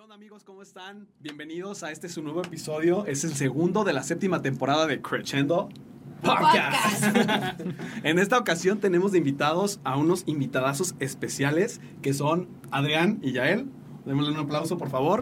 ¿Qué 0.00 0.04
onda 0.04 0.14
amigos? 0.14 0.44
¿Cómo 0.44 0.62
están? 0.62 1.08
Bienvenidos 1.18 1.82
a 1.82 1.90
este 1.90 2.08
su 2.08 2.22
nuevo 2.22 2.40
episodio. 2.40 3.04
Es 3.04 3.22
el 3.22 3.34
segundo 3.34 3.84
de 3.84 3.92
la 3.92 4.02
séptima 4.02 4.40
temporada 4.40 4.86
de 4.86 5.02
Crescendo 5.02 5.68
Podcast. 6.22 7.04
en 8.02 8.18
esta 8.18 8.38
ocasión 8.38 8.80
tenemos 8.80 9.12
de 9.12 9.18
invitados 9.18 9.78
a 9.84 9.98
unos 9.98 10.22
invitadazos 10.24 10.94
especiales 11.00 11.82
que 12.00 12.14
son 12.14 12.48
Adrián 12.70 13.18
y 13.20 13.32
Yael. 13.32 13.66
Démosle 14.06 14.32
un 14.32 14.38
aplauso, 14.38 14.78
por 14.78 14.88
favor. 14.88 15.20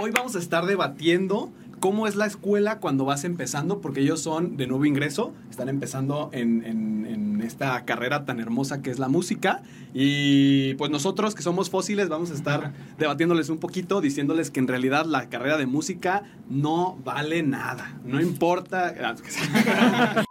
Hoy 0.00 0.10
vamos 0.10 0.34
a 0.34 0.40
estar 0.40 0.66
debatiendo 0.66 1.52
cómo 1.80 2.06
es 2.06 2.16
la 2.16 2.26
escuela 2.26 2.78
cuando 2.78 3.04
vas 3.04 3.24
empezando, 3.24 3.80
porque 3.80 4.00
ellos 4.00 4.20
son 4.20 4.56
de 4.56 4.66
nuevo 4.66 4.84
ingreso, 4.84 5.32
están 5.50 5.68
empezando 5.68 6.30
en, 6.32 6.64
en- 6.64 7.06
en 7.06 7.40
esta 7.42 7.84
carrera 7.84 8.24
tan 8.24 8.40
hermosa 8.40 8.82
que 8.82 8.90
es 8.90 8.98
la 8.98 9.08
música. 9.08 9.62
Y 9.94 10.74
pues 10.74 10.90
nosotros 10.90 11.34
que 11.34 11.42
somos 11.42 11.70
fósiles 11.70 12.08
vamos 12.08 12.30
a 12.30 12.34
estar 12.34 12.72
debatiéndoles 12.98 13.48
un 13.48 13.58
poquito, 13.58 14.00
diciéndoles 14.00 14.50
que 14.50 14.60
en 14.60 14.68
realidad 14.68 15.06
la 15.06 15.28
carrera 15.28 15.56
de 15.56 15.66
música 15.66 16.24
no 16.50 16.98
vale 17.04 17.42
nada, 17.42 17.98
no 18.04 18.20
importa. 18.20 18.94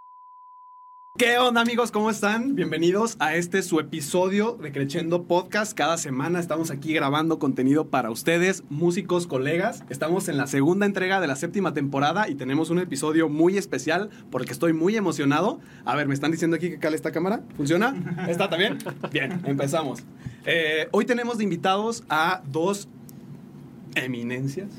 ¿Qué 1.18 1.40
onda 1.40 1.62
amigos? 1.62 1.90
¿Cómo 1.90 2.12
están? 2.12 2.54
Bienvenidos 2.54 3.16
a 3.18 3.34
este 3.34 3.64
su 3.64 3.80
episodio 3.80 4.54
de 4.62 4.72
Creciendo 4.72 5.24
Podcast. 5.24 5.76
Cada 5.76 5.98
semana 5.98 6.40
estamos 6.40 6.70
aquí 6.70 6.94
grabando 6.94 7.40
contenido 7.40 7.88
para 7.88 8.12
ustedes, 8.12 8.64
músicos, 8.70 9.26
colegas. 9.26 9.84
Estamos 9.90 10.30
en 10.30 10.38
la 10.38 10.46
segunda 10.46 10.86
entrega 10.86 11.20
de 11.20 11.26
la 11.26 11.36
séptima 11.36 11.74
temporada 11.74 12.30
y 12.30 12.36
tenemos 12.36 12.70
un 12.70 12.78
episodio 12.78 13.30
muy 13.30 13.58
especial 13.58 14.12
porque 14.30 14.54
estoy 14.54 14.74
muy 14.74 14.96
emocionado. 14.96 15.60
A 15.86 15.96
ver, 15.96 16.08
me 16.08 16.14
están 16.14 16.32
diciendo 16.32 16.56
aquí 16.56 16.70
que 16.70 16.78
cale 16.78 16.96
esta 16.96 17.12
cámara. 17.12 17.42
¿Funciona? 17.56 17.96
¿Está 18.30 18.48
también? 18.48 18.78
Bien, 19.12 19.42
empezamos. 19.44 20.04
Eh, 20.46 20.88
hoy 20.92 21.06
tenemos 21.06 21.40
de 21.40 21.46
invitados 21.46 22.04
a 22.10 22.44
dos 22.46 22.90
eminencias 23.96 24.70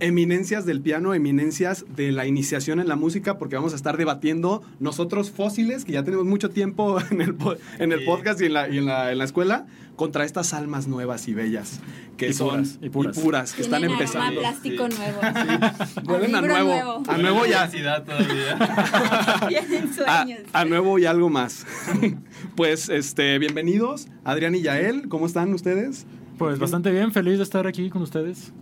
eminencias 0.00 0.66
del 0.66 0.80
piano, 0.80 1.14
eminencias 1.14 1.84
de 1.94 2.10
la 2.12 2.26
iniciación 2.26 2.80
en 2.80 2.88
la 2.88 2.96
música, 2.96 3.38
porque 3.38 3.56
vamos 3.56 3.72
a 3.72 3.76
estar 3.76 3.96
debatiendo 3.96 4.62
nosotros 4.80 5.30
fósiles, 5.30 5.84
que 5.84 5.92
ya 5.92 6.02
tenemos 6.04 6.26
mucho 6.26 6.50
tiempo 6.50 6.98
en 7.10 7.20
el, 7.20 7.36
en 7.78 7.92
el 7.92 8.04
podcast 8.04 8.40
y, 8.40 8.46
en 8.46 8.54
la, 8.54 8.68
y 8.68 8.78
en 8.78 8.86
la- 8.86 9.12
en 9.12 9.18
la 9.18 9.24
escuela, 9.24 9.66
contra 9.96 10.24
estas 10.24 10.54
almas 10.54 10.88
nuevas 10.88 11.28
y 11.28 11.34
bellas, 11.34 11.80
que 12.16 12.28
Y 12.30 12.32
son 12.32 12.48
puras, 12.64 12.78
y 12.80 12.88
puras. 13.20 13.52
que 13.52 13.60
están 13.62 13.84
empezando. 13.84 14.40
plástico 14.40 14.88
Sí. 14.90 14.96
nuevo. 14.96 15.20
Huelen 16.10 16.34
a 16.36 16.40
libro 16.40 16.54
nuevo, 16.54 16.70
nuevo. 16.70 17.02
a 17.06 17.18
nuevo 17.18 17.44
ya, 17.46 17.62
a, 17.64 17.70
sueños. 20.24 20.40
a 20.54 20.64
nuevo 20.64 20.98
y 20.98 21.04
algo 21.04 21.28
más. 21.28 21.66
pues, 22.56 22.88
este, 22.88 23.38
bienvenidos, 23.38 24.08
Adrián 24.24 24.54
y 24.54 24.62
Yael, 24.62 25.08
¿cómo 25.08 25.26
están 25.26 25.52
ustedes? 25.52 26.06
Pues 26.38 26.58
bastante 26.58 26.90
bien, 26.90 27.12
feliz 27.12 27.36
de 27.36 27.42
estar 27.44 27.66
aquí 27.66 27.90
con 27.90 28.00
ustedes. 28.00 28.52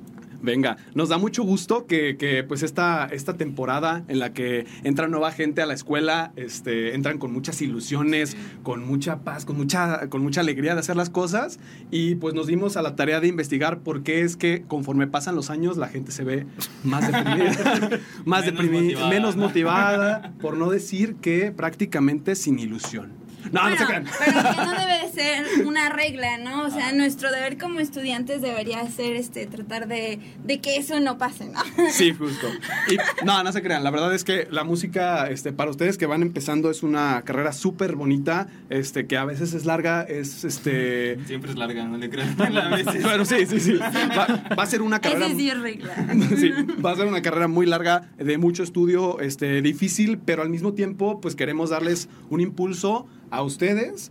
Venga, 0.40 0.76
nos 0.94 1.08
da 1.08 1.18
mucho 1.18 1.42
gusto 1.42 1.86
que, 1.86 2.16
que, 2.16 2.44
pues 2.44 2.62
esta, 2.62 3.06
esta 3.06 3.36
temporada 3.36 4.04
en 4.06 4.20
la 4.20 4.32
que 4.32 4.66
entra 4.84 5.08
nueva 5.08 5.32
gente 5.32 5.62
a 5.62 5.66
la 5.66 5.74
escuela, 5.74 6.32
este, 6.36 6.94
entran 6.94 7.18
con 7.18 7.32
muchas 7.32 7.60
ilusiones, 7.60 8.36
con 8.62 8.86
mucha 8.86 9.20
paz, 9.24 9.44
con 9.44 9.56
mucha, 9.56 10.08
con 10.08 10.22
mucha 10.22 10.40
alegría 10.40 10.74
de 10.74 10.80
hacer 10.80 10.96
las 10.96 11.10
cosas 11.10 11.58
y 11.90 12.14
pues 12.16 12.34
nos 12.34 12.46
dimos 12.46 12.76
a 12.76 12.82
la 12.82 12.94
tarea 12.94 13.20
de 13.20 13.26
investigar 13.28 13.80
por 13.80 14.02
qué 14.04 14.22
es 14.22 14.36
que 14.36 14.62
conforme 14.68 15.08
pasan 15.08 15.34
los 15.34 15.50
años 15.50 15.76
la 15.76 15.88
gente 15.88 16.12
se 16.12 16.22
ve 16.22 16.46
más 16.84 17.06
deprimida, 17.10 17.90
más 18.24 18.44
Menos 18.44 18.44
deprimida, 18.44 18.82
motivada. 18.82 19.08
menos 19.10 19.36
motivada, 19.36 20.32
por 20.40 20.56
no 20.56 20.70
decir 20.70 21.16
que 21.16 21.50
prácticamente 21.50 22.36
sin 22.36 22.58
ilusión. 22.58 23.10
No, 23.52 23.68
no 23.68 23.76
se 23.76 23.84
Bueno, 23.84 23.86
crean. 23.86 24.04
pero 24.18 24.50
que 24.50 24.56
no 24.56 24.70
debe 24.78 25.06
de 25.06 25.12
ser 25.12 25.66
una 25.66 25.88
regla, 25.88 26.38
¿no? 26.38 26.62
O 26.64 26.70
sea, 26.70 26.92
nuestro 26.92 27.30
deber 27.30 27.58
como 27.58 27.80
estudiantes 27.80 28.40
debería 28.42 28.86
ser 28.90 29.16
este 29.16 29.46
tratar 29.46 29.88
de, 29.88 30.18
de 30.44 30.60
que 30.60 30.76
eso 30.76 31.00
no 31.00 31.18
pase, 31.18 31.46
¿no? 31.48 31.60
Sí, 31.90 32.12
justo. 32.18 32.46
Y 32.90 33.24
no, 33.24 33.42
no 33.42 33.52
se 33.52 33.62
crean. 33.62 33.84
La 33.84 33.90
verdad 33.90 34.14
es 34.14 34.24
que 34.24 34.46
la 34.50 34.64
música, 34.64 35.28
este, 35.28 35.52
para 35.52 35.70
ustedes 35.70 35.98
que 35.98 36.06
van 36.06 36.22
empezando, 36.22 36.70
es 36.70 36.82
una 36.82 37.22
carrera 37.22 37.52
súper 37.52 37.96
bonita, 37.96 38.48
este, 38.70 39.06
que 39.06 39.16
a 39.16 39.24
veces 39.24 39.54
es 39.54 39.64
larga, 39.64 40.02
es 40.02 40.44
este. 40.44 41.18
Siempre 41.26 41.50
es 41.50 41.56
larga, 41.56 41.84
no 41.84 41.96
le 41.98 42.10
crean. 42.10 42.36
A 42.58 42.76
veces. 42.76 43.02
Bueno, 43.02 43.24
sí, 43.24 43.46
sí, 43.46 43.60
sí. 43.60 43.74
Va, 43.74 44.54
va 44.58 44.62
a 44.62 44.66
ser 44.66 44.82
una 44.82 45.00
carrera. 45.00 45.26
Ese 45.26 45.36
sí 45.36 45.50
es 45.50 45.60
regla. 45.60 45.94
Sí, 46.36 46.50
va 46.84 46.92
a 46.92 46.96
ser 46.96 47.06
una 47.06 47.22
carrera 47.22 47.48
muy 47.48 47.66
larga, 47.66 48.08
de 48.16 48.38
mucho 48.38 48.62
estudio, 48.62 49.20
este, 49.20 49.62
difícil, 49.62 50.18
pero 50.18 50.42
al 50.42 50.50
mismo 50.50 50.74
tiempo, 50.74 51.20
pues 51.20 51.34
queremos 51.36 51.70
darles 51.70 52.08
un 52.30 52.40
impulso 52.40 53.06
a 53.30 53.42
ustedes 53.42 54.10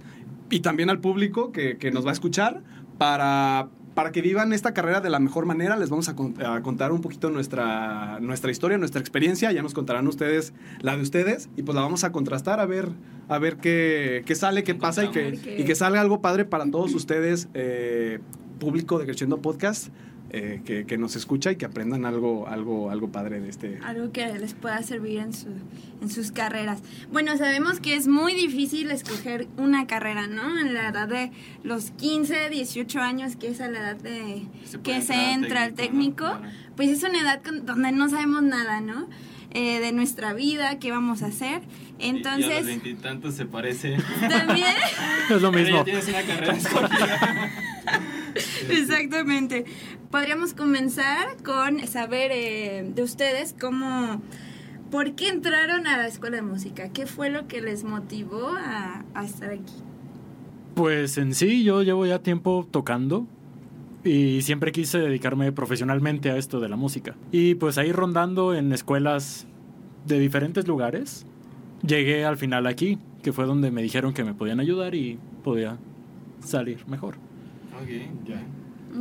y 0.50 0.60
también 0.62 0.90
al 0.90 1.00
público 1.00 1.52
que, 1.52 1.78
que 1.78 1.92
nos 1.92 2.06
va 2.06 2.10
a 2.10 2.14
escuchar 2.14 2.62
para, 2.98 3.70
para 3.94 4.12
que 4.12 4.22
vivan 4.22 4.54
esta 4.54 4.74
carrera 4.74 5.02
de 5.02 5.10
la 5.10 5.20
mejor 5.20 5.46
manera. 5.46 5.76
Les 5.76 5.90
vamos 5.90 6.08
a, 6.10 6.16
con- 6.16 6.36
a 6.44 6.62
contar 6.62 6.92
un 6.92 7.02
poquito 7.02 7.30
nuestra, 7.30 8.20
nuestra 8.22 8.52
historia, 8.52 8.78
nuestra 8.78 9.02
experiencia. 9.02 9.52
Ya 9.52 9.62
nos 9.62 9.74
contarán 9.74 10.08
ustedes 10.08 10.54
la 10.82 10.96
de 10.96 11.02
ustedes 11.04 11.50
y 11.58 11.64
pues 11.64 11.76
la 11.76 11.82
vamos 11.82 12.04
a 12.04 12.12
contrastar 12.12 12.60
a 12.60 12.66
ver, 12.66 12.90
a 13.28 13.40
ver 13.40 13.58
qué, 13.58 14.24
qué 14.26 14.36
sale, 14.36 14.64
qué 14.64 14.76
pasa 14.76 15.06
y 15.06 15.10
que, 15.10 15.56
y 15.60 15.64
que 15.66 15.76
salga 15.76 16.00
algo 16.02 16.22
padre 16.22 16.46
para 16.46 16.70
todos 16.70 16.94
ustedes, 16.94 17.50
eh, 17.54 18.20
público 18.60 18.98
de 19.00 19.06
Creciendo 19.06 19.38
Podcast. 19.42 19.90
Eh, 20.30 20.62
que, 20.66 20.86
que 20.86 20.98
nos 20.98 21.16
escucha 21.16 21.52
y 21.52 21.56
que 21.56 21.66
aprendan 21.66 22.06
algo, 22.06 22.48
algo, 22.48 22.90
algo 22.92 23.10
padre 23.12 23.40
de 23.40 23.50
este. 23.50 23.80
Algo 23.84 24.12
que 24.12 24.28
les 24.38 24.54
pueda 24.54 24.82
servir 24.84 25.20
en, 25.20 25.34
su, 25.34 25.48
en 26.02 26.10
sus 26.10 26.32
carreras. 26.32 26.82
Bueno, 27.12 27.38
sabemos 27.38 27.80
que 27.80 27.96
es 27.96 28.08
muy 28.08 28.34
difícil 28.34 28.92
escoger 28.92 29.48
una 29.58 29.88
carrera, 29.88 30.28
¿no? 30.28 30.60
En 30.60 30.74
la 30.74 30.90
edad 30.90 31.08
de 31.08 31.32
los 31.64 31.92
15, 31.92 32.50
18 32.50 33.00
años, 33.00 33.36
que 33.38 33.48
es 33.50 33.62
a 33.62 33.70
la 33.70 33.80
edad 33.80 33.96
de 33.98 34.44
Se 34.66 34.80
que 34.82 35.02
se 35.02 35.32
entra 35.32 35.64
al 35.64 35.74
técnico, 35.74 36.26
técnico, 36.26 36.26
¿no? 36.26 36.40
Claro. 36.42 36.54
pues 36.76 36.90
es 36.90 37.04
una 37.04 37.22
edad 37.22 37.42
con- 37.44 37.66
donde 37.66 37.92
no 37.94 38.10
sabemos 38.10 38.44
nada, 38.44 38.82
¿no? 38.82 39.08
Eh, 39.52 39.80
de 39.80 39.94
nuestra 39.94 40.34
vida, 40.34 40.78
qué 40.78 40.92
vamos 40.92 41.24
a 41.24 41.28
hacer. 41.28 41.62
Y- 42.00 42.04
y 42.06 42.10
a 42.10 42.12
los 42.12 42.18
Entonces, 42.18 42.66
veintitantos 42.66 43.34
se 43.34 43.46
parece. 43.46 43.96
también, 44.30 44.68
Es 45.30 45.42
lo 45.42 45.52
Pero 45.52 45.64
mismo. 45.64 45.78
ya 45.78 45.84
tienes 45.86 46.08
una 46.10 46.22
carrera 46.24 46.54
escogida. 46.54 47.52
exactamente, 48.72 49.66
podríamos 50.12 50.54
comenzar 50.54 51.42
con 51.44 51.86
saber 51.88 52.32
eh, 52.34 52.92
de 52.94 53.04
ustedes 53.04 53.56
cómo, 53.60 54.22
¿por 54.92 55.16
qué 55.16 55.30
entraron 55.30 55.88
a 55.88 55.98
la 55.98 56.08
escuela 56.08 56.38
de 56.38 56.42
música? 56.44 56.90
¿Qué 56.90 57.06
fue 57.06 57.30
lo 57.30 57.48
que 57.48 57.62
les 57.62 57.84
motivó 57.84 58.50
a, 58.58 59.06
a 59.14 59.26
estar 59.26 59.52
aquí? 59.52 59.74
Pues 60.76 61.18
en 61.18 61.34
sí, 61.34 61.64
yo 61.64 61.82
llevo 61.82 62.06
ya 62.06 62.20
tiempo 62.20 62.68
tocando 62.70 63.26
y 64.04 64.42
siempre 64.42 64.72
quise 64.72 65.00
dedicarme 65.00 65.52
profesionalmente 65.52 66.30
a 66.30 66.38
esto 66.38 66.60
de 66.60 66.70
la 66.70 66.76
música. 66.76 67.16
Y 67.32 67.56
pues 67.56 67.78
ahí 67.78 67.92
rondando 67.92 68.54
en 68.54 68.72
escuelas 68.72 69.48
de 70.06 70.20
diferentes 70.20 70.68
lugares, 70.68 71.26
llegué 71.86 72.26
al 72.26 72.38
final 72.38 72.68
aquí, 72.68 72.98
que 73.22 73.34
fue 73.34 73.46
donde 73.46 73.72
me 73.72 73.82
dijeron 73.82 74.14
que 74.14 74.24
me 74.24 74.34
podían 74.34 74.60
ayudar 74.60 74.96
y 74.96 75.20
podía 75.44 75.78
salir 76.40 76.88
mejor. 76.88 77.16
Ya. 78.26 78.42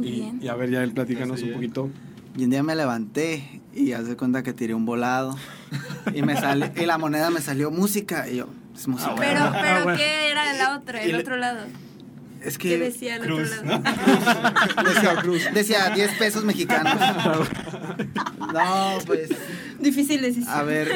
Y, 0.02 0.48
a 0.48 0.54
ver, 0.54 0.70
ya 0.70 0.82
él 0.82 0.92
platícanos 0.92 1.42
un 1.42 1.52
poquito. 1.52 1.90
Y 2.36 2.44
un 2.44 2.50
día 2.50 2.62
me 2.62 2.74
levanté 2.76 3.62
y 3.74 3.92
haz 3.92 4.06
de 4.06 4.16
cuenta 4.16 4.42
que 4.42 4.52
tiré 4.52 4.74
un 4.74 4.84
volado 4.84 5.36
y 6.14 6.22
me 6.22 6.36
sale 6.36 6.72
y 6.76 6.84
la 6.84 6.98
moneda 6.98 7.30
me 7.30 7.40
salió 7.40 7.70
música 7.70 8.28
y 8.28 8.36
yo 8.36 8.48
es 8.74 8.86
música. 8.88 9.12
Ah, 9.12 9.16
Pero, 9.18 9.40
bueno. 9.40 9.56
pero 9.62 9.84
bueno. 9.84 9.98
¿qué 9.98 10.30
era 10.30 10.52
la 10.52 10.76
otra, 10.76 11.02
el 11.02 11.14
otro 11.14 11.36
lado? 11.38 11.60
es 12.42 12.58
¿Qué 12.58 12.68
que 12.70 12.78
decía 12.78 13.16
el 13.16 13.22
Cruz, 13.22 13.50
otro 13.52 13.64
¿no? 13.64 13.70
lado? 13.82 14.84
decía 14.94 15.16
Cruz, 15.22 15.42
decía 15.54 15.90
10 15.90 16.12
pesos 16.18 16.44
mexicanos. 16.44 16.94
No, 18.52 18.98
pues 19.06 19.30
Difícil 19.80 20.20
decisión. 20.22 20.54
a 20.54 20.62
ver. 20.62 20.88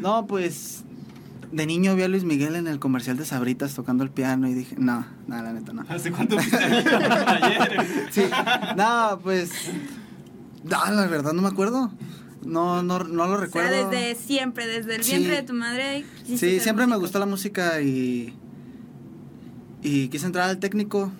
No, 0.00 0.26
pues 0.26 0.84
de 1.52 1.66
niño 1.66 1.94
vi 1.94 2.02
a 2.02 2.08
Luis 2.08 2.24
Miguel 2.24 2.56
en 2.56 2.66
el 2.66 2.78
comercial 2.78 3.16
de 3.18 3.24
Sabritas 3.26 3.74
tocando 3.74 4.02
el 4.04 4.10
piano 4.10 4.48
y 4.48 4.54
dije, 4.54 4.74
no, 4.78 5.06
no, 5.26 5.42
la 5.42 5.52
neta 5.52 5.72
no. 5.72 5.84
¿Hace 5.88 6.10
cuánto 6.10 6.38
ayer? 6.38 7.86
Sí. 8.10 8.22
No, 8.76 9.18
pues 9.22 9.50
no, 10.64 10.90
la 10.90 11.06
verdad 11.06 11.32
no 11.32 11.42
me 11.42 11.48
acuerdo. 11.48 11.90
No 12.44 12.82
no 12.82 12.98
no 12.98 13.26
lo 13.26 13.34
O 13.34 13.36
sea, 13.36 13.44
recuerdo. 13.46 13.90
desde 13.90 14.14
siempre, 14.16 14.66
desde 14.66 14.96
el 14.96 15.04
Sí. 15.04 15.12
vientre 15.12 15.36
de 15.36 15.42
tu 15.42 15.52
madre. 15.54 16.04
Sí, 16.26 16.58
siempre 16.60 16.86
me 16.86 16.96
gustó 16.96 17.18
la 17.18 17.26
música 17.26 17.80
y. 17.80 18.34
Y 19.82 20.08
quise 20.08 20.26
entrar 20.26 20.48
al 20.48 20.58
técnico 20.58 21.10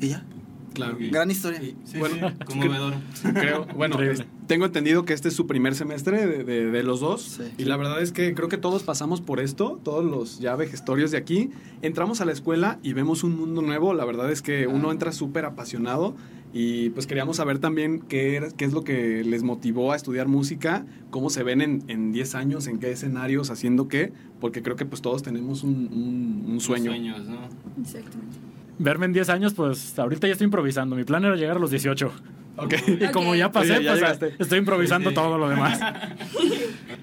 y 0.00 0.08
ya. 0.08 0.24
Claro. 0.74 0.96
Gran 1.00 1.30
historia. 1.30 1.62
Y, 1.62 1.76
Sí, 1.84 1.98
bueno, 1.98 2.16
sí, 2.30 2.44
conmovedor. 2.46 2.94
creo, 3.22 3.66
bueno, 3.76 3.94
Increíble. 3.94 4.24
es- 4.24 4.46
tengo 4.46 4.66
entendido 4.66 5.04
que 5.04 5.12
este 5.14 5.28
es 5.28 5.34
su 5.34 5.46
primer 5.46 5.74
semestre 5.74 6.26
de, 6.26 6.44
de- 6.44 6.66
de 6.70 6.82
los 6.82 7.00
dos. 7.00 7.22
Sí. 7.22 7.44
Y 7.58 7.64
la 7.64 7.76
verdad 7.78 8.02
es 8.02 8.12
que 8.12 8.34
creo 8.34 8.48
que 8.48 8.58
todos 8.58 8.82
pasamos 8.82 9.20
por 9.22 9.40
esto, 9.40 9.80
todos 9.82 10.04
los 10.04 10.38
ya 10.40 10.54
vejestorios 10.56 11.10
de 11.12 11.16
aquí. 11.18 11.50
Entramos 11.80 12.20
a 12.20 12.24
la 12.26 12.32
escuela 12.32 12.78
y 12.82 12.92
vemos 12.92 13.24
un 13.24 13.36
mundo 13.36 13.62
nuevo. 13.62 13.94
La 13.94 14.04
verdad 14.04 14.30
es 14.30 14.42
que 14.42 14.66
uno 14.66 14.90
Ah. 14.90 14.92
entra 14.92 15.12
súper 15.12 15.44
apasionado. 15.46 16.14
Y 16.56 16.90
pues 16.90 17.08
queríamos 17.08 17.38
saber 17.38 17.58
también 17.58 17.98
qué, 18.00 18.36
era- 18.36 18.48
qué 18.50 18.64
es 18.64 18.72
lo 18.72 18.84
que 18.84 19.24
les 19.24 19.42
motivó 19.42 19.90
a 19.90 19.96
estudiar 19.96 20.28
música, 20.28 20.86
cómo 21.10 21.28
se 21.28 21.42
ven 21.42 21.60
en, 21.60 21.82
en 21.88 22.12
10 22.12 22.36
años, 22.36 22.68
en 22.68 22.78
qué 22.78 22.92
escenarios, 22.92 23.50
haciendo 23.50 23.88
qué, 23.88 24.12
porque 24.40 24.62
creo 24.62 24.76
que 24.76 24.86
pues 24.86 25.02
todos 25.02 25.22
tenemos 25.24 25.64
un, 25.64 25.88
un- 25.92 26.44
un 26.52 26.60
sueño. 26.60 26.92
Sueños, 26.92 27.26
¿no? 27.26 27.38
Exactamente. 27.82 28.36
Verme 28.78 29.06
en 29.06 29.12
10 29.12 29.28
años, 29.28 29.54
pues 29.54 29.98
ahorita 29.98 30.26
ya 30.26 30.32
estoy 30.32 30.46
improvisando. 30.46 30.96
Mi 30.96 31.04
plan 31.04 31.24
era 31.24 31.36
llegar 31.36 31.56
a 31.56 31.60
los 31.60 31.70
18. 31.70 32.12
Ok. 32.56 32.74
Y 33.00 33.08
como 33.12 33.34
ya 33.34 33.50
pasé, 33.50 33.72
Oye, 33.72 33.84
ya 33.84 33.90
pues 33.92 34.00
llegaste. 34.00 34.34
estoy 34.38 34.58
improvisando 34.60 35.10
Sí. 35.10 35.14
todo 35.14 35.38
lo 35.38 35.48
demás. 35.48 35.80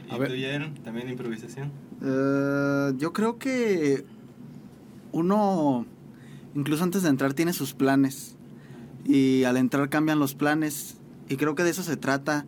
¿Y 0.09 0.13
A 0.13 0.17
ver. 0.17 0.31
tú? 0.75 0.81
¿También 0.83 1.09
improvisación? 1.09 1.71
Eh, 2.01 2.93
yo 2.97 3.11
creo 3.13 3.37
que 3.37 4.05
uno, 5.11 5.85
incluso 6.55 6.83
antes 6.83 7.03
de 7.03 7.09
entrar, 7.09 7.33
tiene 7.33 7.53
sus 7.53 7.73
planes. 7.73 8.35
Y 9.05 9.43
al 9.43 9.57
entrar 9.57 9.89
cambian 9.89 10.19
los 10.19 10.35
planes. 10.35 10.97
Y 11.27 11.35
creo 11.37 11.55
que 11.55 11.63
de 11.63 11.71
eso 11.71 11.83
se 11.83 11.97
trata, 11.97 12.45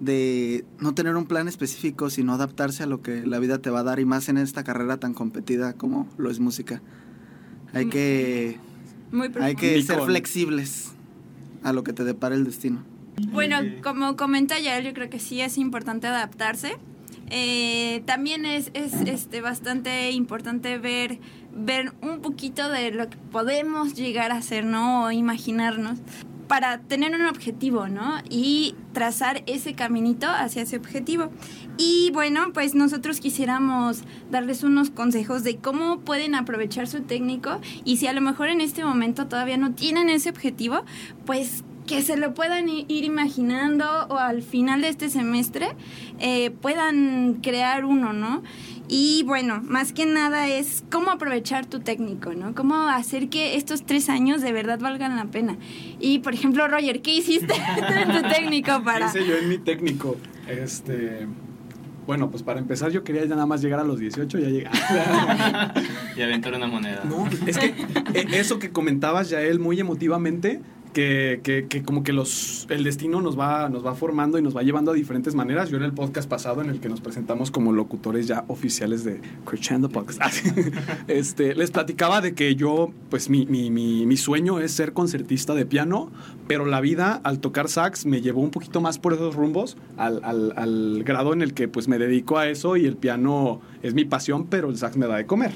de 0.00 0.64
no 0.80 0.92
tener 0.94 1.16
un 1.16 1.26
plan 1.26 1.46
específico, 1.48 2.10
sino 2.10 2.34
adaptarse 2.34 2.82
a 2.82 2.86
lo 2.86 3.00
que 3.00 3.24
la 3.26 3.38
vida 3.38 3.58
te 3.58 3.70
va 3.70 3.80
a 3.80 3.84
dar. 3.84 4.00
Y 4.00 4.04
más 4.04 4.28
en 4.28 4.38
esta 4.38 4.64
carrera 4.64 4.98
tan 4.98 5.14
competida 5.14 5.74
como 5.74 6.08
lo 6.18 6.30
es 6.30 6.40
música. 6.40 6.82
Hay 7.74 7.88
que, 7.88 8.58
Muy 9.10 9.30
hay 9.40 9.54
que 9.56 9.82
ser 9.82 10.00
flexibles 10.02 10.92
a 11.62 11.72
lo 11.72 11.84
que 11.84 11.92
te 11.92 12.04
depara 12.04 12.34
el 12.34 12.44
destino. 12.44 12.84
Bueno, 13.32 13.56
como 13.82 14.16
comenta 14.16 14.58
ya, 14.58 14.78
yo 14.80 14.92
creo 14.92 15.08
que 15.10 15.18
sí 15.18 15.40
es 15.40 15.58
importante 15.58 16.06
adaptarse. 16.06 16.76
Eh, 17.30 18.02
también 18.06 18.44
es, 18.44 18.70
es 18.74 18.92
este, 19.06 19.40
bastante 19.40 20.10
importante 20.10 20.78
ver, 20.78 21.18
ver 21.54 21.92
un 22.02 22.20
poquito 22.20 22.68
de 22.68 22.90
lo 22.90 23.08
que 23.08 23.16
podemos 23.32 23.94
llegar 23.94 24.30
a 24.30 24.36
hacer, 24.36 24.64
¿no? 24.64 25.04
O 25.04 25.10
imaginarnos 25.10 25.98
para 26.46 26.78
tener 26.78 27.14
un 27.14 27.26
objetivo, 27.26 27.88
¿no? 27.88 28.18
Y 28.28 28.74
trazar 28.92 29.42
ese 29.46 29.74
caminito 29.74 30.26
hacia 30.28 30.62
ese 30.62 30.76
objetivo. 30.76 31.30
Y 31.76 32.10
bueno, 32.12 32.52
pues 32.52 32.74
nosotros 32.74 33.20
quisiéramos 33.20 34.02
darles 34.30 34.62
unos 34.62 34.90
consejos 34.90 35.42
de 35.42 35.56
cómo 35.56 36.00
pueden 36.00 36.34
aprovechar 36.34 36.86
su 36.86 37.02
técnico 37.02 37.60
y 37.84 37.96
si 37.96 38.06
a 38.06 38.12
lo 38.12 38.20
mejor 38.20 38.48
en 38.48 38.60
este 38.60 38.84
momento 38.84 39.26
todavía 39.26 39.56
no 39.56 39.72
tienen 39.72 40.08
ese 40.08 40.30
objetivo, 40.30 40.84
pues 41.26 41.64
que 41.86 42.02
se 42.02 42.16
lo 42.16 42.34
puedan 42.34 42.68
ir 42.68 43.04
imaginando 43.04 43.84
o 44.08 44.16
al 44.16 44.42
final 44.42 44.80
de 44.80 44.88
este 44.88 45.10
semestre 45.10 45.68
eh, 46.18 46.50
puedan 46.50 47.40
crear 47.42 47.84
uno, 47.84 48.12
¿no? 48.12 48.42
Y 48.88 49.22
bueno, 49.26 49.62
más 49.62 49.92
que 49.92 50.04
nada 50.04 50.48
es 50.48 50.84
cómo 50.90 51.10
aprovechar 51.10 51.66
tu 51.66 51.80
técnico, 51.80 52.34
¿no? 52.34 52.54
Cómo 52.54 52.88
hacer 52.88 53.28
que 53.28 53.56
estos 53.56 53.84
tres 53.84 54.08
años 54.08 54.42
de 54.42 54.52
verdad 54.52 54.78
valgan 54.78 55.16
la 55.16 55.26
pena. 55.26 55.56
Y 56.00 56.18
por 56.18 56.34
ejemplo, 56.34 56.68
Roger, 56.68 57.00
¿qué 57.00 57.14
hiciste 57.14 57.54
en 58.02 58.12
tu 58.12 58.28
técnico 58.28 58.82
para...? 58.84 59.06
Hice 59.06 59.26
yo 59.26 59.36
en 59.36 59.48
mi 59.48 59.58
técnico. 59.58 60.16
Este. 60.46 61.26
Bueno, 62.06 62.30
pues 62.30 62.42
para 62.42 62.60
empezar, 62.60 62.90
yo 62.90 63.02
quería 63.02 63.24
ya 63.24 63.34
nada 63.34 63.46
más 63.46 63.62
llegar 63.62 63.80
a 63.80 63.84
los 63.84 63.98
18, 63.98 64.38
ya 64.38 64.48
llegué. 64.48 64.68
Y 66.16 66.22
aventar 66.22 66.54
una 66.54 66.68
moneda. 66.68 67.02
No, 67.04 67.26
es 67.46 67.58
que 67.58 67.74
eh, 68.14 68.26
eso 68.34 68.58
que 68.58 68.70
comentabas, 68.70 69.30
Yael, 69.30 69.58
muy 69.58 69.80
emotivamente, 69.80 70.60
que, 70.94 71.40
que, 71.42 71.66
que 71.66 71.82
como 71.82 72.02
que 72.02 72.14
los, 72.14 72.66
el 72.70 72.84
destino 72.84 73.20
nos 73.20 73.38
va, 73.38 73.68
nos 73.68 73.84
va 73.84 73.94
formando 73.94 74.38
y 74.38 74.42
nos 74.42 74.56
va 74.56 74.62
llevando 74.62 74.92
a 74.92 74.94
diferentes 74.94 75.34
maneras. 75.34 75.68
Yo 75.68 75.76
en 75.76 75.82
el 75.82 75.92
podcast 75.92 76.26
pasado, 76.28 76.62
en 76.62 76.70
el 76.70 76.80
que 76.80 76.88
nos 76.88 77.02
presentamos 77.02 77.50
como 77.50 77.72
locutores 77.72 78.26
ya 78.26 78.46
oficiales 78.48 79.04
de 79.04 79.20
Crescendo 79.44 79.90
Podcast, 79.90 80.46
este, 81.08 81.54
les 81.54 81.70
platicaba 81.70 82.22
de 82.22 82.34
que 82.34 82.56
yo, 82.56 82.90
pues 83.10 83.28
mi, 83.28 83.44
mi, 83.44 83.70
mi, 83.70 84.06
mi 84.06 84.16
sueño 84.16 84.60
es 84.60 84.72
ser 84.72 84.94
concertista 84.94 85.54
de 85.54 85.66
piano, 85.66 86.10
pero 86.48 86.64
la 86.64 86.80
vida 86.80 87.20
al 87.24 87.40
tocar 87.40 87.68
sax 87.68 88.06
me 88.06 88.22
llevó 88.22 88.40
un 88.40 88.50
poquito 88.50 88.80
más 88.80 88.98
por 88.98 89.12
esos 89.12 89.34
rumbos, 89.34 89.76
al, 89.98 90.24
al, 90.24 90.54
al 90.56 91.04
grado 91.04 91.34
en 91.34 91.42
el 91.42 91.52
que 91.52 91.68
pues 91.68 91.88
me 91.88 91.98
dedico 91.98 92.38
a 92.38 92.48
eso 92.48 92.78
y 92.78 92.86
el 92.86 92.96
piano 92.96 93.60
es 93.82 93.92
mi 93.92 94.06
pasión, 94.06 94.46
pero 94.46 94.70
el 94.70 94.78
sax 94.78 94.96
me 94.96 95.06
da 95.06 95.16
de 95.16 95.26
comer. 95.26 95.52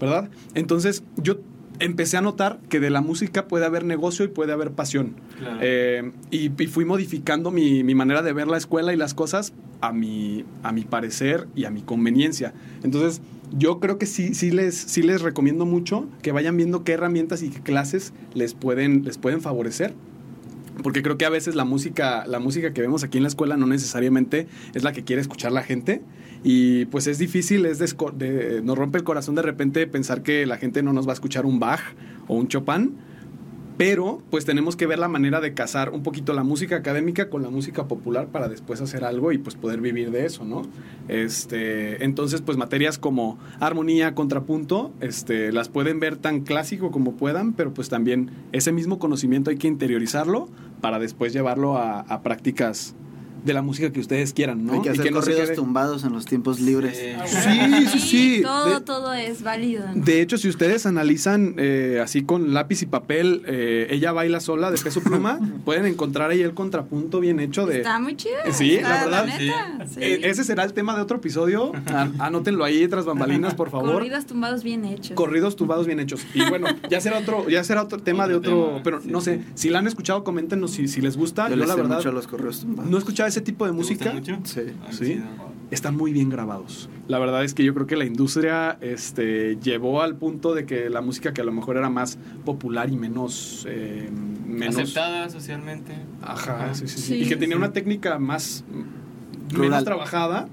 ¿verdad? 0.00 0.30
Entonces 0.54 1.02
yo 1.16 1.38
empecé 1.80 2.16
a 2.16 2.20
notar 2.20 2.58
que 2.68 2.80
de 2.80 2.90
la 2.90 3.00
música 3.00 3.46
puede 3.48 3.66
haber 3.66 3.84
negocio 3.84 4.24
y 4.24 4.28
puede 4.28 4.52
haber 4.52 4.72
pasión. 4.72 5.14
Claro. 5.38 5.58
Eh, 5.60 6.12
y, 6.30 6.50
y 6.62 6.66
fui 6.66 6.84
modificando 6.84 7.50
mi, 7.50 7.84
mi 7.84 7.94
manera 7.94 8.22
de 8.22 8.32
ver 8.32 8.48
la 8.48 8.56
escuela 8.56 8.92
y 8.92 8.96
las 8.96 9.14
cosas 9.14 9.52
a 9.80 9.92
mi, 9.92 10.44
a 10.62 10.72
mi 10.72 10.84
parecer 10.84 11.48
y 11.54 11.64
a 11.64 11.70
mi 11.70 11.82
conveniencia. 11.82 12.52
Entonces 12.82 13.20
yo 13.56 13.80
creo 13.80 13.98
que 13.98 14.06
sí, 14.06 14.34
sí, 14.34 14.50
les, 14.50 14.74
sí 14.74 15.02
les 15.02 15.22
recomiendo 15.22 15.64
mucho 15.64 16.06
que 16.22 16.32
vayan 16.32 16.56
viendo 16.56 16.84
qué 16.84 16.92
herramientas 16.92 17.42
y 17.42 17.50
qué 17.50 17.60
clases 17.60 18.12
les 18.34 18.54
pueden, 18.54 19.04
les 19.04 19.18
pueden 19.18 19.40
favorecer. 19.40 19.94
Porque 20.82 21.02
creo 21.02 21.18
que 21.18 21.24
a 21.24 21.30
veces 21.30 21.56
la 21.56 21.64
música, 21.64 22.24
la 22.26 22.38
música 22.38 22.72
que 22.72 22.80
vemos 22.80 23.02
aquí 23.02 23.18
en 23.18 23.24
la 23.24 23.28
escuela 23.28 23.56
no 23.56 23.66
necesariamente 23.66 24.46
es 24.74 24.84
la 24.84 24.92
que 24.92 25.02
quiere 25.02 25.20
escuchar 25.20 25.50
la 25.50 25.62
gente. 25.62 26.02
Y 26.42 26.86
pues 26.86 27.06
es 27.06 27.18
difícil, 27.18 27.66
es 27.66 27.80
nos 28.62 28.78
rompe 28.78 28.98
el 28.98 29.04
corazón 29.04 29.34
de 29.34 29.42
repente 29.42 29.86
pensar 29.86 30.22
que 30.22 30.46
la 30.46 30.56
gente 30.56 30.82
no 30.82 30.92
nos 30.92 31.06
va 31.06 31.12
a 31.12 31.14
escuchar 31.14 31.46
un 31.46 31.58
Bach 31.58 31.80
o 32.26 32.34
un 32.34 32.48
Chopin. 32.48 32.96
Pero 33.78 34.20
pues 34.28 34.44
tenemos 34.44 34.74
que 34.74 34.88
ver 34.88 34.98
la 34.98 35.06
manera 35.06 35.40
de 35.40 35.54
casar 35.54 35.90
un 35.90 36.02
poquito 36.02 36.32
la 36.32 36.42
música 36.42 36.74
académica 36.74 37.30
con 37.30 37.42
la 37.42 37.48
música 37.48 37.86
popular 37.86 38.26
para 38.26 38.48
después 38.48 38.80
hacer 38.80 39.04
algo 39.04 39.30
y 39.30 39.38
pues 39.38 39.54
poder 39.54 39.80
vivir 39.80 40.10
de 40.10 40.26
eso, 40.26 40.44
¿no? 40.44 40.62
Este, 41.06 42.04
entonces 42.04 42.40
pues 42.40 42.58
materias 42.58 42.98
como 42.98 43.38
armonía, 43.60 44.16
contrapunto, 44.16 44.92
este, 44.98 45.52
las 45.52 45.68
pueden 45.68 46.00
ver 46.00 46.16
tan 46.16 46.40
clásico 46.40 46.90
como 46.90 47.12
puedan, 47.12 47.52
pero 47.52 47.72
pues 47.72 47.88
también 47.88 48.32
ese 48.50 48.72
mismo 48.72 48.98
conocimiento 48.98 49.50
hay 49.50 49.58
que 49.58 49.68
interiorizarlo 49.68 50.48
para 50.80 50.98
después 50.98 51.32
llevarlo 51.32 51.78
a, 51.78 52.00
a 52.00 52.22
prácticas 52.22 52.96
de 53.44 53.52
la 53.54 53.62
música 53.62 53.90
que 53.92 54.00
ustedes 54.00 54.32
quieran, 54.32 54.64
¿no? 54.64 54.74
Hay 54.74 54.80
que 54.82 54.88
Y 54.88 54.92
hacer 54.92 55.12
no 55.12 55.22
se 55.22 55.30
corridos 55.30 55.48
quede- 55.50 55.56
tumbados 55.56 56.04
en 56.04 56.12
los 56.12 56.24
tiempos 56.26 56.60
libres. 56.60 56.98
Sí, 57.26 57.86
sí, 57.92 57.98
sí. 57.98 58.40
Todo, 58.42 58.74
De- 58.74 58.80
todo 58.80 59.14
es 59.14 59.42
válido. 59.42 59.84
¿no? 59.94 60.04
de 60.04 60.20
hecho, 60.22 60.38
si 60.38 60.48
ustedes 60.48 60.86
analizan 60.86 61.54
eh, 61.58 62.00
así 62.02 62.22
con 62.22 62.52
lápiz 62.54 62.82
y 62.82 62.86
papel, 62.86 63.42
eh, 63.46 63.86
ella 63.90 64.12
baila 64.12 64.40
sola 64.40 64.70
de 64.70 64.78
peso 64.78 65.00
pluma, 65.00 65.38
pueden 65.64 65.86
encontrar 65.86 66.30
ahí 66.30 66.40
el 66.42 66.54
contrapunto 66.54 67.20
bien 67.20 67.40
hecho 67.40 67.66
de... 67.66 67.78
Está 67.78 67.98
muy 68.00 68.16
chido. 68.16 68.34
Sí, 68.52 68.76
Está, 68.76 69.06
la 69.06 69.22
verdad. 69.22 69.38
neta, 69.38 69.86
sí. 69.88 70.00
Eh, 70.00 70.20
ese 70.24 70.44
será 70.44 70.64
el 70.64 70.72
tema 70.72 70.94
de 70.94 71.02
otro 71.02 71.18
episodio. 71.18 71.72
Anótenlo 72.18 72.64
ahí 72.64 72.86
tras 72.88 73.04
bambalinas, 73.04 73.54
por 73.54 73.70
favor. 73.70 73.92
Corridos 73.94 74.26
tumbados 74.26 74.62
bien 74.62 74.84
hechos. 74.84 75.12
Corridos 75.14 75.56
tumbados 75.56 75.86
bien 75.86 76.00
hechos. 76.00 76.20
Y 76.34 76.48
bueno, 76.48 76.66
ya 76.90 77.00
será 77.00 77.18
otro, 77.18 77.48
ya 77.48 77.64
será 77.64 77.82
otro 77.82 77.98
tema 77.98 78.24
Otro 78.24 78.40
de 78.40 78.48
otro. 78.48 78.66
tema, 78.68 78.80
pero 78.82 79.00
sí, 79.02 79.08
no 79.10 79.20
sé, 79.20 79.38
sí. 79.38 79.44
si 79.54 79.70
la 79.70 79.78
han 79.80 79.86
escuchado, 79.86 80.24
coméntenos 80.24 80.70
si, 80.72 80.88
si 80.88 81.00
les 81.00 81.16
gusta. 81.16 81.48
Yo 81.48 81.56
Yo, 81.56 81.64
la 81.64 81.74
sé 81.74 81.80
verdad 81.80 81.96
mucho 81.96 82.08
a 82.08 82.12
los 82.12 82.26
corridos 82.26 82.60
tumbados. 82.60 82.90
no 82.90 82.96
he 82.96 83.00
escuchado 83.00 83.26
ese 83.38 83.44
tipo 83.44 83.64
de 83.64 83.70
¿Te 83.72 83.76
gusta 83.76 83.92
música. 83.94 84.12
mucho? 84.12 84.38
Sí. 84.44 84.60
Ah, 84.84 84.92
Sí. 84.92 85.20
Están 85.70 85.96
muy 85.98 86.14
bien 86.14 86.30
grabados. 86.30 86.88
La 87.08 87.18
verdad 87.18 87.44
es 87.44 87.52
que 87.52 87.62
yo 87.62 87.74
creo 87.74 87.86
que 87.86 87.94
la 87.96 88.06
industria 88.06 88.78
este, 88.80 89.58
llevó 89.62 90.00
al 90.00 90.16
punto 90.16 90.54
de 90.54 90.64
que 90.64 90.88
la 90.88 91.02
música 91.02 91.34
que 91.34 91.42
a 91.42 91.44
lo 91.44 91.52
mejor 91.52 91.76
era 91.76 91.90
más 91.90 92.18
popular 92.46 92.88
y 92.90 92.96
menos. 92.96 93.66
eh, 93.68 94.08
menos 94.46 94.76
Aceptada 94.78 95.28
socialmente. 95.28 95.92
Ajá, 96.22 96.74
sí, 96.74 96.88
sí, 96.88 96.96
sí. 96.96 97.02
Sí, 97.02 97.14
Y 97.22 97.28
que 97.28 97.36
tenía 97.36 97.56
sí. 97.56 97.62
una 97.62 97.72
técnica 97.74 98.18
más 98.18 98.64
Rural. 99.50 99.70
menos 99.70 99.84
trabajada. 99.84 100.48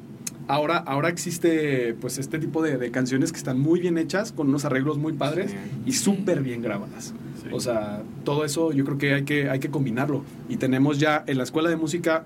Ahora, 0.50 0.78
ahora 0.80 1.08
existe 1.08 1.96
pues 2.02 2.18
este 2.18 2.38
tipo 2.38 2.62
de, 2.62 2.78
de 2.78 2.92
canciones 2.92 3.32
que 3.32 3.38
están 3.38 3.58
muy 3.58 3.80
bien 3.80 3.98
hechas, 3.98 4.34
con 4.34 4.50
unos 4.50 4.66
arreglos 4.66 4.98
muy 4.98 5.14
padres 5.14 5.52
Sí. 5.52 5.58
y 5.86 5.92
súper 5.94 6.42
bien 6.44 6.62
grabadas. 6.62 7.14
Sí. 7.42 7.48
O 7.54 7.62
sea, 7.62 8.04
todo 8.26 8.44
eso 8.44 8.74
yo 8.74 8.84
creo 8.84 8.98
que 8.98 9.14
hay, 9.14 9.24
que 9.24 9.50
hay 9.50 9.60
que 9.60 9.70
combinarlo. 9.70 10.26
Y 10.50 10.58
tenemos 10.58 11.00
ya 11.00 11.24
en 11.26 11.38
la 11.38 11.46
escuela 11.46 11.70
de 11.70 11.78
música 11.78 12.26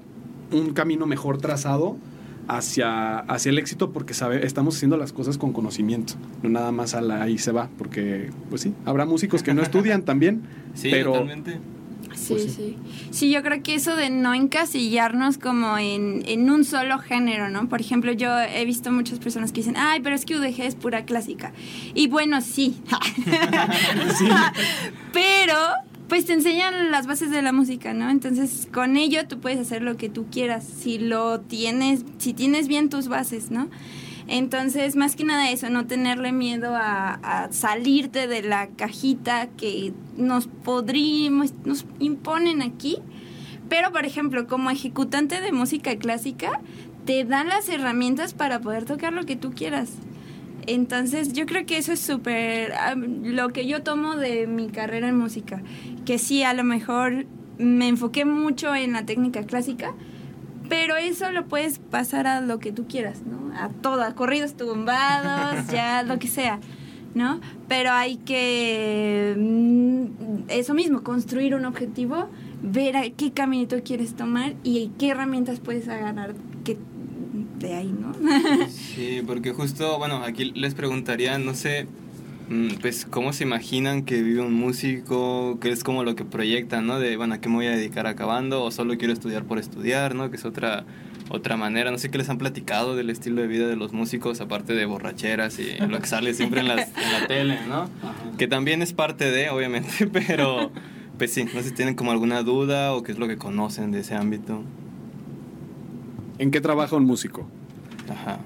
un 0.51 0.73
camino 0.73 1.05
mejor 1.05 1.37
trazado 1.37 1.97
hacia, 2.47 3.19
hacia 3.19 3.49
el 3.51 3.59
éxito 3.59 3.91
porque 3.91 4.13
sabe, 4.13 4.45
estamos 4.45 4.75
haciendo 4.75 4.97
las 4.97 5.13
cosas 5.13 5.37
con 5.37 5.53
conocimiento. 5.53 6.13
No 6.41 6.49
nada 6.49 6.71
más 6.71 6.95
a 6.95 7.01
la 7.01 7.21
ahí 7.21 7.37
se 7.37 7.51
va. 7.51 7.69
Porque, 7.77 8.31
pues 8.49 8.61
sí, 8.61 8.73
habrá 8.85 9.05
músicos 9.05 9.43
que 9.43 9.53
no 9.53 9.61
estudian 9.61 10.03
también. 10.03 10.41
Sí, 10.75 10.89
pero 10.91 11.11
totalmente. 11.13 11.59
Sí, 12.13 12.33
Pues 12.33 12.43
sí. 12.43 12.49
sí. 12.49 12.77
Sí, 13.11 13.31
yo 13.31 13.41
creo 13.43 13.61
que 13.63 13.75
eso 13.75 13.95
de 13.95 14.09
no 14.09 14.33
encasillarnos 14.33 15.37
como 15.37 15.77
en, 15.77 16.23
en 16.27 16.49
un 16.49 16.63
solo 16.63 16.99
género, 16.99 17.49
¿no? 17.49 17.67
Por 17.67 17.81
ejemplo, 17.81 18.11
yo 18.13 18.39
he 18.39 18.63
visto 18.65 18.91
muchas 18.91 19.19
personas 19.19 19.51
que 19.51 19.61
dicen, 19.61 19.75
ay, 19.77 19.99
pero 20.01 20.15
es 20.15 20.25
que 20.25 20.35
UDG 20.37 20.61
es 20.61 20.75
pura 20.75 21.05
clásica. 21.05 21.51
Y 21.95 22.07
bueno, 22.07 22.39
sí. 22.41 22.79
pero, 25.13 25.55
pues 26.09 26.25
te 26.25 26.33
enseñan 26.33 26.91
las 26.91 27.05
bases 27.05 27.29
de 27.29 27.43
la 27.43 27.51
música, 27.51 27.93
¿no? 27.93 28.09
Entonces, 28.09 28.67
con 28.73 28.97
ello 28.97 29.27
tú 29.27 29.39
puedes 29.39 29.59
hacer 29.59 29.83
lo 29.83 29.95
que 29.95 30.09
tú 30.09 30.25
quieras, 30.31 30.65
si 30.65 30.97
lo 30.97 31.39
tienes, 31.39 32.03
si 32.17 32.33
tienes 32.33 32.67
bien 32.67 32.89
tus 32.89 33.07
bases, 33.07 33.51
¿no? 33.51 33.69
Entonces, 34.27 34.95
más 34.95 35.15
que 35.15 35.23
nada 35.23 35.49
eso, 35.51 35.69
no 35.69 35.85
tenerle 35.85 36.31
miedo 36.31 36.75
a, 36.75 37.13
a 37.13 37.51
salirte 37.51 38.27
de 38.27 38.41
la 38.41 38.67
cajita 38.67 39.47
que 39.55 39.93
nos 40.17 40.47
podríamos, 40.47 41.53
nos 41.63 41.85
imponen 41.99 42.61
aquí. 42.63 42.97
Pero, 43.69 43.91
por 43.91 44.05
ejemplo, 44.05 44.47
como 44.47 44.71
ejecutante 44.71 45.41
de 45.41 45.51
música 45.51 45.95
clásica, 45.97 46.59
te 47.05 47.23
dan 47.23 47.49
las 47.49 47.69
herramientas 47.69 48.33
para 48.33 48.59
poder 48.59 48.85
tocar 48.85 49.13
lo 49.13 49.25
que 49.25 49.35
tú 49.35 49.51
quieras. 49.51 49.89
Entonces, 50.67 51.33
yo 51.33 51.45
creo 51.45 51.65
que 51.65 51.77
eso 51.77 51.91
es 51.93 51.99
súper 51.99 52.73
lo 52.95 53.49
que 53.49 53.65
yo 53.67 53.83
tomo 53.83 54.15
de 54.15 54.47
mi 54.47 54.69
carrera 54.69 55.09
en 55.09 55.17
música. 55.17 55.61
Que 56.05 56.17
sí, 56.17 56.43
a 56.43 56.53
lo 56.53 56.63
mejor 56.63 57.25
me 57.57 57.87
enfoqué 57.87 58.25
mucho 58.25 58.73
en 58.75 58.93
la 58.93 59.05
técnica 59.05 59.43
clásica, 59.43 59.93
pero 60.69 60.95
eso 60.95 61.31
lo 61.31 61.45
puedes 61.45 61.79
pasar 61.79 62.27
a 62.27 62.41
lo 62.41 62.59
que 62.59 62.71
tú 62.71 62.87
quieras, 62.87 63.21
¿no? 63.23 63.53
A 63.55 63.69
todo, 63.69 64.03
a 64.03 64.13
corridos 64.15 64.55
tumbados, 64.55 65.67
ya 65.71 66.03
lo 66.03 66.19
que 66.19 66.27
sea. 66.27 66.59
¿no? 67.15 67.39
Pero 67.67 67.91
hay 67.91 68.17
que, 68.17 69.35
mm, 69.37 70.49
eso 70.49 70.73
mismo, 70.73 71.03
construir 71.03 71.55
un 71.55 71.65
objetivo, 71.65 72.29
ver 72.61 72.97
a 72.97 73.09
qué 73.09 73.31
caminito 73.31 73.77
quieres 73.83 74.15
tomar 74.15 74.53
y 74.63 74.91
qué 74.99 75.09
herramientas 75.09 75.59
puedes 75.59 75.87
agarrar 75.87 76.35
que, 76.63 76.77
de 77.59 77.75
ahí, 77.75 77.93
¿no? 77.99 78.13
Sí, 78.69 79.21
porque 79.25 79.51
justo, 79.53 79.97
bueno, 79.97 80.23
aquí 80.23 80.51
les 80.55 80.73
preguntaría, 80.75 81.37
no 81.37 81.53
sé, 81.53 81.87
mm, 82.49 82.75
pues, 82.81 83.05
¿cómo 83.05 83.33
se 83.33 83.43
imaginan 83.43 84.03
que 84.03 84.21
vive 84.21 84.41
un 84.41 84.53
músico? 84.53 85.57
¿Qué 85.61 85.69
es 85.69 85.83
como 85.83 86.03
lo 86.03 86.15
que 86.15 86.25
proyectan, 86.25 86.87
no? 86.87 86.99
De, 86.99 87.17
bueno, 87.17 87.35
¿a 87.35 87.41
qué 87.41 87.49
me 87.49 87.55
voy 87.55 87.65
a 87.67 87.71
dedicar 87.71 88.07
acabando? 88.07 88.63
¿O 88.63 88.71
solo 88.71 88.97
quiero 88.97 89.13
estudiar 89.13 89.43
por 89.43 89.59
estudiar, 89.59 90.15
no? 90.15 90.29
Que 90.29 90.37
es 90.37 90.45
otra, 90.45 90.85
otra 91.29 91.57
manera. 91.57 91.91
No 91.91 91.97
sé 91.97 92.09
qué 92.09 92.17
les 92.17 92.29
han 92.29 92.37
platicado 92.37 92.95
del 92.95 93.09
estilo 93.09 93.41
de 93.41 93.47
vida 93.47 93.67
de 93.67 93.75
los 93.75 93.93
músicos, 93.93 94.41
aparte 94.41 94.73
de 94.73 94.85
borracheras 94.85 95.59
y 95.59 95.77
lo 95.87 95.99
que 95.99 96.07
sale 96.07 96.33
siempre 96.33 96.61
en, 96.61 96.67
las- 96.69 96.87
en 96.97 97.11
la 97.21 97.27
tele, 97.27 97.59
¿no? 97.67 97.89
Que 98.37 98.47
también 98.47 98.81
es 98.81 98.93
parte 98.93 99.29
de, 99.31 99.49
obviamente, 99.49 100.07
pero, 100.13 100.71
pues 101.17 101.33
sí, 101.33 101.43
no 101.53 101.61
sé 101.61 101.69
si 101.69 101.75
tienen 101.75 101.95
como 101.95 102.11
alguna 102.11 102.41
duda 102.43 102.93
o 102.93 103.03
qué 103.03 103.11
es 103.11 103.19
lo 103.19 103.27
que 103.27 103.37
conocen 103.37 103.91
de 103.91 103.99
ese 103.99 104.15
ámbito. 104.15 104.63
¿En 106.39 106.51
qué 106.51 106.61
trabaja 106.61 106.95
un 106.95 107.05
músico? 107.05 107.47
Ajá. 108.11 108.39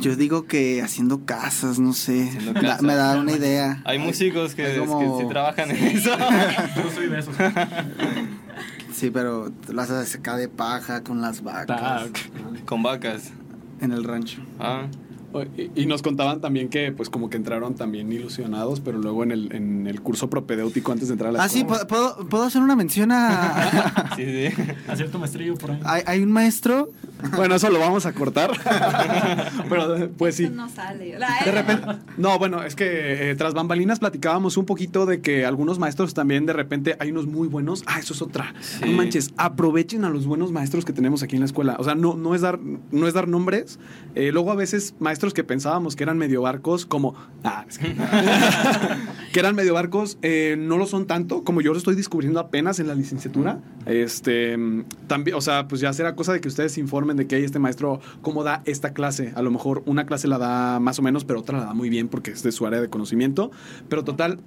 Yo 0.00 0.16
digo 0.16 0.44
que 0.46 0.82
haciendo 0.82 1.24
casas, 1.24 1.78
no 1.78 1.92
sé. 1.92 2.24
Haciendo 2.28 2.52
Me 2.52 2.60
da- 2.60 2.66
casas. 2.68 2.82
me 2.82 2.94
da 2.94 3.18
una 3.20 3.32
idea. 3.32 3.80
Hay 3.84 3.98
músicos 3.98 4.54
que, 4.54 4.72
es 4.74 4.78
como- 4.78 5.16
que 5.18 5.22
sí 5.24 5.28
trabajan 5.28 5.70
en 5.70 5.76
eso. 5.96 6.10
Yo 6.76 6.90
soy 6.90 7.08
de 7.08 7.18
esos. 7.20 7.34
Sí, 8.92 9.10
pero 9.10 9.50
las 9.72 9.90
haces 9.90 10.16
acá 10.16 10.36
de 10.36 10.48
paja 10.48 11.02
con 11.02 11.20
las 11.22 11.42
vacas 11.42 11.66
Tac. 12.12 12.64
Con 12.66 12.82
vacas. 12.82 13.30
en 13.80 13.92
el 13.92 14.04
rancho. 14.04 14.42
Ah, 14.58 14.86
Y, 15.56 15.82
y 15.82 15.86
nos 15.86 16.02
contaban 16.02 16.40
también 16.40 16.68
que 16.68 16.90
pues 16.92 17.08
como 17.08 17.30
que 17.30 17.36
entraron 17.36 17.76
también 17.76 18.12
ilusionados, 18.12 18.80
pero 18.80 18.98
luego 18.98 19.22
en 19.22 19.30
el, 19.30 19.54
en 19.54 19.86
el 19.86 20.02
curso 20.02 20.28
propedéutico 20.28 20.90
antes 20.92 21.06
de 21.08 21.14
entrar 21.14 21.30
a 21.30 21.32
la 21.32 21.44
Ah, 21.44 21.48
sí, 21.48 21.60
escuela- 21.60 21.86
¿puedo, 21.86 22.16
puedo- 22.16 22.28
puedo 22.28 22.44
hacer 22.44 22.60
una 22.60 22.74
mención 22.76 23.12
a... 23.12 24.12
sí, 24.16 24.24
sí. 24.26 24.62
A 24.88 24.96
cierto 24.96 25.18
maestrillo 25.20 25.54
por 25.54 25.70
ahí. 25.70 25.80
hay, 25.84 26.02
hay 26.06 26.22
un 26.24 26.32
maestro... 26.32 26.90
Bueno, 27.36 27.54
eso 27.54 27.70
lo 27.70 27.78
vamos 27.78 28.06
a 28.06 28.12
cortar. 28.12 28.50
pero 29.68 30.10
pues 30.16 30.36
sí. 30.36 30.44
Eso 30.44 30.54
no 30.54 30.68
sale. 30.68 31.16
De 31.44 31.50
repente, 31.50 31.86
no, 32.16 32.38
bueno, 32.38 32.62
es 32.62 32.74
que 32.74 33.30
eh, 33.30 33.34
tras 33.34 33.54
bambalinas 33.54 33.98
platicábamos 33.98 34.56
un 34.56 34.66
poquito 34.66 35.06
de 35.06 35.20
que 35.20 35.44
algunos 35.44 35.78
maestros 35.78 36.14
también 36.14 36.46
de 36.46 36.52
repente 36.52 36.96
hay 36.98 37.10
unos 37.10 37.26
muy 37.26 37.48
buenos. 37.48 37.82
Ah, 37.86 37.98
eso 37.98 38.14
es 38.14 38.22
otra. 38.22 38.54
Sí. 38.60 38.84
No 38.86 38.92
manches, 38.92 39.32
aprovechen 39.36 40.04
a 40.04 40.10
los 40.10 40.26
buenos 40.26 40.52
maestros 40.52 40.84
que 40.84 40.92
tenemos 40.92 41.22
aquí 41.22 41.36
en 41.36 41.40
la 41.40 41.46
escuela. 41.46 41.76
O 41.78 41.84
sea, 41.84 41.94
no, 41.94 42.14
no 42.14 42.34
es 42.34 42.40
dar, 42.40 42.58
no 42.58 43.06
es 43.06 43.14
dar 43.14 43.28
nombres. 43.28 43.78
Eh, 44.14 44.32
luego 44.32 44.52
a 44.52 44.54
veces 44.54 44.94
maestros 44.98 45.34
que 45.34 45.44
pensábamos 45.44 45.96
que 45.96 46.02
eran 46.02 46.18
medio 46.18 46.42
barcos, 46.42 46.86
como 46.86 47.14
ah, 47.44 47.64
es 47.68 47.78
que, 47.78 47.94
que 49.32 49.40
eran 49.40 49.54
medio 49.54 49.74
barcos, 49.74 50.18
eh, 50.22 50.56
no 50.58 50.78
lo 50.78 50.86
son 50.86 51.06
tanto, 51.06 51.44
como 51.44 51.60
yo 51.60 51.72
lo 51.72 51.78
estoy 51.78 51.94
descubriendo 51.94 52.40
apenas 52.40 52.80
en 52.80 52.88
la 52.88 52.94
licenciatura. 52.94 53.60
Este, 53.86 54.56
también, 55.06 55.36
o 55.36 55.40
sea, 55.40 55.68
pues 55.68 55.80
ya 55.80 55.92
será 55.92 56.14
cosa 56.14 56.32
de 56.32 56.40
que 56.40 56.48
ustedes 56.48 56.72
se 56.72 56.80
informen 56.80 57.09
de 57.16 57.26
que 57.26 57.36
hay 57.36 57.44
este 57.44 57.58
maestro, 57.58 58.00
cómo 58.22 58.44
da 58.44 58.62
esta 58.64 58.92
clase. 58.92 59.32
A 59.34 59.42
lo 59.42 59.50
mejor 59.50 59.82
una 59.86 60.06
clase 60.06 60.28
la 60.28 60.38
da 60.38 60.80
más 60.80 60.98
o 60.98 61.02
menos, 61.02 61.24
pero 61.24 61.40
otra 61.40 61.58
la 61.58 61.64
da 61.66 61.74
muy 61.74 61.88
bien 61.88 62.08
porque 62.08 62.30
es 62.30 62.42
de 62.42 62.52
su 62.52 62.66
área 62.66 62.80
de 62.80 62.88
conocimiento. 62.88 63.50
Pero 63.88 64.04
total, 64.04 64.40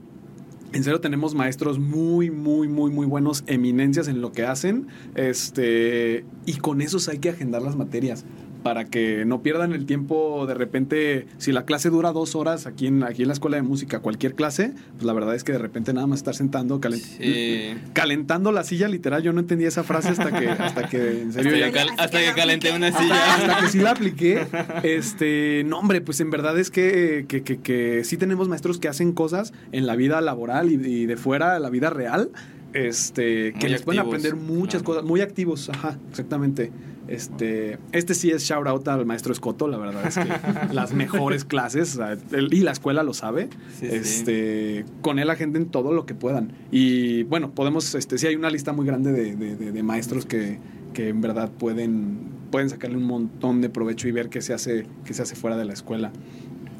en 0.73 0.83
serio 0.83 0.99
tenemos 0.99 1.35
maestros 1.35 1.77
muy, 1.77 2.31
muy, 2.31 2.67
muy, 2.67 2.89
muy 2.89 3.05
buenos, 3.05 3.43
eminencias 3.45 4.07
en 4.07 4.21
lo 4.21 4.31
que 4.31 4.45
hacen. 4.45 4.87
Este, 5.15 6.25
y 6.45 6.53
con 6.57 6.81
esos 6.81 7.07
hay 7.09 7.19
que 7.19 7.29
agendar 7.29 7.61
las 7.61 7.75
materias 7.75 8.25
para 8.63 8.85
que 8.85 9.25
no 9.25 9.41
pierdan 9.41 9.73
el 9.73 9.85
tiempo 9.85 10.45
de 10.47 10.53
repente, 10.53 11.27
si 11.37 11.51
la 11.51 11.65
clase 11.65 11.89
dura 11.89 12.11
dos 12.11 12.35
horas 12.35 12.65
aquí 12.65 12.87
en, 12.87 13.03
aquí 13.03 13.21
en 13.23 13.27
la 13.27 13.33
escuela 13.33 13.57
de 13.57 13.63
música, 13.63 13.99
cualquier 13.99 14.35
clase, 14.35 14.73
pues 14.93 15.03
la 15.03 15.13
verdad 15.13 15.35
es 15.35 15.43
que 15.43 15.51
de 15.51 15.57
repente 15.59 15.93
nada 15.93 16.07
más 16.07 16.19
estar 16.19 16.33
sentando, 16.35 16.79
calent- 16.79 17.01
Sí. 17.03 17.73
calentando 17.93 18.51
la 18.51 18.63
silla, 18.63 18.87
literal, 18.87 19.21
yo 19.21 19.33
no 19.33 19.41
entendía 19.41 19.67
esa 19.67 19.83
frase 19.83 20.09
hasta 20.09 20.31
que, 20.39 20.47
hasta 20.49 20.87
que 20.87 21.21
en 21.21 21.33
serio 21.33 21.51
Hasta, 21.51 21.59
ya- 21.59 21.65
que, 21.67 21.71
cal- 21.73 21.89
hasta 21.89 22.03
hasta 22.03 22.17
que 22.19 22.23
que 22.23 22.29
la 22.31 22.35
calenté 22.35 22.71
una 22.75 22.91
silla. 22.97 23.35
hasta 23.35 23.59
que 23.59 23.67
sí 23.67 23.79
la 23.79 23.91
apliqué. 23.97 24.47
Este, 24.83 25.63
no, 25.65 25.79
hombre, 25.79 26.01
pues 26.01 26.19
en 26.21 26.29
verdad 26.29 26.57
es 26.57 26.69
que, 26.71 27.25
que, 27.27 27.43
que, 27.43 27.57
que 27.59 28.03
sí 28.03 28.17
tenemos 28.17 28.47
maestros 28.47 28.77
que 28.79 28.87
hacen 28.87 29.11
cosas 29.13 29.53
en 29.71 29.85
la 29.87 29.95
vida 29.95 30.21
laboral 30.21 30.71
y, 30.71 30.75
y 30.75 31.05
de 31.05 31.17
fuera, 31.17 31.59
la 31.59 31.69
vida 31.69 31.89
real. 31.89 32.29
Este, 32.73 33.53
que 33.53 33.59
Muy 33.61 33.69
les 33.69 33.81
pueden 33.83 34.01
aprender 34.01 34.35
muchas 34.35 34.81
claro. 34.81 34.95
cosas, 34.99 35.03
muy 35.05 35.21
activos, 35.21 35.69
ajá, 35.69 35.97
exactamente. 36.09 36.71
Este, 37.07 37.77
este 37.91 38.13
sí 38.13 38.31
es 38.31 38.43
shout 38.43 38.65
out 38.65 38.87
al 38.87 39.05
maestro 39.05 39.33
Escoto, 39.33 39.67
la 39.67 39.77
verdad 39.77 40.05
es 40.07 40.17
que 40.17 40.73
las 40.73 40.93
mejores 40.93 41.43
clases, 41.43 41.95
o 41.95 41.97
sea, 41.97 42.17
él- 42.31 42.49
y 42.53 42.61
la 42.61 42.71
escuela 42.71 43.03
lo 43.03 43.13
sabe. 43.13 43.49
Sí, 43.79 43.87
sí. 43.89 43.95
este, 43.95 44.85
con 45.01 45.19
él 45.19 45.29
agenden 45.29 45.65
todo 45.67 45.91
lo 45.93 46.05
que 46.05 46.15
puedan. 46.15 46.53
Y 46.71 47.23
bueno, 47.23 47.51
podemos, 47.51 47.93
este, 47.95 48.17
sí 48.17 48.27
hay 48.27 48.35
una 48.35 48.49
lista 48.49 48.71
muy 48.73 48.85
grande 48.85 49.11
de, 49.11 49.35
de- 49.35 49.55
de- 49.57 49.71
de 49.71 49.83
maestros 49.83 50.25
que, 50.25 50.59
que 50.93 51.09
en 51.09 51.19
verdad 51.21 51.51
pueden, 51.51 52.19
pueden 52.51 52.69
sacarle 52.69 52.95
un 52.97 53.03
montón 53.05 53.59
de 53.61 53.69
provecho 53.69 54.07
y 54.07 54.11
ver 54.13 54.29
qué 54.29 54.41
se 54.41 54.53
hace, 54.53 54.85
qué 55.05 55.13
se 55.13 55.23
hace 55.23 55.35
fuera 55.35 55.57
de 55.57 55.65
la 55.65 55.73
escuela. 55.73 56.11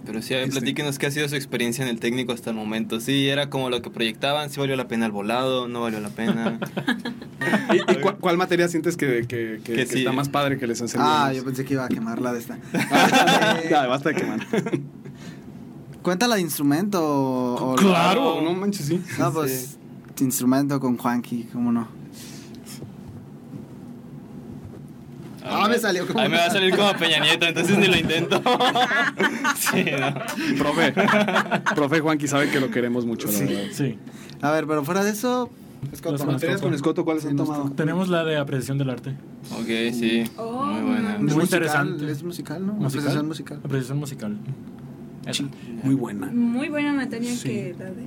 Pero 0.05 0.22
sí, 0.22 0.33
a 0.33 0.38
ver, 0.38 0.48
Este- 0.50 0.60
platíquenos 0.60 1.00
qué 1.00 1.05
ha 1.07 1.12
sido 1.12 1.29
su 1.29 1.36
experiencia 1.36 1.81
en 1.83 1.89
el 1.89 2.00
técnico 2.00 2.33
hasta 2.33 2.50
el 2.50 2.55
momento. 2.57 3.00
Sí, 3.00 3.29
era 3.29 3.50
como 3.50 3.69
lo 3.69 3.81
que 3.81 3.89
proyectaban, 3.89 4.50
sí 4.50 4.60
valió 4.60 4.75
la 4.75 4.88
pena 4.88 5.05
el 5.05 5.12
volado, 5.13 5.67
no 5.69 5.81
valió 5.81 6.00
la 6.01 6.10
pena. 6.10 6.60
¿Y, 7.74 7.91
y 7.91 7.95
cuál, 8.01 8.17
cuál 8.17 8.38
materia 8.38 8.67
sientes 8.67 8.98
que, 8.98 9.25
que- 9.27 9.60
que- 9.63 9.63
Que 9.63 9.74
que 9.74 9.86
sí. 9.86 10.00
está 10.00 10.12
más 10.12 10.27
padre 10.29 10.57
que 10.57 10.67
les 10.67 10.81
han 10.81 10.89
servido 10.89 11.10
Ah, 11.10 11.31
yo 11.33 11.43
pensé 11.45 11.63
que 11.65 11.75
iba 11.75 11.86
a 11.86 11.89
quemarla 11.89 12.33
de 12.33 12.39
esta. 12.39 12.57
ya, 13.69 13.88
basta 13.88 14.10
de 14.10 14.15
quemar. 14.15 14.45
¿Cuenta 16.01 16.27
de 16.27 16.41
instrumento 16.41 17.01
o...? 17.01 17.72
o- 17.72 17.75
claro, 17.75 18.41
no 18.41 18.53
manches, 18.53 18.88
sí. 18.88 19.01
No, 19.17 19.31
pues, 19.31 19.77
instrumento 20.19 20.79
con 20.81 20.98
Juanqui, 20.98 21.48
¿cómo 21.53 21.72
no? 21.72 21.88
Ah, 25.65 25.70
me 25.70 25.77
salió 25.79 26.05
como- 26.08 26.20
A 26.20 26.24
mí 26.24 26.29
me 26.29 26.38
va 26.38 26.46
a 26.46 26.50
salir 26.51 26.75
como 26.75 26.93
Peña 26.93 27.20
Nieto, 27.20 27.46
entonces 27.46 27.77
ni 27.77 27.88
lo 27.88 27.98
intento. 27.98 28.41
sí, 29.58 29.86
no. 30.00 30.58
Profe, 30.58 30.93
profe 31.75 32.00
Juanqui 32.00 32.27
sabe 32.27 32.50
que 32.50 32.60
lo 32.60 32.70
queremos 32.70 33.05
mucho, 33.05 33.27
la 33.27 33.34
Sí. 33.34 33.46
verdad. 33.46 33.63
Sí. 33.72 33.98
A 34.41 34.51
ver, 34.51 34.67
pero 34.67 34.84
fuera 34.84 35.03
de 35.03 35.12
eso... 35.12 35.50
Las 35.91 36.01
¿Con 36.01 36.27
materias 36.32 36.62
con 36.62 36.74
Escoto 36.74 37.03
cuáles 37.03 37.25
han 37.25 37.36
tomado? 37.36 37.70
Tenemos 37.72 38.08
la 38.08 38.24
de 38.24 38.38
apreciación 38.38 38.77
del 38.77 38.89
arte. 38.89 39.10
Ok, 39.51 39.67
sí. 39.93 40.24
Oh, 40.38 40.63
Muy 40.65 40.82
buena. 40.82 41.01
no. 41.13 41.20
Muy 41.20 41.22
musical, 41.34 41.43
interesante. 41.43 42.10
Es 42.12 42.24
musical, 42.24 42.65
¿no? 42.65 42.72
¿Musical? 42.74 42.88
Apreciación 42.88 43.27
musical. 43.27 43.60
Apreciación 43.65 43.98
musical. 44.00 44.38
Esa. 45.25 45.43
Muy 45.84 45.96
buena. 45.96 46.27
Muy 46.27 46.70
buena 46.70 46.93
materia 46.93 47.29
Sí. 47.36 47.50
que 47.50 47.75
la 47.77 47.86
de 47.91 48.03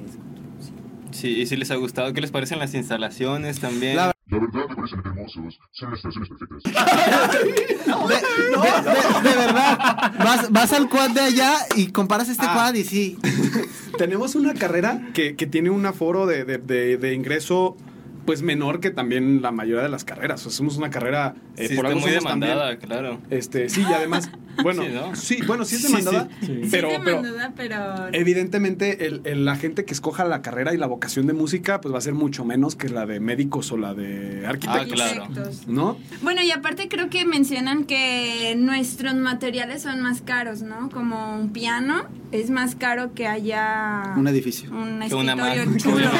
Sí, 1.11 1.29
y 1.29 1.47
si 1.47 1.57
les 1.57 1.71
ha 1.71 1.75
gustado, 1.77 2.13
¿qué 2.15 2.21
les 2.23 2.31
parecen 2.31 2.59
las 2.59 2.73
instalaciones 2.75 3.61
también? 3.61 3.97
La- 3.97 4.13
La 4.37 4.43
verdad 4.47 4.69
me 4.69 4.76
parecen 4.76 5.00
hermosos. 5.05 5.59
Son 5.73 5.90
las 5.90 5.99
estaciones 5.99 6.28
perfectas. 6.28 6.62
De, 6.64 8.14
de- 8.14 9.23
de- 9.23 9.31
de 9.31 9.37
verdad, 9.37 10.12
vas, 10.19 10.50
vas 10.50 10.73
al 10.73 10.88
quad 10.88 11.11
de 11.11 11.21
allá 11.21 11.52
y 11.75 11.88
comparas 11.88 12.28
este 12.28 12.45
Ah. 12.47 12.52
quad 12.55 12.75
y 12.75 12.85
sí. 12.85 13.19
Tenemos 13.99 14.35
una 14.35 14.55
carrera 14.55 15.00
que, 15.14 15.37
que 15.37 15.47
tiene 15.47 15.71
un 15.71 15.87
aforo 15.87 16.26
de, 16.26 16.45
de- 16.45 16.59
de- 16.59 16.97
de 16.99 17.14
ingreso 17.14 17.76
pues 18.26 18.43
menor 18.43 18.81
que 18.81 18.90
también 18.90 19.40
la 19.40 19.52
mayoría 19.52 19.83
de 19.85 19.88
las 19.88 20.05
carreras. 20.05 20.40
O 20.45 20.50
sea, 20.50 20.57
somos 20.57 20.76
una 20.76 20.90
carrera 20.90 21.35
eh, 21.57 21.69
sí, 21.69 21.76
por 21.76 21.87
algo 21.87 22.00
muy 22.00 22.11
somos 22.11 22.25
también. 22.25 22.50
demandada, 22.50 22.78
claro. 22.78 23.21
Este, 23.31 23.69
sí, 23.69 23.83
y 23.88 23.93
además, 23.93 24.31
bueno, 24.63 24.83
Sí, 24.83 24.89
¿no? 24.93 25.17
sí, 25.17 25.39
bueno, 25.47 25.65
sí 25.65 25.77
es 25.77 25.83
demandada, 25.83 26.29
sí. 26.41 26.47
Sí. 26.47 26.69
pero, 26.71 26.91
sí, 26.91 26.97
pero 27.05 27.23
demandada, 27.23 27.53
pero 27.57 27.77
evidentemente 28.13 29.07
el, 29.07 29.21
el- 29.25 29.45
la 29.45 29.57
gente 29.57 29.85
que 29.85 29.93
escoja 29.95 30.25
la 30.25 30.43
carrera 30.43 30.75
y 30.75 30.77
la 30.77 30.87
vocación 30.87 31.27
de 31.27 31.33
música, 31.33 31.81
pues 31.81 31.93
va 31.95 31.99
a 31.99 32.01
ser 32.01 32.15
mucho 32.15 32.45
menos 32.45 32.75
que 32.77 32.89
la 32.89 33.07
de 33.07 33.21
médicos 33.21 33.71
o 33.73 33.77
la 33.77 33.95
de 33.95 34.47
arquitectos, 34.47 35.01
Ah, 35.01 35.27
claro. 35.29 35.51
¿no? 35.67 35.97
Bueno, 36.23 36.43
y 36.43 36.51
aparte 36.51 36.89
creo 36.89 37.09
que 37.11 37.25
mencionan 37.27 37.85
que 37.85 38.55
nuestros 38.57 39.15
materiales 39.15 39.83
son 39.83 40.01
más 40.03 40.21
caros, 40.23 40.63
¿no? 40.63 40.89
Como 40.91 41.35
un 41.37 41.51
piano 41.53 42.05
es 42.33 42.51
más 42.51 42.75
caro 42.75 43.15
que 43.15 43.27
haya 43.27 44.15
Un 44.17 44.27
edificio. 44.29 44.71
un 44.71 45.01
Que 45.09 45.15
una 45.15 45.37
Mac, 45.37 45.57
escritorio 45.57 46.11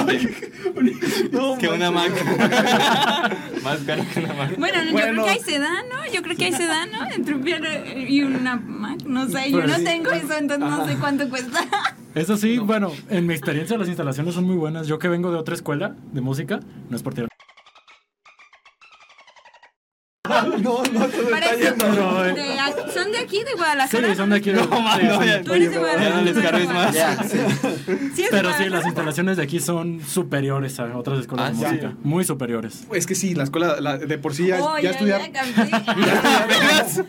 chulo. 1.31 1.57
que 1.59 1.69
una 1.69 1.91
Mac. 1.91 2.13
Más 3.67 3.81
caro 3.81 4.05
que 4.13 4.21
una 4.21 4.33
Mac. 4.35 4.55
Bueno, 4.59 4.85
yo 4.85 4.93
Bueno. 4.93 5.13
creo 5.13 5.25
que 5.25 5.31
hay 5.31 5.41
sedán, 5.41 5.85
¿no? 5.89 6.13
Yo 6.13 6.23
creo 6.23 6.37
que 6.37 6.45
hay 6.45 6.53
sedán, 6.53 6.91
¿no? 6.93 7.07
Entre 7.15 7.35
un 7.35 7.43
piano 7.43 7.67
y 8.09 8.23
una 8.23 8.57
Mac. 8.57 9.03
No 9.05 9.29
sé, 9.29 9.51
yo 9.51 9.67
no 9.67 9.75
sí. 9.75 9.85
tengo 9.85 10.11
eso, 10.13 10.35
entonces 10.35 10.59
no 10.71 10.87
sé 10.87 10.97
cuánto 10.97 11.29
cuesta. 11.29 11.65
Eso 12.15 12.37
sí, 12.37 12.59
bueno, 12.59 12.93
en 13.11 13.27
mi 13.27 13.35
experiencia 13.35 13.77
las 13.77 13.89
instalaciones 13.89 14.35
son 14.35 14.45
muy 14.45 14.57
buenas. 14.57 14.87
Yo 14.87 14.99
que 14.99 15.09
vengo 15.09 15.31
de 15.31 15.37
otra 15.39 15.55
escuela 15.55 15.95
de 16.13 16.21
música, 16.23 16.61
no 16.89 16.97
es 16.97 17.03
por 17.03 17.13
tirar. 17.13 17.29
No, 20.63 20.83
no, 20.93 21.09
se 21.09 21.23
Parece- 21.31 21.77
No, 21.77 22.25
eh. 22.25 22.33
de 22.35 22.59
ac- 22.59 22.91
¿Son 22.93 23.13
de 23.13 23.19
aquí, 23.19 23.39
de 23.39 23.45
Sí, 23.51 23.57
Guadalajara? 23.57 24.15
son 24.15 24.31
de 24.31 24.37
aquí. 24.37 24.51
de- 24.51 24.57
No, 24.63 24.81
mano, 24.81 25.21
sí, 25.23 25.27
ya, 25.29 25.43
Tú 25.43 25.55
eres 25.55 25.69
de 25.71 25.75
ya 25.75 25.81
Guadalajara. 25.81 26.17
no 26.17 26.23
les 26.23 26.39
cargues 26.39 26.69
más. 26.69 26.95
Ya, 26.95 27.23
sí. 27.23 27.39
Sí, 28.15 28.23
es 28.23 28.29
Pero 28.31 28.53
sí, 28.55 28.69
las 28.69 28.85
instalaciones 28.87 29.37
de 29.37 29.43
aquí 29.43 29.61
son 29.61 30.01
superiores 30.01 30.79
a 30.81 30.97
otras 30.97 31.21
escuelas 31.21 31.49
Ah, 31.49 31.51
de 31.53 31.57
sí. 31.59 31.65
música. 31.65 31.95
Muy 32.03 32.25
superiores. 32.25 32.87
Es 32.93 33.07
que 33.07 33.15
sí, 33.15 33.35
la 33.35 33.45
escuela 33.45 33.81
la- 33.81 33.99
de 33.99 34.19
por 34.19 34.35
sí 34.35 34.47
ya, 34.49 34.63
Oh, 34.63 34.79
ya 34.79 34.91
estudiar. 34.91 35.21
ya 35.21 35.33
cambié. 35.33 35.71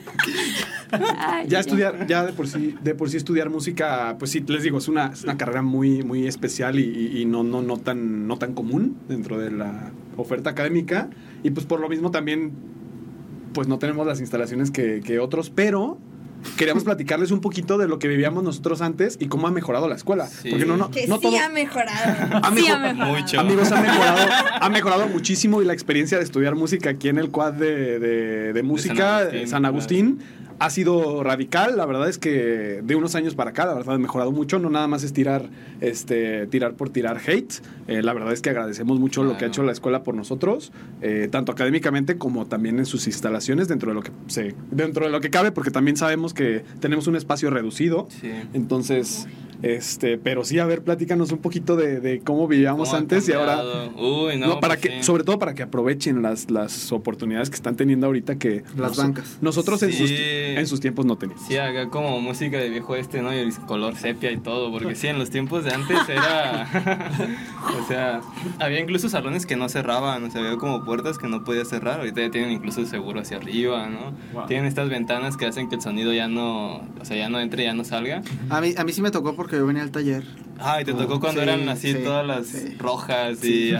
Ay, 1.18 1.48
ya 1.50 1.60
estudiar, 1.60 2.08
ya 2.08 2.26
de 2.26 2.34
por 2.34 2.48
sí, 2.48 2.76
de 2.82 2.96
por 2.96 3.10
sí 3.10 3.18
estudiar 3.18 3.50
música, 3.50 4.16
pues 4.20 4.32
sí, 4.32 4.44
les 4.48 4.64
digo, 4.64 4.78
es 4.78 4.88
una, 4.88 5.08
es 5.08 5.24
una 5.24 5.38
carrera 5.38 5.62
muy, 5.62 6.02
muy 6.04 6.28
especial 6.28 6.80
y, 6.80 6.84
y- 6.84 7.22
y 7.22 7.26
no, 7.26 7.44
no, 7.44 7.62
no 7.62 7.78
tan, 7.78 8.28
no 8.28 8.38
tan 8.38 8.54
común 8.54 8.98
dentro 9.10 9.38
de 9.38 9.52
la 9.52 9.92
oferta 10.16 10.50
académica. 10.52 11.10
Y 11.44 11.52
pues 11.52 11.66
por 11.66 11.80
lo 11.82 11.90
mismo 11.90 12.10
también, 12.12 12.54
pues 13.58 13.68
no 13.68 13.80
tenemos 13.80 14.06
las 14.06 14.20
instalaciones 14.20 14.70
que, 14.70 15.02
que 15.04 15.18
otros, 15.18 15.50
pero 15.50 15.98
queríamos 16.58 16.84
platicarles 16.84 17.32
un 17.32 17.42
poquito 17.42 17.80
de 17.80 17.88
lo 17.88 17.98
que 17.98 18.08
vivíamos 18.08 18.44
nosotros 18.44 18.82
antes 18.82 19.18
y 19.20 19.30
cómo 19.30 19.48
ha 19.48 19.52
mejorado 19.52 19.88
la 19.88 19.96
escuela. 19.96 20.28
Sí. 20.28 20.52
Porque 20.52 20.68
no, 20.68 20.78
no, 20.78 20.92
Que 20.92 21.08
no 21.08 21.16
sí 21.16 21.22
todo- 21.24 21.40
ha 21.40 21.50
mejorado. 21.50 22.40
Ha 22.44 22.50
sí 22.50 22.62
mejor- 22.62 22.72
ha 22.76 22.94
mejorado. 22.94 23.18
Mucho. 23.18 23.40
Amigos, 23.40 23.72
ha 23.72 23.82
mejorado, 23.82 24.30
ha 24.62 24.70
mejorado 24.70 25.08
muchísimo 25.08 25.64
y 25.64 25.66
la 25.66 25.74
experiencia 25.74 26.20
de 26.20 26.24
estudiar 26.24 26.54
música 26.54 26.92
aquí 26.92 27.10
en 27.10 27.18
el 27.18 27.32
quad 27.32 27.54
de, 27.54 27.98
de- 27.98 28.54
de 28.54 28.62
música 28.64 29.22
San 29.22 29.32
de 29.32 29.38
Agustín, 29.40 29.48
San 29.50 29.66
Agustín 29.66 30.20
ha 30.60 30.70
sido 30.70 31.24
radical. 31.24 31.78
La 31.78 31.86
verdad 31.86 32.10
es 32.10 32.18
que 32.18 32.82
de 32.84 32.96
unos 32.96 33.16
años 33.16 33.36
para 33.36 33.52
acá, 33.52 33.66
la 33.66 33.74
verdad, 33.74 33.96
ha 33.96 33.98
mejorado 33.98 34.32
mucho. 34.32 34.60
No 34.60 34.70
nada 34.70 34.88
más 34.88 35.04
es 35.04 35.14
tirar, 35.14 35.50
este, 35.82 36.48
tirar 36.48 36.74
por 36.74 36.90
tirar 36.90 37.20
hate. 37.26 37.54
Eh, 37.88 38.02
la 38.02 38.14
verdad 38.14 38.34
es 38.34 38.42
que 38.42 38.50
agradecemos 38.50 39.00
mucho 39.00 39.24
lo 39.24 39.38
que 39.38 39.46
ha 39.46 39.48
hecho 39.48 39.64
la 39.64 39.72
escuela 39.72 40.04
por 40.04 40.16
nosotros, 40.16 40.72
eh, 41.02 41.28
tanto 41.32 41.52
académicamente 41.52 42.18
como 42.18 42.46
también 42.46 42.80
en 42.80 42.86
sus 42.86 43.08
instalaciones, 43.08 43.68
dentro 43.68 43.92
de 43.92 43.96
lo 43.96 44.02
que 44.02 44.12
se, 44.28 44.56
dentro 44.72 45.06
de 45.06 45.12
lo 45.12 45.22
que 45.22 45.30
cabe, 45.30 45.52
porque 45.52 45.72
también 45.72 45.98
sabemos 45.98 46.34
que 46.34 46.64
tenemos 46.80 47.08
un 47.08 47.16
espacio 47.16 47.50
reducido. 47.50 48.08
Sí. 48.10 48.32
Entonces, 48.54 49.28
este, 49.62 50.18
pero 50.18 50.44
sí, 50.46 50.60
a 50.60 50.66
ver, 50.66 50.84
platícanos 50.84 51.32
un 51.32 51.40
poquito 51.40 51.76
de, 51.76 52.00
de 52.00 52.20
cómo 52.22 52.48
vivíamos 52.48 52.90
¿Cómo 52.90 53.00
antes 53.00 53.28
y 53.30 53.34
ahora. 53.34 53.62
Uy, 53.96 54.38
no. 54.38 54.48
No, 54.48 54.60
para 54.60 54.76
pues 54.76 54.82
que, 54.92 54.98
sí. 54.98 55.04
sobre 55.04 55.24
todo 55.24 55.40
para 55.40 55.54
que 55.54 55.64
aprovechen 55.64 56.22
las, 56.22 56.50
las 56.52 56.92
oportunidades 56.92 57.50
que 57.50 57.56
están 57.56 57.76
teniendo 57.76 58.08
ahorita 58.08 58.38
que 58.38 58.64
Las 58.78 58.90
nos- 58.92 58.98
bancas. 58.98 59.38
nosotros 59.42 59.82
en, 59.84 59.92
Sí. 59.92 59.98
sus, 60.00 60.12
en 60.12 60.68
sus 60.68 60.80
tiempos 60.80 61.06
no 61.06 61.16
teníamos. 61.18 61.46
Sí, 61.48 61.58
acá 61.58 61.90
como 61.90 62.20
música 62.22 62.58
de 62.58 62.70
viejo 62.70 62.96
este, 62.96 63.22
¿no? 63.22 63.34
Y 63.34 63.38
el 63.40 63.54
color 63.66 63.96
sepia 63.96 64.32
y 64.32 64.38
todo, 64.38 64.72
porque 64.72 64.96
sí, 64.96 65.08
en 65.08 65.18
los 65.20 65.30
tiempos 65.30 65.64
de 65.64 65.72
antes 65.74 65.98
era... 66.10 66.68
o 67.84 67.88
sea, 67.88 68.22
había 68.60 68.80
incluso 68.80 69.10
salones 69.10 69.46
que 69.46 69.56
no 69.56 69.70
cerraban, 69.70 70.24
o 70.24 70.32
sea, 70.32 70.42
había 70.42 70.58
como 70.58 70.84
puertas 70.86 71.18
que 71.18 71.28
no 71.28 71.44
podía 71.44 71.66
cerrar, 71.66 72.00
ahorita 72.00 72.22
ya 72.22 72.32
tienen 72.32 72.52
incluso 72.52 72.86
seguro 72.86 73.22
hacia 73.22 73.38
arriba, 73.38 73.88
¿no? 73.88 74.14
Wow. 74.34 74.48
Tienen 74.48 74.66
estas 74.66 74.90
ventanas 74.90 75.38
que 75.38 75.46
hacen 75.46 75.70
que 75.70 75.76
el 75.76 75.82
sonido 75.82 76.14
ya 76.14 76.28
no, 76.28 76.78
o 77.00 77.06
sea, 77.06 77.18
ya 77.18 77.30
no 77.30 77.40
entre, 77.40 77.64
ya 77.64 77.74
no 77.74 77.84
salga. 77.84 78.22
A 78.50 78.62
mí, 78.62 78.74
a 78.78 78.84
mí 78.84 78.92
sí 78.94 79.02
me 79.02 79.12
tocó 79.12 79.36
porque 79.48 79.58
yo 79.60 79.66
venía 79.66 79.82
al 79.84 79.92
taller. 79.92 80.26
Ah, 80.60 80.82
y 80.82 80.86
te 80.86 80.94
tocó 80.94 81.20
cuando 81.22 81.40
Sí, 81.42 81.48
eran 81.48 81.70
así 81.70 81.94
sí, 81.94 82.00
todas 82.04 82.26
las 82.28 82.48
sí. 82.48 82.76
rojas 82.80 83.42
y... 83.46 83.74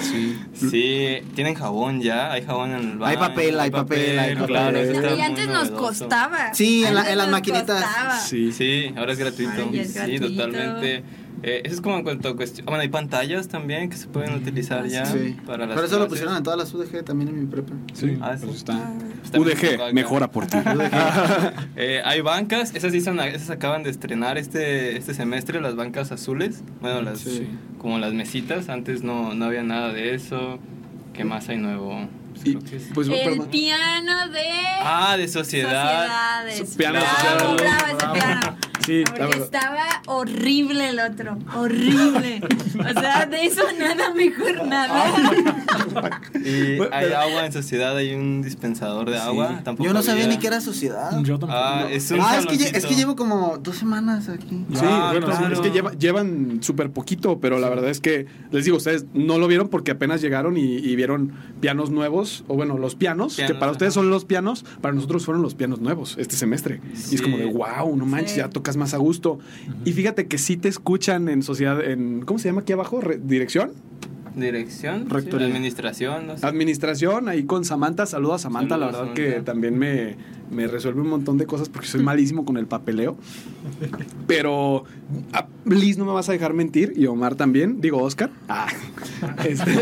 Sí. 0.00 0.36
sí, 0.54 1.16
tienen 1.34 1.54
jabón 1.54 2.00
ya, 2.02 2.30
hay 2.32 2.44
jabón 2.44 2.70
en 2.72 2.90
el 2.90 2.98
baño. 2.98 3.06
Hay 3.10 3.16
papel, 3.16 3.58
hay 3.58 3.70
papel, 3.70 4.18
hay 4.18 4.34
papel. 4.34 4.46
Claro, 4.46 5.16
Y 5.16 5.20
antes 5.22 5.46
nos 5.48 5.70
novedoso. 5.70 5.76
costaba. 5.76 6.54
Sí, 6.54 6.84
en 6.84 6.94
la- 6.94 7.00
Antes 7.00 7.12
en 7.12 7.18
las 7.18 7.28
maquinitas. 7.30 7.82
costaba. 7.82 8.18
Sí. 8.20 8.52
Sí, 8.52 8.92
ahora 8.96 9.12
es 9.12 9.18
gratuito. 9.18 9.68
Ay, 9.72 9.78
es 9.80 9.92
sí, 9.94 10.18
totalmente. 10.20 11.02
Eh, 11.42 11.62
eso 11.64 11.74
es 11.74 11.80
como 11.80 11.96
en 11.98 12.02
cuanto 12.02 12.28
a 12.30 12.36
cuestión. 12.36 12.66
Bueno, 12.66 12.80
hay 12.82 12.88
pantallas 12.88 13.48
también 13.48 13.90
que 13.90 13.96
se 13.96 14.06
pueden 14.06 14.34
utilizar 14.34 14.86
ya 14.86 15.04
Sí. 15.06 15.36
para 15.46 15.66
las 15.66 15.74
Pero 15.74 15.86
eso 15.86 15.98
lo 15.98 16.08
pusieron 16.08 16.36
en 16.36 16.42
todas 16.42 16.58
las 16.58 16.72
UDG, 16.74 17.04
también 17.04 17.28
en 17.30 17.40
mi 17.40 17.46
prepa. 17.46 17.72
Sí, 17.94 18.16
Ah, 18.20 18.36
pues 18.38 18.40
sí. 18.52 18.56
está. 18.56 18.72
Está 18.72 18.88
poco 18.88 19.05
UDG, 19.36 19.92
mejora 19.92 20.30
por 20.30 20.46
ti. 20.46 20.56
Eh, 21.76 22.00
hay 22.04 22.20
bancas, 22.22 22.74
esas 22.74 22.92
sí 22.92 23.00
son, 23.00 23.20
esas 23.20 23.50
acaban 23.50 23.82
de 23.82 23.90
estrenar 23.90 24.38
este, 24.38 24.96
este 24.96 25.12
semestre, 25.14 25.60
las 25.60 25.76
bancas 25.76 26.10
azules. 26.12 26.62
Bueno, 26.80 27.02
las, 27.02 27.20
Sí. 27.20 27.48
como 27.78 27.98
las 27.98 28.12
mesitas, 28.14 28.68
antes 28.68 29.02
no, 29.02 29.34
no 29.34 29.44
había 29.44 29.62
nada 29.62 29.92
de 29.92 30.14
eso. 30.14 30.58
¿Qué 31.12 31.24
más 31.24 31.48
hay 31.48 31.58
nuevo? 31.58 32.08
Pues 32.34 32.46
Y, 32.46 32.56
pues, 32.94 33.08
El 33.08 33.14
perdón. 33.30 33.48
piano 33.50 34.28
de 34.28 34.42
Ah, 34.82 35.16
de 35.16 35.26
sociedad. 35.28 36.02
sociedades. 36.46 36.70
Su 36.70 36.76
piano 36.76 36.98
bravo, 37.00 37.16
social. 37.16 37.56
bravo 37.56 37.86
ese 37.98 38.06
piano. 38.20 38.56
Sí, 38.86 39.02
Porque 39.06 39.38
estaba 39.38 39.84
horrible 40.06 40.90
el 40.90 41.00
otro, 41.00 41.36
horrible. 41.56 42.40
O 42.78 43.00
sea, 43.00 43.26
de 43.26 43.44
eso 43.44 43.62
nada 43.78 44.14
mejor 44.14 44.64
nada. 44.66 45.04
Y 46.44 46.78
hay 46.92 47.12
agua 47.12 47.46
en 47.46 47.52
sociedad, 47.52 47.96
hay 47.96 48.14
un 48.14 48.42
dispensador 48.42 49.10
de 49.10 49.18
agua. 49.18 49.60
Tampoco 49.64 49.86
Yo 49.88 49.92
no 49.92 50.02
sabía 50.02 50.24
había. 50.24 50.36
ni 50.36 50.40
que 50.40 50.46
era 50.46 50.60
sociedad. 50.60 51.10
Yo 51.22 51.38
tampoco. 51.38 51.52
Ah, 51.60 51.88
es 51.90 52.10
un 52.10 52.20
Ah, 52.20 52.36
es 52.38 52.46
que, 52.46 52.54
es 52.78 52.86
que 52.86 52.94
llevo 52.94 53.16
como 53.16 53.58
dos 53.58 53.76
semanas 53.76 54.28
aquí. 54.28 54.64
Sí, 54.72 54.80
Ah, 54.82 55.10
bueno, 55.12 55.26
claro. 55.26 55.52
es 55.54 55.60
que 55.60 55.70
lleva- 55.70 55.92
llevan 55.92 56.58
súper 56.62 56.90
poquito, 56.90 57.40
pero 57.40 57.58
la 57.58 57.68
verdad 57.68 57.90
es 57.90 58.00
que, 58.00 58.26
les 58.50 58.64
digo, 58.64 58.76
ustedes 58.76 59.06
no 59.14 59.38
lo 59.38 59.48
vieron 59.48 59.68
porque 59.68 59.90
apenas 59.92 60.20
llegaron 60.20 60.56
y, 60.56 60.76
y 60.76 60.96
vieron 60.96 61.32
pianos 61.60 61.90
nuevos, 61.90 62.44
o 62.48 62.54
bueno, 62.54 62.78
los 62.78 62.94
pianos, 62.94 63.36
que 63.36 63.54
para 63.54 63.72
ustedes 63.72 63.92
ajá. 63.94 64.02
son 64.02 64.10
los 64.10 64.24
pianos, 64.24 64.64
para 64.80 64.94
nosotros 64.94 65.24
fueron 65.24 65.42
los 65.42 65.54
pianos 65.54 65.80
nuevos 65.80 66.16
este 66.18 66.36
semestre. 66.36 66.80
Y 67.10 67.14
es 67.16 67.22
como 67.22 67.36
de, 67.36 67.46
wow, 67.46 67.96
no 67.96 68.06
manches, 68.06 68.26
Sí. 68.32 68.38
ya 68.38 68.48
tocas 68.50 68.75
más 68.76 68.94
a 68.94 68.98
gusto. 68.98 69.38
Y 69.84 69.92
fíjate 69.92 70.26
que 70.26 70.38
sí 70.38 70.56
te 70.56 70.68
escuchan 70.68 71.28
en 71.28 71.42
sociedad, 71.42 71.82
en, 71.84 72.22
¿cómo 72.24 72.38
se 72.38 72.48
llama 72.48 72.60
aquí 72.62 72.72
abajo? 72.72 73.00
Re- 73.00 73.18
¿Dirección? 73.22 73.72
Dirección, 74.34 75.08
Rectoría. 75.08 75.46
sí, 75.46 75.52
administración, 75.52 76.26
no 76.26 76.36
sé. 76.36 76.46
Administración, 76.46 77.28
ahí 77.30 77.44
con 77.44 77.64
Samantha, 77.64 78.04
saludo 78.04 78.34
a 78.34 78.38
Samantha, 78.38 78.76
la 78.76 78.92
Saludos, 78.92 79.14
verdad 79.14 79.36
que 79.36 79.40
también 79.42 79.78
me, 79.78 80.16
me 80.50 80.66
resuelve 80.66 81.00
un 81.00 81.08
montón 81.08 81.38
de 81.38 81.46
cosas 81.46 81.68
porque 81.68 81.86
soy 81.88 82.02
malísimo 82.02 82.44
con 82.44 82.56
el 82.56 82.66
papeleo. 82.66 83.16
Pero 84.26 84.84
a 85.32 85.46
Liz 85.64 85.98
no 85.98 86.04
me 86.04 86.12
vas 86.12 86.28
a 86.28 86.32
dejar 86.32 86.52
mentir 86.54 86.92
y 86.96 87.06
Omar 87.06 87.34
también, 87.34 87.80
digo 87.80 88.02
Oscar. 88.02 88.30
Ah, 88.48 88.68
este, 89.44 89.72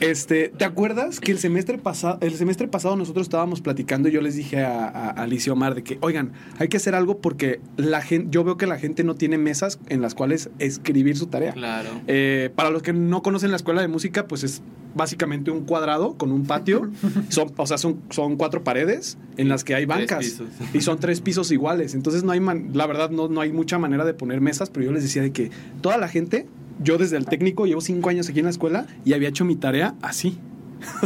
este, 0.00 0.48
¿te 0.48 0.64
acuerdas 0.64 1.20
que 1.20 1.32
el 1.32 1.38
semestre 1.38 1.78
pasado, 1.78 2.18
el 2.20 2.34
semestre 2.34 2.68
pasado 2.68 2.96
nosotros 2.96 3.26
estábamos 3.26 3.60
platicando 3.60 4.08
y 4.08 4.12
yo 4.12 4.20
les 4.20 4.34
dije 4.34 4.64
a, 4.64 4.88
a, 4.88 5.10
a 5.10 5.26
Liz 5.26 5.46
y 5.46 5.50
Omar 5.50 5.74
de 5.74 5.82
que, 5.82 5.98
oigan, 6.00 6.32
hay 6.58 6.68
que 6.68 6.76
hacer 6.76 6.94
algo 6.94 7.18
porque 7.18 7.60
la 7.76 8.00
gente, 8.02 8.28
yo 8.30 8.44
veo 8.44 8.56
que 8.56 8.66
la 8.66 8.78
gente 8.78 9.04
no 9.04 9.14
tiene 9.14 9.38
mesas 9.38 9.78
en 9.88 10.00
las 10.02 10.14
cuales 10.14 10.50
escribir 10.58 11.16
su 11.16 11.26
tarea. 11.26 11.52
Claro. 11.52 11.90
Eh, 12.06 12.50
para 12.54 12.70
los 12.70 12.82
que 12.82 12.92
no 12.92 13.22
conocen 13.22 13.50
la 13.50 13.56
escuela 13.56 13.80
de 13.80 13.88
música, 13.88 14.26
pues 14.26 14.44
es 14.44 14.62
básicamente 14.94 15.50
un 15.50 15.64
cuadrado 15.64 16.14
con 16.14 16.32
un 16.32 16.46
patio. 16.46 16.90
Son, 17.28 17.52
o 17.56 17.66
sea, 17.66 17.78
son, 17.78 18.00
son 18.10 18.36
cuatro 18.36 18.64
paredes 18.64 19.18
en 19.36 19.48
las 19.48 19.64
que 19.64 19.74
hay 19.74 19.84
bancas. 19.86 20.24
Y 20.74 20.80
son 20.80 20.98
tres 20.98 21.20
pisos 21.20 21.50
iguales. 21.52 21.94
Entonces 21.94 22.22
no 22.24 22.32
hay, 22.32 22.40
man- 22.40 22.70
la 22.74 22.86
verdad, 22.86 23.10
no, 23.10 23.28
no 23.28 23.40
hay 23.40 23.52
mucha 23.52 23.78
manera 23.78 24.04
de 24.04 24.14
poner 24.14 24.40
mesas, 24.40 24.70
pero 24.70 24.86
yo 24.86 24.92
les 24.92 25.02
decía 25.02 25.22
de 25.22 25.32
que 25.32 25.50
toda 25.80 25.98
la 25.98 26.08
gente, 26.08 26.46
yo 26.82 26.98
desde 26.98 27.16
el 27.16 27.26
técnico 27.26 27.66
llevo 27.66 27.80
cinco 27.80 28.08
años 28.10 28.28
aquí 28.28 28.38
en 28.40 28.44
la 28.46 28.50
escuela 28.50 28.86
y 29.04 29.12
había 29.12 29.28
hecho 29.28 29.44
mi 29.44 29.56
tarea 29.56 29.94
así. 30.02 30.38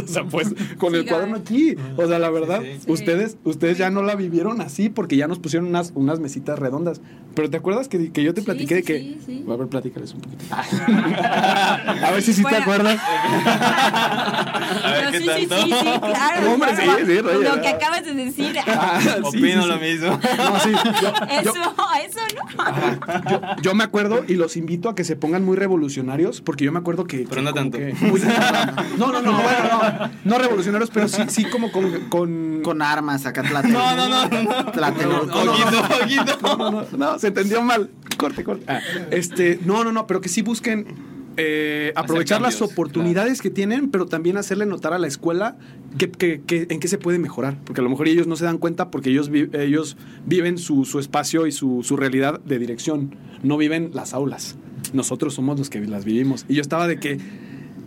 O 0.03 0.07
sea, 0.07 0.23
pues 0.25 0.53
con 0.77 0.95
el 0.95 1.05
cuaderno 1.05 1.37
aquí. 1.37 1.75
O 1.97 2.07
sea, 2.07 2.19
la 2.19 2.29
verdad, 2.29 2.61
Sí, 2.61 2.79
sí. 2.85 2.91
ustedes, 2.91 3.37
ustedes 3.43 3.77
ya 3.77 3.89
no 3.89 4.01
la 4.03 4.15
vivieron 4.15 4.61
así 4.61 4.89
porque 4.89 5.15
ya 5.17 5.27
nos 5.27 5.39
pusieron 5.39 5.67
unas, 5.69 5.91
unas 5.95 6.19
mesitas 6.19 6.59
redondas. 6.59 7.01
Pero 7.35 7.49
¿te 7.49 7.57
acuerdas 7.57 7.87
que, 7.87 8.11
que 8.11 8.23
yo 8.23 8.33
te 8.33 8.41
Sí, 8.41 8.45
platiqué 8.45 8.75
sí, 8.75 8.81
de 8.81 8.83
que... 8.83 8.99
sí, 8.99 9.19
sí. 9.25 9.45
A 9.49 9.55
ver, 9.55 9.67
platícales 9.67 10.13
un 10.13 10.21
poquito. 10.21 10.43
a 10.53 12.11
ver 12.11 12.21
si 12.21 12.33
sí 12.33 12.41
Bueno. 12.41 12.57
te 12.57 12.63
acuerdas. 12.63 12.99
A 13.01 14.91
ver, 14.91 15.05
Pero 15.05 15.11
¿qué 15.11 15.17
sí, 15.19 15.23
sí, 15.41 15.47
tanto? 15.47 15.65
sí, 15.65 15.73
sí, 15.73 15.99
claro. 15.99 16.51
Hombre, 16.53 16.69
claro. 16.73 16.99
sí, 16.99 17.05
sí. 17.05 17.21
Lo 17.43 17.61
que 17.61 17.67
acabas 17.67 18.05
de 18.05 18.13
decir. 18.13 18.55
Ah, 18.67 18.99
sí, 19.01 19.09
Opino 19.23 19.63
sí, 19.63 19.67
lo 19.69 19.75
sí. 19.75 19.83
mismo. 19.83 20.19
No, 20.37 20.59
sí, 20.59 20.71
yo- 21.01 21.13
Eso, 21.39 21.53
yo- 21.55 21.75
eso 22.05 22.19
no. 22.35 23.29
yo, 23.31 23.41
yo 23.61 23.75
me 23.75 23.83
acuerdo 23.83 24.23
y 24.27 24.35
los 24.35 24.57
invito 24.57 24.89
a 24.89 24.95
que 24.95 25.03
se 25.03 25.15
pongan 25.15 25.43
muy 25.45 25.55
revolucionarios, 25.57 26.41
porque 26.41 26.65
yo 26.65 26.71
me 26.71 26.79
acuerdo 26.79 27.05
que. 27.05 27.19
Pero 27.19 27.35
que 27.35 27.41
no 27.41 27.53
tanto. 27.53 27.77
que- 27.77 27.93
muy- 28.01 28.21
no, 28.97 29.11
no, 29.11 29.21
no, 29.21 29.33
bueno, 29.33 29.60
no. 29.60 29.60
No 30.25 30.37
revolucionarios, 30.37 30.89
pero 30.91 31.07
sí, 31.07 31.21
sí 31.27 31.45
como 31.45 31.71
con. 31.71 32.09
con 32.09 32.61
Con 32.63 32.81
armas, 32.81 33.25
acá 33.25 33.41
Tlatelolco. 33.43 33.79
No, 33.79 33.95
no, 33.95 34.09
no, 34.09 34.29
no, 34.29 34.43
no. 34.63 34.71
Tlatelolco. 34.71 35.43
No, 35.43 36.57
no, 36.57 36.71
no, 36.71 36.85
no, 36.97 37.19
se 37.19 37.27
entendió 37.27 37.61
mal. 37.61 37.89
Corte, 38.17 38.43
corte. 38.43 38.65
Ah, 38.67 38.79
este, 39.09 39.59
no, 39.65 39.83
no, 39.83 39.91
no, 39.91 40.05
pero 40.07 40.21
que 40.21 40.29
sí 40.29 40.41
busquen 40.41 40.85
eh, 41.37 41.91
aprovechar 41.95 42.41
las 42.41 42.61
oportunidades 42.61 43.41
que 43.41 43.49
tienen, 43.49 43.89
pero 43.89 44.05
también 44.05 44.37
hacerle 44.37 44.65
notar 44.65 44.93
a 44.93 44.99
la 44.99 45.07
escuela 45.07 45.57
que, 45.97 46.11
que- 46.11 46.41
que- 46.45 46.67
en 46.69 46.79
qué 46.79 46.87
se 46.87 46.97
puede 46.97 47.17
mejorar. 47.19 47.57
Porque 47.65 47.81
a 47.81 47.83
lo 47.83 47.89
mejor 47.89 48.07
ellos 48.07 48.27
no 48.27 48.35
se 48.35 48.45
dan 48.45 48.57
cuenta 48.57 48.91
porque 48.91 49.09
ellos, 49.09 49.29
vi- 49.29 49.49
ellos 49.53 49.97
viven 50.25 50.57
su, 50.57 50.85
su 50.85 50.99
espacio 50.99 51.47
y 51.47 51.51
su, 51.51 51.81
su 51.83 51.95
realidad 51.97 52.39
de 52.41 52.59
dirección. 52.59 53.15
No 53.43 53.57
viven 53.57 53.91
las 53.93 54.13
aulas. 54.13 54.55
Nosotros 54.93 55.33
somos 55.33 55.57
los 55.57 55.69
que 55.69 55.79
las 55.79 56.05
vivimos. 56.05 56.45
Y 56.49 56.55
yo 56.55 56.61
estaba 56.61 56.87
de 56.87 56.99
que, 56.99 57.17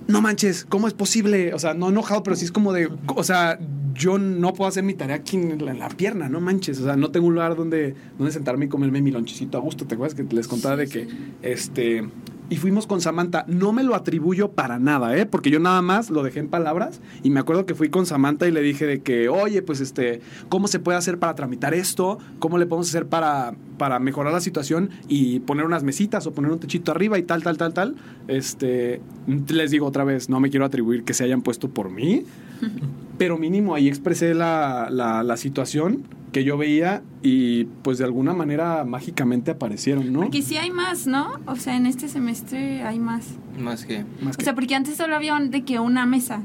no 0.06 0.20
manches, 0.20 0.64
¿cómo 0.64 0.88
es 0.88 0.94
posible? 0.94 1.54
O 1.54 1.58
sea, 1.58 1.74
no 1.74 1.88
enojado, 1.88 2.22
pero 2.22 2.36
sí 2.36 2.44
es 2.44 2.52
como 2.52 2.72
de, 2.72 2.90
o 3.06 3.24
sea, 3.24 3.58
yo 3.94 4.18
no 4.18 4.52
puedo 4.52 4.68
hacer 4.68 4.82
mi 4.82 4.94
tarea 4.94 5.16
aquí 5.16 5.36
en 5.36 5.64
la, 5.64 5.88
pierna, 5.88 6.28
no 6.28 6.40
manches. 6.40 6.80
O 6.80 6.84
sea, 6.84 6.96
no 6.96 7.10
tengo 7.10 7.26
un 7.26 7.34
lugar 7.34 7.56
donde, 7.56 7.94
donde 8.18 8.32
sentarme 8.32 8.66
y 8.66 8.68
comerme 8.68 9.00
mi 9.00 9.10
lonchecito 9.10 9.56
a 9.56 9.60
gusto. 9.60 9.86
¿Te 9.86 9.94
acuerdas 9.94 10.14
que 10.14 10.24
les 10.34 10.48
contaba 10.48 10.76
de 10.76 10.88
que, 10.88 11.08
este, 11.42 12.08
y 12.50 12.56
fuimos 12.56 12.86
con 12.86 13.00
Samantha. 13.00 13.44
No 13.48 13.72
me 13.72 13.82
lo 13.82 13.94
atribuyo 13.94 14.52
para 14.52 14.78
nada, 14.78 15.16
¿eh? 15.16 15.26
Porque 15.26 15.50
yo 15.50 15.60
nada 15.60 15.80
más 15.82 16.10
lo 16.10 16.22
dejé 16.22 16.40
en 16.40 16.48
palabras 16.48 17.00
y 17.22 17.30
me 17.30 17.40
acuerdo 17.40 17.66
que 17.66 17.74
fui 17.74 17.88
con 17.88 18.06
Samantha 18.06 18.46
y 18.46 18.50
le 18.50 18.60
dije 18.60 18.86
de 18.86 19.00
que, 19.00 19.28
oye, 19.28 19.62
pues 19.62 19.80
este, 19.80 20.20
¿cómo 20.48 20.68
se 20.68 20.78
puede 20.78 20.98
hacer 20.98 21.18
para 21.18 21.34
tramitar 21.34 21.74
esto? 21.74 22.18
¿Cómo 22.38 22.58
le 22.58 22.66
podemos 22.66 22.88
hacer 22.88 23.06
para, 23.06 23.54
para 23.78 23.98
mejorar 23.98 24.32
la 24.32 24.40
situación 24.40 24.90
y 25.08 25.40
poner 25.40 25.64
unas 25.64 25.82
mesitas 25.84 26.26
o 26.26 26.32
poner 26.32 26.50
un 26.50 26.58
techito 26.58 26.92
arriba 26.92 27.18
y 27.18 27.22
tal, 27.22 27.42
tal, 27.42 27.56
tal, 27.56 27.72
tal? 27.72 27.94
Este, 28.28 29.00
les 29.48 29.70
digo 29.70 29.86
otra 29.86 30.04
vez, 30.04 30.28
no 30.28 30.40
me 30.40 30.50
quiero 30.50 30.64
atribuir 30.64 31.04
que 31.04 31.14
se 31.14 31.24
hayan 31.24 31.42
puesto 31.42 31.70
por 31.70 31.90
mí, 31.90 32.24
pero 33.18 33.38
mínimo 33.38 33.74
ahí 33.74 33.88
expresé 33.88 34.34
la, 34.34 34.88
la, 34.90 35.22
la 35.22 35.36
situación 35.36 36.04
que 36.34 36.44
yo 36.44 36.58
veía 36.58 37.02
y 37.22 37.64
pues 37.82 37.96
de 37.98 38.04
alguna 38.04 38.34
manera 38.34 38.84
mágicamente 38.84 39.52
aparecieron, 39.52 40.12
¿no? 40.12 40.20
Porque 40.20 40.42
sí 40.42 40.56
hay 40.58 40.70
más, 40.70 41.06
¿no? 41.06 41.38
O 41.46 41.56
sea, 41.56 41.76
en 41.76 41.86
este 41.86 42.08
semestre 42.08 42.82
hay 42.82 42.98
más. 42.98 43.24
Más 43.58 43.86
que. 43.86 44.04
Más 44.20 44.34
O 44.34 44.38
que- 44.38 44.44
sea, 44.44 44.54
porque 44.54 44.74
antes 44.74 44.96
solo 44.96 45.14
había 45.14 45.34
un- 45.36 45.50
de 45.50 45.62
que 45.64 45.78
una 45.78 46.04
mesa. 46.06 46.42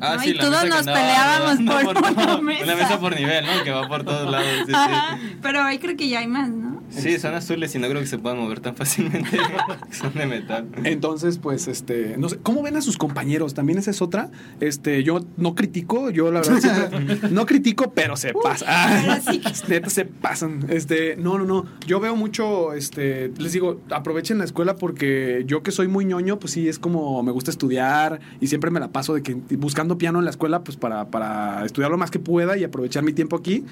Ah, 0.00 0.14
¿no? 0.16 0.22
sí, 0.22 0.30
Y 0.30 0.34
la 0.34 0.40
todos 0.40 0.52
mesa 0.52 0.62
que 0.64 0.68
nos 0.70 0.78
andaba 0.78 0.98
peleábamos 0.98 1.84
por 1.84 2.02
una 2.24 2.38
mesa. 2.42 2.64
Una 2.64 2.74
mesa 2.76 2.98
por 3.00 3.14
nivel, 3.14 3.44
¿no? 3.46 3.62
Que 3.62 3.70
va 3.70 3.86
por 3.88 4.04
todos 4.04 4.30
lados. 4.30 4.48
Sí, 4.60 4.64
sí. 4.66 4.72
Ajá. 4.74 5.18
Pero 5.42 5.62
ahí 5.62 5.78
creo 5.78 5.96
que 5.96 6.08
ya 6.08 6.18
hay 6.20 6.26
más, 6.26 6.48
¿no? 6.50 6.65
Sí, 6.90 7.18
son 7.18 7.34
azules 7.34 7.74
y 7.74 7.78
no 7.78 7.88
creo 7.88 8.00
que 8.00 8.06
se 8.06 8.18
puedan 8.18 8.38
mover 8.38 8.60
tan 8.60 8.76
fácilmente. 8.76 9.38
son 9.90 10.14
de 10.14 10.26
metal. 10.26 10.66
Entonces, 10.84 11.38
pues, 11.38 11.68
este, 11.68 12.16
no 12.16 12.28
sé, 12.28 12.38
¿cómo 12.42 12.62
ven 12.62 12.76
a 12.76 12.80
sus 12.82 12.96
compañeros? 12.96 13.54
También 13.54 13.78
esa 13.78 13.90
es 13.90 14.00
otra. 14.02 14.30
Este, 14.60 15.02
yo 15.02 15.20
no 15.36 15.54
critico, 15.54 16.10
yo 16.10 16.30
la 16.30 16.40
verdad 16.40 16.58
siempre- 16.60 17.28
no 17.30 17.46
critico, 17.46 17.92
pero 17.92 18.16
se 18.16 18.32
pasa. 18.32 19.20
sí. 19.30 19.42
Neta 19.68 19.90
se 19.90 20.04
pasan. 20.04 20.66
Este, 20.68 21.16
no, 21.16 21.38
no, 21.38 21.44
no. 21.44 21.66
Yo 21.86 22.00
veo 22.00 22.16
mucho, 22.16 22.72
este, 22.72 23.32
les 23.38 23.52
digo, 23.52 23.80
aprovechen 23.90 24.38
la 24.38 24.44
escuela 24.44 24.76
porque 24.76 25.44
yo 25.46 25.62
que 25.62 25.70
soy 25.72 25.88
muy 25.88 26.04
ñoño, 26.04 26.38
pues 26.38 26.52
sí, 26.52 26.68
es 26.68 26.78
como 26.78 27.22
me 27.22 27.32
gusta 27.32 27.50
estudiar 27.50 28.20
y 28.40 28.46
siempre 28.46 28.70
me 28.70 28.80
la 28.80 28.88
paso 28.88 29.14
de 29.14 29.22
que 29.22 29.34
buscando 29.56 29.98
piano 29.98 30.18
en 30.18 30.24
la 30.24 30.30
escuela, 30.30 30.62
pues 30.64 30.76
para, 30.76 31.08
para 31.10 31.64
estudiar 31.64 31.90
lo 31.90 31.98
más 31.98 32.10
que 32.10 32.18
pueda 32.18 32.56
y 32.56 32.64
aprovechar 32.64 33.02
mi 33.02 33.12
tiempo 33.12 33.36
aquí. 33.36 33.64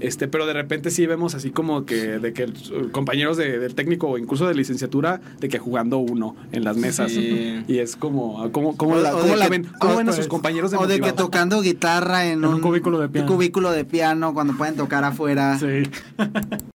Este, 0.00 0.26
pero 0.28 0.46
de 0.46 0.52
repente 0.52 0.90
sí 0.90 1.06
vemos 1.06 1.34
así 1.34 1.50
como 1.50 1.84
que 1.86 2.18
de 2.18 2.32
que 2.32 2.42
eh, 2.44 2.52
compañeros 2.92 3.36
de- 3.36 3.58
del 3.58 3.74
técnico 3.74 4.08
o 4.08 4.18
incluso 4.18 4.46
de 4.46 4.54
licenciatura, 4.54 5.20
de 5.40 5.48
que 5.48 5.58
jugando 5.58 5.98
uno 5.98 6.36
en 6.52 6.64
las 6.64 6.76
mesas. 6.76 7.10
Sí. 7.12 7.64
Y 7.68 7.78
es 7.78 7.96
como, 7.96 8.50
¿cómo, 8.52 8.76
cómo 8.76 8.96
la, 8.96 9.14
o 9.14 9.18
cómo 9.20 9.30
de 9.32 9.36
la 9.36 9.44
que- 9.46 9.50
ven? 9.50 9.66
¿Cómo 9.78 9.96
ven 9.96 10.02
a 10.08 10.10
pues, 10.10 10.16
sus 10.16 10.28
compañeros 10.28 10.70
de 10.70 10.76
O 10.76 10.86
de 10.86 11.00
que 11.00 11.12
tocando 11.12 11.60
guitarra 11.62 12.26
en, 12.26 12.44
En 12.44 12.44
un 12.46 12.60
cubículo 12.60 12.98
de 13.00 13.08
piano. 13.08 13.26
cubículo 13.28 13.70
de 13.72 13.84
piano 13.84 14.34
cuando 14.34 14.56
pueden 14.56 14.76
tocar 14.76 15.04
afuera. 15.04 15.58
Sí. 15.58 15.82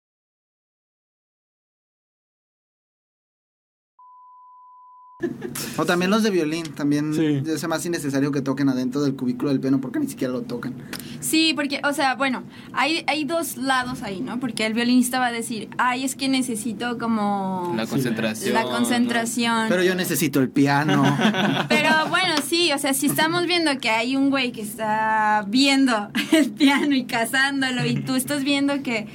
O 5.78 5.86
también 5.86 6.10
los 6.10 6.22
de 6.22 6.30
violín, 6.30 6.64
también 6.74 7.14
Sí. 7.14 7.42
es 7.50 7.66
más 7.66 7.84
innecesario 7.86 8.30
que 8.32 8.42
toquen 8.42 8.68
adentro 8.68 9.00
del 9.02 9.16
cubículo 9.16 9.48
del 9.48 9.60
piano 9.60 9.80
porque 9.80 9.98
ni 9.98 10.06
siquiera 10.08 10.30
lo 10.30 10.42
tocan. 10.42 10.74
Sí, 11.20 11.52
porque, 11.56 11.80
o 11.84 11.94
sea, 11.94 12.16
bueno, 12.16 12.42
hay, 12.74 13.02
hay 13.06 13.24
dos 13.24 13.56
lados 13.56 14.02
ahí, 14.02 14.20
¿no? 14.20 14.38
Porque 14.40 14.66
el 14.66 14.74
violinista 14.74 15.18
va 15.18 15.28
a 15.28 15.32
decir, 15.32 15.70
ay, 15.78 16.04
es 16.04 16.16
que 16.16 16.28
necesito 16.28 16.98
como 16.98 17.72
La 17.76 17.86
concentración. 17.86 18.52
la 18.52 18.64
¿no? 18.64 18.68
concentración. 18.70 19.66
Pero 19.70 19.82
yo 19.82 19.94
necesito 19.94 20.40
el 20.40 20.50
piano. 20.50 21.02
Pero 21.70 21.88
bueno, 22.10 22.34
sí, 22.46 22.70
o 22.74 22.78
sea, 22.78 22.92
si 22.92 23.06
estamos 23.06 23.46
viendo 23.46 23.78
que 23.78 23.88
hay 23.88 24.16
un 24.16 24.28
güey 24.28 24.52
que 24.52 24.60
está 24.60 25.46
viendo 25.48 26.10
el 26.32 26.50
piano 26.50 26.94
y 26.94 27.04
cazándolo 27.04 27.86
y 27.86 27.94
tú 28.02 28.16
estás 28.16 28.44
viendo 28.44 28.82
que, 28.82 29.06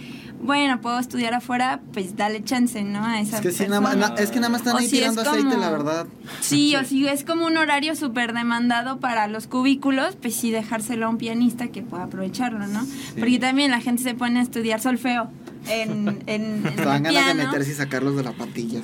bueno, 0.44 0.82
puedo 0.82 1.00
estudiar 1.00 1.34
afuera, 1.34 1.80
pues 1.94 2.16
dale 2.16 2.44
chance, 2.44 2.82
¿no? 2.84 3.04
A 3.06 3.20
esa 3.22 3.38
es 3.38 3.42
que 3.42 3.52
sí, 3.52 3.64
nada 3.68 3.82
más, 3.82 3.96
na- 3.98 4.16
es 4.18 4.32
que 4.32 4.40
nada 4.40 4.50
más 4.50 4.62
están 4.62 4.76
O 4.76 4.78
ahí 4.80 4.88
si 4.88 4.98
es 4.98 5.02
tirando 5.12 5.22
aceite, 5.22 5.50
como- 5.50 5.62
la 5.62 5.70
verdad. 5.70 6.08
Sí, 6.42 6.76
o 6.76 6.84
si 6.84 7.08
es 7.08 7.24
como 7.24 7.46
un 7.46 7.58
horario 7.58 7.96
súper 7.96 8.34
demandado 8.34 9.00
para 9.00 9.28
los 9.28 9.48
cubículos, 9.48 10.16
pues 10.22 10.36
sí 10.36 10.52
dejárselo 10.52 11.06
a 11.06 11.10
un 11.10 11.18
pianista 11.18 11.68
que 11.68 11.82
pueda 11.82 12.04
aprovecharlo, 12.04 12.66
¿no? 12.68 12.86
Porque 13.20 13.40
también 13.40 13.72
la 13.72 13.80
gente 13.82 14.04
se 14.04 14.14
pone 14.16 14.40
a 14.40 14.44
estudiar 14.44 14.82
solfeo 14.82 15.30
en, 15.70 16.22
en, 16.26 16.66
en 16.68 16.76
dan 16.76 17.04
ganas 17.04 17.28
de 17.28 17.34
meterse 17.36 17.72
y 17.72 17.76
sacarlos 17.76 18.16
de 18.16 18.24
las 18.24 18.34
patillas. 18.34 18.84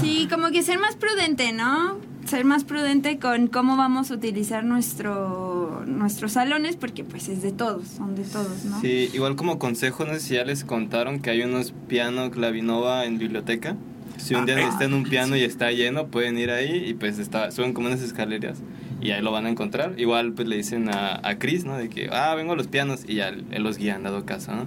Sí, 0.00 0.26
como 0.30 0.48
que 0.50 0.62
ser 0.62 0.78
más 0.78 0.96
prudente, 0.96 1.52
¿no? 1.52 1.96
Ser 2.26 2.44
más 2.44 2.64
prudente 2.64 3.18
con 3.18 3.46
cómo 3.46 3.76
vamos 3.78 4.10
a 4.10 4.14
utilizar 4.14 4.62
nuestro 4.64 5.57
nuestros 5.86 6.32
salones, 6.32 6.76
porque 6.76 7.04
pues 7.04 7.28
es 7.28 7.42
de 7.42 7.52
todos, 7.52 7.86
son 7.88 8.14
de 8.14 8.24
todos, 8.24 8.64
¿no? 8.64 8.80
Sí, 8.80 9.10
igual 9.12 9.36
como 9.36 9.58
consejo, 9.58 10.04
no 10.04 10.14
sé 10.14 10.20
si 10.20 10.34
ya 10.34 10.44
les 10.44 10.64
contaron 10.64 11.20
que 11.20 11.30
hay 11.30 11.42
unos 11.42 11.72
piano 11.88 12.30
clavinova 12.30 13.04
en 13.04 13.18
biblioteca. 13.18 13.76
Si 14.16 14.34
un 14.34 14.46
día 14.46 14.56
necesitan 14.56 14.94
un 14.94 15.04
piano 15.04 15.36
y 15.36 15.42
está 15.42 15.70
lleno, 15.70 16.08
pueden 16.08 16.38
ir 16.38 16.50
ahí 16.50 16.84
y 16.88 16.94
pues 16.94 17.18
está, 17.18 17.52
suben 17.52 17.72
como 17.72 17.86
unas 17.86 18.02
escaleras 18.02 18.58
y 19.00 19.10
ahí 19.12 19.22
lo 19.22 19.30
van 19.32 19.46
a 19.46 19.50
encontrar. 19.50 19.94
Igual 19.96 20.32
pues 20.32 20.48
le 20.48 20.56
dicen 20.56 20.88
a, 20.88 21.20
a 21.26 21.38
Chris, 21.38 21.64
¿no? 21.64 21.76
De 21.76 21.88
que, 21.88 22.08
ah, 22.12 22.34
vengo 22.34 22.52
a 22.52 22.56
los 22.56 22.66
pianos 22.66 23.00
y 23.06 23.14
ya 23.16 23.28
él, 23.28 23.44
los 23.62 23.78
guía, 23.78 23.94
han 23.96 24.02
dado 24.02 24.24
caso, 24.24 24.52
¿no? 24.54 24.66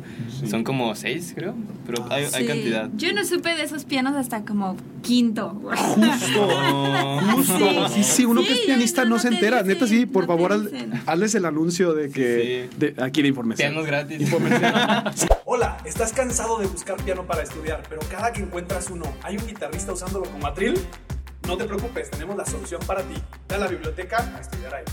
Son 0.49 0.63
como 0.63 0.93
seis, 0.95 1.33
creo, 1.35 1.53
pero 1.85 2.05
hay, 2.09 2.23
hay 2.25 2.41
Sí. 2.43 2.47
cantidad. 2.47 2.89
Yo 2.95 3.13
no 3.13 3.23
supe 3.25 3.55
de 3.55 3.63
esos 3.63 3.85
pianos 3.85 4.15
hasta 4.15 4.43
como 4.45 4.75
quinto. 5.01 5.59
No. 5.61 7.21
Justo. 7.33 7.87
Sí, 7.91 8.03
sí, 8.03 8.25
uno 8.25 8.41
que 8.41 8.53
es 8.53 8.59
Sí, 8.59 8.65
pianista 8.67 9.03
no, 9.03 9.11
no, 9.11 9.19
se 9.19 9.29
te 9.29 9.35
entera. 9.35 9.57
dicen, 9.63 9.73
Neta, 9.73 9.87
sí, 9.87 10.05
por 10.05 10.23
no 10.23 10.27
favor, 10.27 10.71
hazles 11.05 11.35
el 11.35 11.45
anuncio 11.45 11.93
de 11.93 12.09
que. 12.09 12.69
Sí. 12.71 12.77
de- 12.77 13.03
aquí 13.03 13.21
de 13.21 13.27
información. 13.29 13.71
Pianos 13.71 13.85
gratis. 13.87 14.31
Hola, 15.45 15.77
¿estás 15.85 16.13
cansado 16.13 16.59
de 16.59 16.67
buscar 16.67 16.97
piano 17.03 17.25
para 17.25 17.43
estudiar, 17.43 17.83
pero 17.89 18.01
cada 18.09 18.31
que 18.31 18.41
encuentras 18.41 18.89
uno 18.89 19.05
hay 19.23 19.37
un 19.37 19.45
guitarrista 19.47 19.91
usándolo 19.93 20.25
como 20.25 20.47
atril? 20.47 20.75
No 21.47 21.57
te 21.57 21.65
preocupes, 21.65 22.09
tenemos 22.11 22.35
la 22.37 22.45
solución 22.45 22.81
para 22.85 23.01
ti. 23.03 23.15
Ve 23.49 23.55
a 23.55 23.57
la 23.57 23.67
biblioteca 23.67 24.17
a 24.35 24.39
estudiar 24.39 24.75
ahí. 24.75 24.83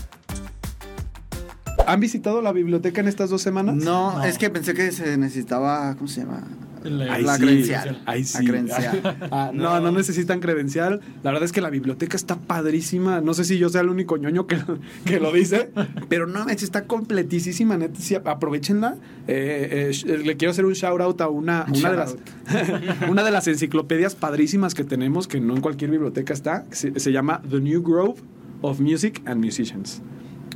¿Han 1.87 1.99
visitado 1.99 2.41
la 2.41 2.51
biblioteca 2.51 3.01
en 3.01 3.07
estas 3.07 3.29
dos 3.29 3.41
semanas? 3.41 3.75
No, 3.75 4.13
No. 4.17 4.23
es 4.23 4.37
que 4.37 4.49
pensé 4.49 4.73
que 4.73 4.91
se 4.91 5.17
necesitaba, 5.17 5.95
¿cómo 5.95 6.07
se 6.07 6.21
llama? 6.21 6.43
Ahí 6.83 7.23
la 7.23 7.35
sí. 7.35 7.41
credencial. 7.41 8.01
Ahí 8.05 8.21
La 8.21 8.27
sí. 8.27 8.45
credencial. 8.45 9.17
Ah, 9.31 9.51
no, 9.53 9.79
no 9.79 9.91
necesitan 9.91 10.39
credencial. 10.39 11.01
La 11.23 11.31
verdad 11.31 11.43
es 11.43 11.51
que 11.51 11.61
la 11.61 11.69
biblioteca 11.69 12.15
está 12.15 12.37
padrísima. 12.37 13.21
No 13.21 13.33
sé 13.33 13.43
si 13.43 13.57
yo 13.57 13.69
sea 13.69 13.81
el 13.81 13.89
único 13.89 14.17
ñoño 14.17 14.47
que, 14.47 14.57
que 15.05 15.19
lo 15.19 15.31
dice, 15.31 15.71
pero 16.07 16.25
no, 16.25 16.47
está 16.49 16.85
completísima. 16.85 17.77
Neta, 17.77 17.99
sí, 17.99 18.15
aprovechenla. 18.15 18.95
Eh, 19.27 19.91
eh, 20.05 20.17
le 20.17 20.37
quiero 20.37 20.51
hacer 20.51 20.65
un 20.65 20.73
shout 20.73 21.01
out 21.01 21.21
a 21.21 21.27
una, 21.27 21.65
una, 21.73 21.91
de 21.91 21.97
las, 21.97 22.15
una 23.09 23.23
de 23.23 23.31
las 23.31 23.47
enciclopedias 23.47 24.15
padrísimas 24.15 24.73
que 24.73 24.83
tenemos, 24.83 25.27
que 25.27 25.39
no 25.39 25.55
en 25.55 25.61
cualquier 25.61 25.91
biblioteca 25.91 26.33
está. 26.33 26.65
se 26.71 27.11
llama 27.11 27.41
The 27.49 27.59
New 27.59 27.83
Grove 27.83 28.15
of 28.61 28.79
Music 28.79 29.21
and 29.25 29.43
Musicians. 29.43 30.01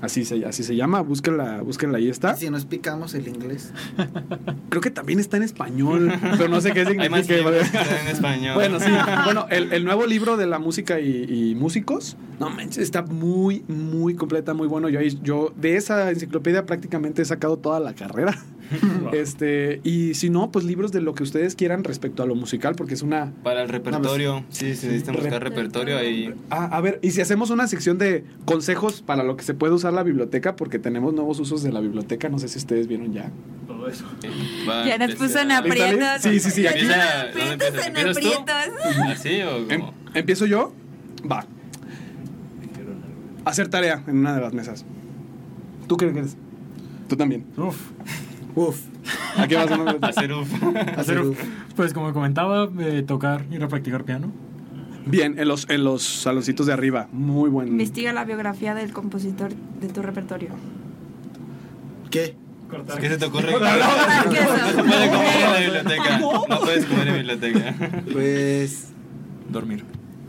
Así 0.03 0.25
se, 0.25 0.45
así 0.45 0.63
se 0.63 0.75
llama, 0.75 0.99
búsquenla, 0.99 1.61
búsquenla, 1.61 1.97
ahí 1.97 2.09
está. 2.09 2.35
Si 2.35 2.49
nos 2.49 2.65
picamos 2.65 3.13
el 3.13 3.25
inglés. 3.29 3.71
Creo 4.69 4.81
que 4.81 4.91
también 4.91 5.17
está 5.21 5.37
en 5.37 5.43
español, 5.43 6.11
pero 6.37 6.49
no 6.49 6.59
sé 6.59 6.73
qué 6.73 6.81
Hay 6.81 6.87
significa. 6.87 7.35
libros 7.37 7.69
que 7.69 7.77
están 7.77 7.97
en 8.01 8.07
español. 8.13 8.55
Bueno, 8.55 8.81
sí. 8.81 8.91
Bueno, 9.23 9.47
el, 9.49 9.71
el 9.71 9.85
nuevo 9.85 10.05
libro 10.05 10.35
de 10.35 10.45
la 10.45 10.59
música 10.59 10.99
y, 10.99 11.23
y 11.51 11.55
músicos, 11.55 12.17
no 12.37 12.49
manches, 12.49 12.79
está 12.79 13.01
muy, 13.01 13.63
muy 13.69 14.13
completa, 14.15 14.53
muy 14.53 14.67
bueno. 14.67 14.89
Yo, 14.89 14.99
yo 14.99 15.53
de 15.55 15.77
esa 15.77 16.09
enciclopedia 16.11 16.65
prácticamente 16.65 17.21
he 17.21 17.25
sacado 17.25 17.55
toda 17.55 17.79
la 17.79 17.93
carrera. 17.93 18.37
este 19.13 19.79
Y 19.83 20.13
si 20.15 20.29
no, 20.29 20.51
pues 20.51 20.65
libros 20.65 20.91
de 20.91 21.01
lo 21.01 21.13
que 21.15 21.23
ustedes 21.23 21.55
quieran 21.55 21.83
respecto 21.83 22.23
a 22.23 22.25
lo 22.25 22.35
musical, 22.35 22.75
porque 22.75 22.93
es 22.93 23.01
una... 23.01 23.31
Para 23.43 23.61
el 23.63 23.69
repertorio, 23.69 24.43
sí, 24.49 24.75
si 24.75 24.87
necesitan 24.87 25.15
buscar 25.15 25.43
repertorio 25.43 25.97
ahí. 25.97 26.33
Ah, 26.49 26.65
a 26.71 26.81
ver, 26.81 26.99
y 27.01 27.11
si 27.11 27.21
hacemos 27.21 27.49
una 27.49 27.67
sección 27.67 27.97
de 27.97 28.23
consejos 28.45 29.01
para 29.01 29.23
lo 29.23 29.35
que 29.37 29.43
se 29.43 29.53
puede 29.53 29.73
usar 29.73 29.93
la 29.93 30.03
biblioteca, 30.03 30.55
porque 30.55 30.79
tenemos 30.79 31.13
nuevos 31.13 31.39
usos 31.39 31.63
de 31.63 31.71
la 31.71 31.79
biblioteca, 31.79 32.29
no 32.29 32.39
sé 32.39 32.47
si 32.47 32.57
ustedes 32.59 32.87
vieron 32.87 33.13
ya. 33.13 33.31
Todo 33.67 33.87
eso. 33.87 34.05
va 34.69 34.85
Ya 34.85 34.97
nos 34.97 35.15
puso 35.15 35.39
en 35.39 35.49
¿Lista, 35.49 35.57
aprietos. 35.59 36.21
Sí, 36.21 36.39
sí, 36.39 36.51
sí, 36.51 36.67
aquí. 36.67 36.79
Empieza- 36.81 37.87
en 37.87 37.97
aprietos. 37.97 39.05
¿Así 39.07 39.41
o 39.41 39.57
Em- 39.69 39.79
cómo? 39.81 39.93
¿Empiezo 40.13 40.45
yo? 40.45 40.73
Va. 41.29 41.45
Hacer 43.45 43.67
tarea 43.67 44.03
en 44.07 44.17
una 44.19 44.35
de 44.35 44.41
las 44.41 44.53
mesas. 44.53 44.85
¿Tú 45.87 45.97
qué 45.97 46.09
crees? 46.11 46.37
Tú 47.09 47.17
también. 47.17 47.45
Uf. 47.57 47.77
Uf. 48.55 48.79
¿A 49.37 49.47
qué 49.47 49.55
vas 49.55 49.71
a 49.71 49.75
hacer? 49.75 49.97
Hacer 50.03 50.33
uf. 50.33 50.63
Hacer, 50.97 51.21
pues 51.75 51.93
como 51.93 52.13
comentaba, 52.13 52.69
eh, 52.79 53.03
tocar, 53.05 53.45
ir 53.51 53.63
a 53.63 53.67
practicar 53.67 54.03
piano. 54.03 54.31
Bien, 55.05 55.37
en 55.37 55.47
los, 55.47 55.69
en 55.69 55.83
los 55.83 56.01
saloncitos 56.03 56.65
de 56.67 56.73
arriba. 56.73 57.07
Muy 57.11 57.49
buen. 57.49 57.67
Investiga 57.67 58.13
la 58.13 58.23
biografía 58.23 58.73
del 58.73 58.93
compositor 58.93 59.51
de 59.81 59.87
tu 59.89 60.01
repertorio. 60.01 60.49
¿Qué? 62.09 62.35
¿Qué 62.99 63.09
se 63.09 63.17
te 63.17 63.25
ocurre? 63.25 63.51
No 63.51 63.59
Ah, 63.61 64.23
se 64.73 64.83
puede 64.83 65.09
comer 65.09 65.35
en 65.35 65.51
la 65.51 65.59
biblioteca. 65.59 66.17
No 66.19 66.59
puedes 66.61 66.85
comer 66.85 67.07
en 67.09 67.13
biblioteca. 67.15 67.75
Pues. 68.11 68.87
Dormir. 69.49 69.83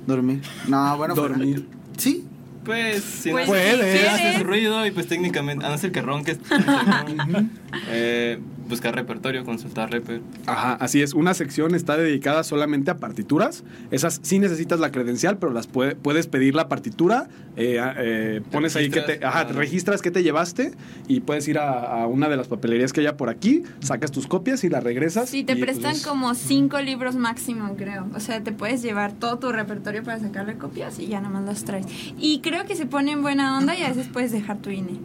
Dormir. 0.07 0.43
No, 0.69 0.97
bueno, 0.99 1.15
pues, 1.15 1.29
Dormir. 1.29 1.69
Sí. 1.97 2.24
Pues, 2.65 3.03
si 3.05 3.31
Pues, 3.31 3.47
no 3.47 3.53
Puedes. 3.53 4.01
si 4.01 4.07
haces 4.07 4.43
ruido 4.43 4.87
y 4.87 4.91
pues 4.91 5.07
técnicamente, 5.07 5.65
a 5.65 5.69
no 5.69 5.79
ser 5.79 5.93
que 5.93 6.01
ronques, 6.03 6.39
eh, 7.91 8.39
buscar 8.69 8.95
repertorio, 8.95 9.45
consultar 9.45 9.91
reper. 9.91 10.21
Ajá, 10.47 10.75
así 10.75 11.03
es. 11.03 11.15
Una 11.15 11.35
sección 11.35 11.75
está 11.75 11.97
dedicada 11.97 12.45
solamente 12.45 12.91
a 12.91 12.97
partituras. 12.97 13.63
Esas 13.91 14.21
sí 14.23 14.39
necesitas 14.39 14.81
la 14.81 14.91
credencial, 14.91 15.39
pero 15.39 15.53
las 15.53 15.67
puede- 15.67 15.95
puedes 15.97 16.27
pedir 16.27 16.55
la 16.55 16.69
partitura. 16.69 17.29
eh, 17.57 17.79
eh, 17.99 18.43
pones 18.51 18.75
ahí 18.75 18.91
que 18.91 19.01
te. 19.01 19.25
Ajá, 19.25 19.41
ah. 19.49 19.53
registras 19.53 20.03
que 20.03 20.11
te 20.11 20.25
llevaste 20.25 20.73
y 21.07 21.21
puedes 21.21 21.47
ir 21.47 21.59
a, 21.59 22.03
a 22.03 22.07
una 22.09 22.29
de 22.29 22.37
las 22.37 22.49
papelerías 22.49 22.93
que 22.93 23.01
haya 23.01 23.17
por 23.17 23.29
aquí, 23.29 23.63
sacas 23.81 24.11
tus 24.11 24.27
copias 24.27 24.65
y 24.65 24.69
las 24.69 24.83
regresas. 24.83 25.29
Sí, 25.31 25.45
te 25.45 25.53
y, 25.53 25.61
prestan 25.61 25.93
pues, 25.93 26.05
como 26.05 26.35
cinco 26.35 26.81
libros 26.81 27.15
máximo, 27.15 27.75
creo. 27.77 28.09
O 28.15 28.19
sea, 28.19 28.43
te 28.43 28.51
puedes 28.51 28.83
llevar 28.83 29.13
todo 29.13 29.39
tu 29.39 29.53
repertorio 29.53 30.03
para 30.03 30.19
sacarle 30.19 30.59
copias 30.59 30.99
y 30.99 31.07
ya 31.07 31.21
nada 31.21 31.33
más 31.33 31.45
los 31.45 31.65
traes. 31.65 31.87
Y 32.19 32.41
creo 32.41 32.65
que 32.65 32.75
se 32.75 32.87
pone 32.87 33.13
en 33.13 33.23
buena 33.23 33.57
onda 33.57 33.77
y 33.79 33.83
a 33.85 33.89
veces 33.89 34.09
puedes 34.13 34.33
dejar 34.33 34.59
tu 34.59 34.71
INE. 34.71 34.99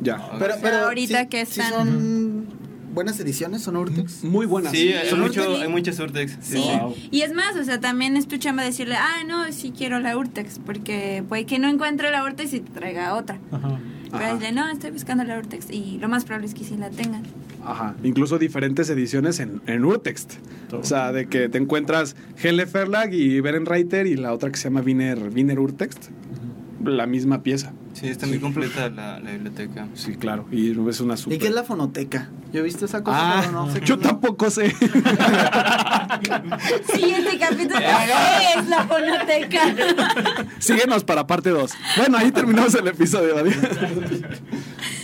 Ya. 0.00 0.30
Pero, 0.38 0.54
pero 0.62 0.76
ahorita 0.78 1.22
sí- 1.22 1.26
que 1.28 1.46
sí 1.46 1.60
están- 1.60 1.86
son 1.88 2.27
buenas 2.98 3.20
ediciones? 3.20 3.62
¿Son 3.62 3.76
Urtex? 3.76 4.24
Muy 4.24 4.44
buenas. 4.44 4.72
Sí, 4.72 4.92
hay, 4.92 5.08
¿Son 5.08 5.20
mucho, 5.20 5.42
Urtex? 5.42 5.62
hay 5.62 5.68
muchos 5.68 5.98
Urtex. 6.00 6.32
Sí, 6.32 6.38
Sí, 6.40 6.62
sí. 6.64 6.78
Wow. 6.80 6.94
y 7.12 7.20
es 7.20 7.32
más, 7.32 7.54
o 7.56 7.62
sea, 7.62 7.78
también 7.78 8.16
es 8.16 8.26
tu 8.26 8.38
chamba 8.38 8.64
decirle, 8.64 8.96
ah, 8.96 9.22
no, 9.24 9.52
sí 9.52 9.72
quiero 9.76 10.00
la 10.00 10.16
Urtex, 10.16 10.58
porque 10.66 11.22
puede 11.28 11.46
que 11.46 11.60
no 11.60 11.68
encuentre 11.68 12.10
la 12.10 12.24
Urtex 12.24 12.52
y 12.54 12.60
te 12.60 12.70
traiga 12.72 13.14
otra. 13.14 13.38
Ajá. 13.52 13.78
Pero 14.10 14.24
Ajá. 14.24 14.34
dile, 14.34 14.50
no, 14.50 14.68
estoy 14.68 14.90
buscando 14.90 15.22
la 15.22 15.38
Urtex 15.38 15.70
y 15.70 15.98
lo 15.98 16.08
más 16.08 16.24
probable 16.24 16.48
es 16.48 16.54
que 16.54 16.64
sí 16.64 16.76
la 16.76 16.90
tengan. 16.90 17.22
Ajá. 17.64 17.94
Incluso 18.02 18.36
diferentes 18.38 18.90
ediciones 18.90 19.38
en, 19.38 19.60
en 19.68 19.84
Urtext. 19.84 20.34
O 20.72 20.82
sea, 20.82 21.12
de 21.12 21.28
que 21.28 21.48
te 21.48 21.58
encuentras 21.58 22.16
Hele 22.42 22.64
Verlag 22.64 23.14
y 23.14 23.40
Berenreiter 23.40 24.08
y 24.08 24.16
la 24.16 24.32
otra 24.32 24.50
que 24.50 24.56
se 24.56 24.64
llama 24.64 24.80
Wiener, 24.80 25.18
Wiener 25.32 25.60
Urtext. 25.60 26.08
La 26.84 27.06
misma 27.06 27.42
pieza. 27.44 27.72
Sí, 27.98 28.06
está 28.08 28.26
muy 28.28 28.38
completa 28.38 28.88
la, 28.90 29.18
la 29.18 29.32
biblioteca. 29.32 29.88
Sí, 29.94 30.14
claro. 30.14 30.46
Y 30.52 30.70
es 30.88 31.00
una 31.00 31.16
super. 31.16 31.36
¿Y 31.36 31.40
qué 31.40 31.48
es 31.48 31.54
la 31.54 31.64
fonoteca? 31.64 32.28
Yo 32.52 32.60
he 32.60 32.62
visto 32.62 32.84
esa 32.84 33.02
cosa, 33.02 33.18
Ah, 33.20 33.38
pero 33.40 33.52
no 33.52 33.72
sé 33.72 33.80
qué 33.80 33.86
yo 33.86 33.98
tampoco 33.98 34.48
sé. 34.50 34.70
Siguiente 36.94 37.38
capítulo 37.40 37.78
es 38.56 38.68
la 38.68 38.86
fonoteca. 38.86 40.44
Síguenos 40.60 41.02
para 41.02 41.26
parte 41.26 41.50
2. 41.50 41.72
Bueno, 41.96 42.18
ahí 42.18 42.30
terminamos 42.30 42.72
el 42.76 42.86
episodio. 42.86 43.34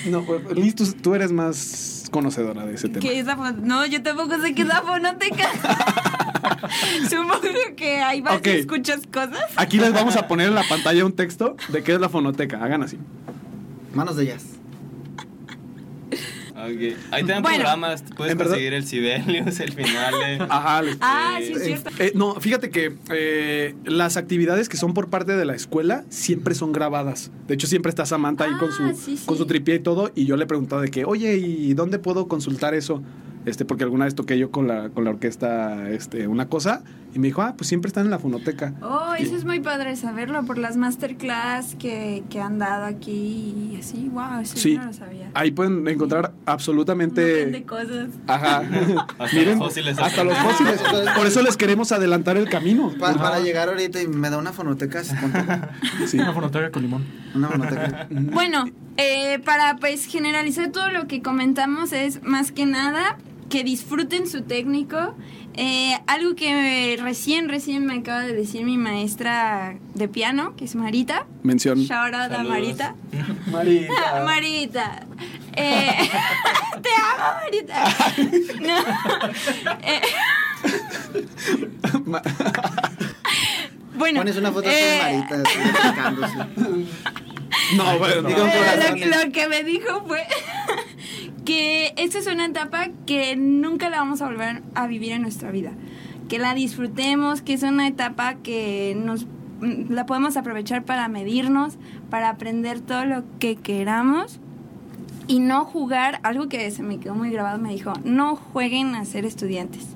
No, 0.08 0.24
pues, 0.24 0.56
Liz, 0.56 0.76
tú, 0.76 0.92
tú 0.92 1.16
eres 1.16 1.32
más 1.32 2.04
conocedora 2.12 2.64
de 2.64 2.74
ese 2.74 2.88
tema. 2.88 3.00
¿Qué 3.00 3.18
es 3.18 3.26
la 3.26 3.34
No, 3.34 3.84
yo 3.86 4.00
tampoco 4.04 4.40
sé 4.40 4.54
qué 4.54 4.62
es 4.62 4.68
la 4.68 4.82
fonoteca. 4.82 5.48
Supongo 7.10 7.40
que 7.76 7.98
ahí 8.00 8.20
vas 8.20 8.36
Ok. 8.38 8.46
y 8.46 8.50
escuchas 8.50 9.02
cosas. 9.12 9.44
Aquí 9.56 9.78
les 9.78 9.92
vamos 9.92 10.16
a 10.16 10.26
poner 10.28 10.48
en 10.48 10.54
la 10.54 10.64
pantalla 10.68 11.04
un 11.04 11.12
texto 11.12 11.56
de 11.68 11.82
qué 11.82 11.94
es 11.94 12.00
la 12.00 12.08
fonoteca. 12.08 12.62
Hagan 12.64 12.82
así. 12.82 12.98
Manos 13.94 14.16
de 14.16 14.26
jazz. 14.26 14.44
Ok. 16.56 16.96
Ahí 17.10 17.24
te 17.24 17.32
dan 17.32 17.42
Bueno. 17.42 17.56
programas, 17.58 18.04
puedes 18.16 18.36
verdad- 18.36 18.52
conseguir 18.52 18.74
el 18.74 18.86
Sibelius, 18.86 19.58
el 19.60 19.72
Finale. 19.72 20.38
Ajá. 20.48 20.82
les- 20.82 20.96
Ah, 21.00 21.34
sí, 21.38 21.52
es 21.52 21.60
Eh, 21.60 21.64
cierto. 21.64 21.90
eh, 21.98 22.12
no, 22.14 22.36
fíjate 22.40 22.70
que 22.70 22.96
eh, 23.10 23.74
las 23.84 24.16
actividades 24.16 24.68
que 24.68 24.76
son 24.76 24.94
por 24.94 25.10
parte 25.10 25.36
de 25.36 25.44
la 25.44 25.54
escuela 25.54 26.04
siempre 26.08 26.54
son 26.54 26.72
grabadas. 26.72 27.30
De 27.48 27.54
hecho, 27.54 27.66
siempre 27.66 27.90
está 27.90 28.06
Samantha 28.06 28.44
ahí 28.44 28.54
con 28.58 28.70
su, 28.72 28.82
Ah, 28.84 28.92
sí, 28.94 29.16
sí. 29.18 29.26
con 29.26 29.36
su 29.36 29.46
tripié 29.46 29.74
y 29.74 29.78
todo. 29.80 30.10
Y 30.14 30.26
yo 30.26 30.36
le 30.36 30.44
he 30.44 30.46
preguntado 30.46 30.80
de 30.80 30.90
que, 30.90 31.04
oye, 31.04 31.36
¿y 31.36 31.74
dónde 31.74 31.98
puedo 31.98 32.28
consultar 32.28 32.72
eso? 32.74 33.02
Este, 33.46 33.64
porque 33.64 33.84
alguna 33.84 34.04
vez 34.06 34.14
toqué 34.14 34.38
yo 34.38 34.50
con 34.50 34.66
la, 34.68 34.88
con 34.90 35.04
la 35.04 35.10
orquesta 35.10 35.90
este, 35.90 36.26
una 36.28 36.46
cosa. 36.48 36.82
Y 37.14 37.20
me 37.20 37.28
dijo, 37.28 37.42
ah, 37.42 37.54
pues 37.56 37.68
siempre 37.68 37.86
están 37.88 38.06
en 38.06 38.10
la 38.10 38.18
fonoteca. 38.18 38.72
Oh, 38.82 39.14
eso 39.16 39.36
es 39.36 39.44
muy 39.44 39.60
padre 39.60 39.94
saberlo 39.94 40.44
por 40.46 40.58
las 40.58 40.76
masterclass 40.76 41.76
que, 41.78 42.24
que 42.28 42.40
han 42.40 42.58
dado 42.58 42.86
aquí 42.86 43.54
y 43.72 43.76
así. 43.78 44.08
Wow, 44.12 44.40
eso 44.42 44.56
Sí. 44.56 44.72
yo 44.74 44.80
no 44.80 44.86
lo 44.86 44.92
sabía. 44.92 45.30
Ahí 45.34 45.52
pueden 45.52 45.86
encontrar 45.86 46.32
Un 46.34 46.42
absolutamente. 46.46 47.44
montón 47.44 47.52
de 47.52 47.62
cosas. 47.64 48.08
Ajá. 48.26 48.62
Hasta 49.18 49.26
Miren, 49.36 49.58
los 49.60 49.68
fósiles. 49.68 49.96
hasta 49.98 50.24
los 50.24 50.36
fósiles. 50.38 50.80
Por 51.16 51.26
eso 51.26 51.40
les 51.42 51.56
queremos 51.56 51.92
adelantar 51.92 52.36
el 52.36 52.48
camino. 52.48 52.92
Pa- 52.98 53.14
para 53.14 53.38
llegar 53.38 53.68
ahorita 53.68 54.02
y 54.02 54.08
me 54.08 54.28
da 54.30 54.38
una 54.38 54.52
fonoteca. 54.52 55.02
Sí. 56.06 56.18
Una 56.18 56.32
fonoteca 56.32 56.70
con 56.72 56.82
limón. 56.82 57.04
Una 57.34 57.48
fonoteca. 57.48 58.06
Bueno, 58.10 58.64
eh, 58.96 59.38
para 59.44 59.76
pues 59.76 60.06
generalizar 60.06 60.70
todo 60.72 60.90
lo 60.90 61.06
que 61.06 61.22
comentamos 61.22 61.92
es 61.92 62.22
más 62.24 62.50
que 62.52 62.66
nada 62.66 63.16
que 63.48 63.64
disfruten 63.64 64.26
su 64.28 64.42
técnico. 64.42 65.14
Eh, 65.56 65.92
algo 66.08 66.34
que 66.34 66.96
recién, 67.00 67.48
recién 67.48 67.86
me 67.86 67.94
acaba 67.94 68.22
de 68.22 68.32
decir 68.34 68.64
mi 68.64 68.76
maestra 68.76 69.76
de 69.94 70.08
piano, 70.08 70.56
que 70.56 70.64
es 70.64 70.74
Marita. 70.74 71.26
Mención. 71.44 71.78
Shout 71.78 72.12
out 72.14 72.32
a. 72.32 72.42
Marita. 72.44 72.94
Marita. 73.52 74.22
Marita. 74.24 75.06
Eh, 75.56 76.10
te 76.82 76.88
amo, 76.90 77.40
Marita. 77.44 77.84
No. 78.60 78.78
Eh, 79.82 80.00
Ma- 82.04 82.22
bueno. 83.96 84.20
Pones 84.20 84.36
una 84.36 84.50
foto 84.50 84.68
eh, 84.68 84.72
de 84.74 84.98
Marita 85.02 85.48
así, 85.48 85.58
acercándose. 85.78 86.34
No, 87.76 87.98
bueno, 87.98 88.22
no. 88.22 88.28
Eh, 88.30 89.06
lo, 89.10 89.24
lo 89.26 89.32
que 89.32 89.48
me 89.48 89.62
dijo 89.62 90.04
fue 90.06 90.26
que 91.44 91.94
esta 91.96 92.18
es 92.18 92.26
una 92.26 92.46
etapa 92.46 92.88
que 93.06 93.36
nunca 93.36 93.90
la 93.90 93.98
vamos 93.98 94.22
a 94.22 94.26
volver 94.26 94.62
a 94.74 94.86
vivir 94.86 95.12
en 95.12 95.22
nuestra 95.22 95.50
vida. 95.50 95.72
Que 96.28 96.38
la 96.38 96.54
disfrutemos, 96.54 97.42
que 97.42 97.52
es 97.52 97.62
una 97.62 97.86
etapa 97.86 98.34
que 98.36 98.96
nos 98.98 99.26
la 99.60 100.06
podemos 100.06 100.36
aprovechar 100.36 100.84
para 100.84 101.08
medirnos, 101.08 101.76
para 102.10 102.30
aprender 102.30 102.80
todo 102.80 103.04
lo 103.04 103.24
que 103.38 103.56
queramos 103.56 104.40
y 105.26 105.40
no 105.40 105.64
jugar, 105.64 106.20
algo 106.22 106.48
que 106.48 106.70
se 106.70 106.82
me 106.82 106.98
quedó 106.98 107.14
muy 107.14 107.30
grabado, 107.30 107.58
me 107.58 107.70
dijo, 107.70 107.92
no 108.04 108.36
jueguen 108.36 108.94
a 108.94 109.04
ser 109.04 109.24
estudiantes. 109.24 109.86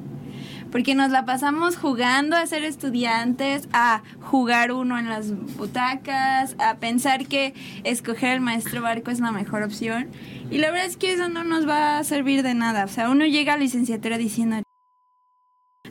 Porque 0.70 0.94
nos 0.94 1.10
la 1.10 1.24
pasamos 1.24 1.76
jugando 1.76 2.36
a 2.36 2.46
ser 2.46 2.64
estudiantes, 2.64 3.68
a 3.72 4.02
jugar 4.20 4.72
uno 4.72 4.98
en 4.98 5.08
las 5.08 5.32
butacas, 5.56 6.56
a 6.58 6.76
pensar 6.76 7.26
que 7.26 7.54
escoger 7.84 8.34
el 8.34 8.40
maestro 8.40 8.82
barco 8.82 9.10
es 9.10 9.20
la 9.20 9.32
mejor 9.32 9.62
opción. 9.62 10.08
Y 10.50 10.58
la 10.58 10.70
verdad 10.70 10.86
es 10.86 10.96
que 10.96 11.12
eso 11.12 11.28
no 11.28 11.44
nos 11.44 11.68
va 11.68 11.98
a 11.98 12.04
servir 12.04 12.42
de 12.42 12.54
nada. 12.54 12.84
O 12.84 12.88
sea, 12.88 13.10
uno 13.10 13.24
llega 13.24 13.54
a 13.54 13.56
licenciatura 13.56 14.18
diciendo... 14.18 14.62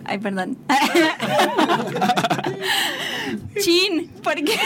Ay, 0.06 0.20
perdón. 0.20 0.58
Chin, 3.60 4.10
¿por 4.24 4.36
qué? 4.36 4.58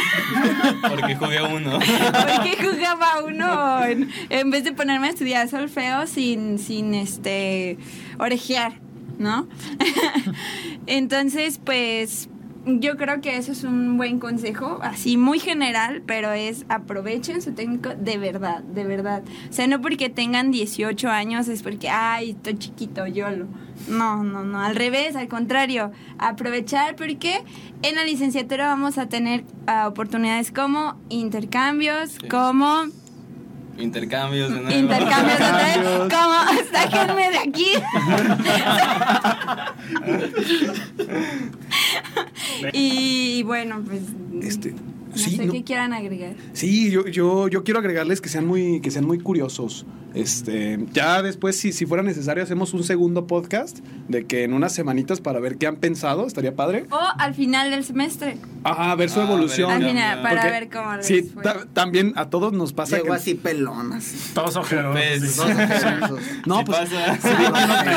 Porque 0.82 1.16
jugué 1.16 1.42
uno. 1.42 1.80
¿Por 1.80 2.44
qué 2.44 2.58
jugaba 2.62 3.24
uno 3.26 3.84
en, 3.86 4.12
en 4.30 4.52
vez 4.52 4.64
de 4.64 4.74
ponerme 4.74 5.08
a 5.08 5.10
estudiar 5.10 5.50
solfeo 5.50 6.06
sin, 6.06 6.60
sin 6.60 6.94
este 6.94 7.80
orejear, 8.20 8.74
¿no? 9.22 9.48
Entonces, 10.88 11.60
pues 11.64 12.28
yo 12.66 12.96
creo 12.96 13.22
que 13.22 13.38
eso 13.38 13.52
es 13.52 13.64
un 13.64 13.98
buen 13.98 14.20
consejo, 14.20 14.80
así 14.84 15.18
muy 15.18 15.40
general, 15.40 16.04
pero 16.06 16.32
es 16.32 16.66
aprovechen 16.70 17.42
su 17.42 17.54
técnico 17.54 17.90
de 17.96 18.18
verdad, 18.18 18.62
de 18.62 18.84
verdad. 18.84 19.24
O 19.50 19.54
sea, 19.54 19.68
no 19.68 19.82
porque 19.82 20.10
tengan 20.10 20.52
18 20.52 21.10
años 21.10 21.48
es 21.48 21.64
porque, 21.64 21.90
ay, 21.90 22.32
estoy 22.32 22.58
chiquito, 22.58 23.08
yo 23.08 23.30
lo. 23.32 23.48
No, 23.88 24.24
no, 24.24 24.44
no, 24.44 24.60
al 24.60 24.76
revés, 24.76 25.16
al 25.16 25.28
contrario, 25.28 25.92
aprovechar 26.20 26.96
porque 26.96 27.42
en 27.82 27.96
la 27.96 28.04
licenciatura 28.04 28.68
vamos 28.68 29.00
a 29.00 29.08
tener 29.08 29.44
ah, 29.66 29.88
oportunidades 29.88 30.52
como 30.52 31.00
intercambios, 31.10 32.20
como 32.30 32.84
Intercambios 33.78 34.52
de 34.52 34.60
nuevo. 34.62 34.78
intercambios 34.80 35.40
Intercambios. 35.40 36.14
como 36.14 36.36
sáquenme 36.72 37.30
de 37.32 37.40
aquí. 37.40 37.68
y 42.74 43.44
bueno, 43.44 43.82
pues 43.86 44.02
Este, 44.42 44.76
no 45.12 45.18
sí, 45.18 45.36
sé 45.38 45.46
no- 45.46 45.54
qué 45.54 45.64
quieran 45.64 45.94
agregar. 45.94 46.34
Sí, 46.54 46.90
yo, 46.92 47.06
yo, 47.08 47.48
yo 47.48 47.64
quiero 47.64 47.80
agregarles 47.80 48.22
que 48.22 48.30
sean 48.30 48.46
muy, 48.46 48.82
que 48.82 48.92
sean 48.92 49.06
muy 49.06 49.20
curiosos. 49.20 49.86
Este, 50.14 50.78
ya 50.92 51.22
después, 51.22 51.56
si, 51.58 51.72
si 51.72 51.86
fuera 51.86 52.04
necesario, 52.04 52.44
hacemos 52.44 52.74
un 52.74 52.84
segundo 52.84 53.28
podcast 53.28 53.80
de 54.10 54.26
que 54.26 54.44
en 54.44 54.54
unas 54.54 54.74
semanitas 54.74 55.22
para 55.22 55.40
ver 55.40 55.58
qué 55.58 55.68
han 55.68 55.78
pensado, 55.78 56.28
estaría 56.28 56.54
padre. 56.54 56.86
O 56.92 57.00
al 57.18 57.34
final 57.34 57.72
del 57.72 57.86
semestre, 57.86 58.38
Ajá, 58.64 58.94
ver 58.96 59.10
su 59.10 59.22
Ah, 59.22 59.24
evolución. 59.24 59.70
ver 59.70 59.78
al 59.78 59.82
ya, 59.84 59.88
final, 59.90 60.18
ya. 60.18 60.22
para 60.24 60.42
Porque- 60.42 60.52
ver 60.52 60.70
cómo 60.70 60.96
les 60.98 61.06
Sí, 61.06 61.22
fue. 61.24 61.44
ta- 61.44 61.66
también 61.74 62.12
a 62.18 62.30
todos 62.30 62.52
nos 62.52 62.74
pasa 62.74 62.98
Llegó 62.98 63.08
que... 63.10 63.14
así 63.14 63.36
pelonas. 63.36 64.32
Todos 64.34 64.58
ojeros. 64.58 64.92
Pues, 64.92 65.36
Todos 65.38 65.50
ojerosos. 65.52 66.20
No, 66.46 66.58
sí 66.60 66.64
pues 66.66 66.78
pasa. 66.78 67.20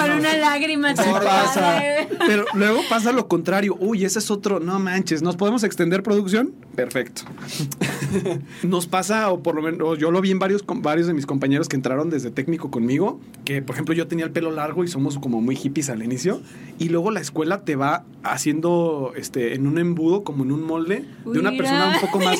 Con 0.06 0.18
una 0.20 0.36
lágrima 0.36 0.94
Sí 0.96 1.02
pasa. 1.12 1.82
Pero 2.26 2.44
luego 2.54 2.80
pasa 2.88 3.10
lo 3.12 3.26
contrario. 3.28 3.76
Uy, 3.80 4.04
ese 4.04 4.20
es 4.20 4.30
otro. 4.30 4.60
No 4.60 4.78
manches. 4.78 5.20
¿Nos 5.22 5.36
podemos 5.36 5.64
extender 5.64 6.02
producción? 6.04 6.52
Perfecto. 6.76 7.03
Nos 8.62 8.86
pasa, 8.86 9.30
o 9.32 9.42
por 9.42 9.54
lo 9.54 9.62
menos 9.62 9.98
yo 9.98 10.10
lo 10.10 10.20
vi 10.20 10.30
en 10.30 10.38
varios, 10.38 10.62
con 10.62 10.82
varios 10.82 11.06
de 11.06 11.14
mis 11.14 11.26
compañeros 11.26 11.68
que 11.68 11.76
entraron 11.76 12.10
desde 12.10 12.30
técnico 12.30 12.70
conmigo, 12.70 13.20
que 13.44 13.62
por 13.62 13.74
ejemplo 13.74 13.94
yo 13.94 14.06
tenía 14.06 14.24
el 14.24 14.30
pelo 14.30 14.50
largo 14.50 14.84
y 14.84 14.88
somos 14.88 15.18
como 15.18 15.40
muy 15.40 15.56
hippies 15.56 15.90
al 15.90 16.02
inicio, 16.02 16.40
y 16.78 16.88
luego 16.88 17.10
la 17.10 17.20
escuela 17.20 17.62
te 17.64 17.76
va 17.76 18.04
haciendo 18.22 19.12
este 19.16 19.54
en 19.54 19.66
un 19.66 19.78
embudo, 19.78 20.24
como 20.24 20.44
en 20.44 20.52
un 20.52 20.64
molde, 20.64 21.04
de 21.24 21.38
una 21.38 21.50
persona 21.52 21.92
un 21.94 22.00
poco 22.00 22.20
más, 22.24 22.38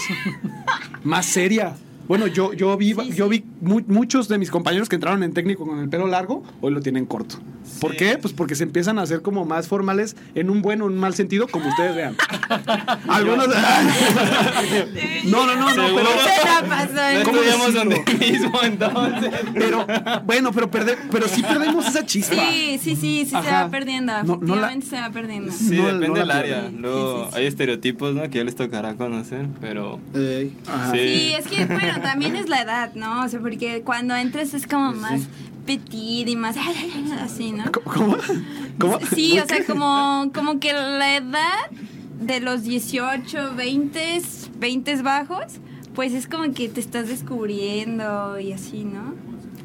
más 1.05 1.27
seria. 1.27 1.75
Bueno, 2.07 2.27
yo, 2.27 2.53
yo 2.53 2.77
vi, 2.77 2.93
Sí, 2.95 3.13
yo 3.13 3.29
vi 3.31 3.45
mu- 3.63 3.81
muchos 3.87 4.29
de 4.29 4.37
mis 4.39 4.51
compañeros 4.51 4.89
que 4.91 4.97
entraron 4.97 5.23
en 5.23 5.33
técnico 5.33 5.67
con 5.67 5.79
el 5.79 5.89
pelo 5.89 6.07
largo, 6.07 6.43
hoy 6.61 6.73
lo 6.73 6.81
tienen 6.81 7.07
corto. 7.07 7.37
¿Por 7.81 7.93
Sí. 7.93 7.97
qué? 7.99 8.19
Pues 8.19 8.33
porque 8.35 8.55
se 8.55 8.63
empiezan 8.65 8.99
a 8.99 9.03
hacer 9.03 9.23
como 9.23 9.45
más 9.45 9.69
formales 9.69 10.17
en 10.35 10.51
un 10.51 10.63
buen 10.63 10.81
o 10.83 10.87
un 10.87 10.97
mal 10.99 11.15
sentido, 11.15 11.49
como 11.49 11.69
ustedes 11.69 11.95
vean. 11.97 12.17
Algunos. 13.09 13.49
no, 15.25 15.47
no, 15.47 15.57
no, 15.57 15.75
no, 15.75 15.97
pero. 15.97 16.09
Se 16.09 16.47
la 16.47 16.69
pasó. 16.69 17.19
No 17.19 17.25
¿Cómo 17.25 17.41
donde 17.73 18.05
mismo 18.19 18.63
entonces. 18.63 19.31
Pero, 19.55 19.87
bueno, 20.25 20.53
pero, 20.53 20.71
perde- 20.71 20.99
pero 21.11 21.29
sí 21.29 21.43
perdemos 21.43 21.87
esa 21.87 22.05
chispa. 22.05 22.35
Sí, 22.35 22.79
sí, 22.83 22.97
sí, 22.97 23.25
sí 23.25 23.31
se 23.31 23.51
va 23.51 23.69
perdiendo. 23.69 24.13
No, 24.25 24.37
no 24.41 24.57
la- 24.57 24.73
Efectivamente 24.73 24.87
se 24.87 24.97
va 25.01 25.11
perdiendo. 25.11 25.53
Sí, 25.53 25.77
No, 25.77 25.87
depende 25.87 26.09
no 26.09 26.15
del 26.15 26.31
área. 26.31 26.71
Luego 26.77 27.19
Sí, 27.19 27.25
sí, 27.25 27.31
sí. 27.33 27.39
hay 27.41 27.47
estereotipos, 27.47 28.15
¿no? 28.15 28.23
Que 28.25 28.39
ya 28.39 28.45
les 28.45 28.55
tocará 28.57 28.95
conocer, 28.95 29.47
pero 29.61 29.99
Ey. 30.15 30.57
Sí. 30.93 30.99
Sí, 30.99 31.33
es 31.39 31.47
que, 31.47 31.65
bueno, 31.67 32.01
también 32.03 32.37
es 32.37 32.49
la 32.49 32.63
edad, 32.63 32.95
¿no? 32.95 33.25
O 33.25 33.29
sea, 33.29 33.41
porque 33.41 33.83
cuando 33.85 34.15
entras 34.15 34.55
es 34.55 34.67
como 34.67 34.93
más 34.93 35.23
petit 35.65 36.29
y 36.29 36.37
más 36.37 36.57
así, 37.21 37.53
¿no? 37.53 37.65
¿Cómo? 37.73 38.17
¿Cómo? 38.79 38.99
Sí, 39.15 39.39
o 39.39 39.47
sea, 39.47 39.65
como, 39.65 40.31
como 40.35 40.61
que 40.61 40.73
la 40.73 41.17
edad 41.17 41.71
de 42.21 42.41
los 42.41 42.63
18, 42.63 43.55
20, 43.55 44.23
20 44.59 45.03
bajos, 45.03 45.61
pues 45.95 46.13
es 46.13 46.27
como 46.27 46.53
que 46.53 46.69
te 46.69 46.81
estás 46.81 47.09
descubriendo 47.09 48.39
y 48.39 48.53
así, 48.53 48.85
¿no? 48.85 49.15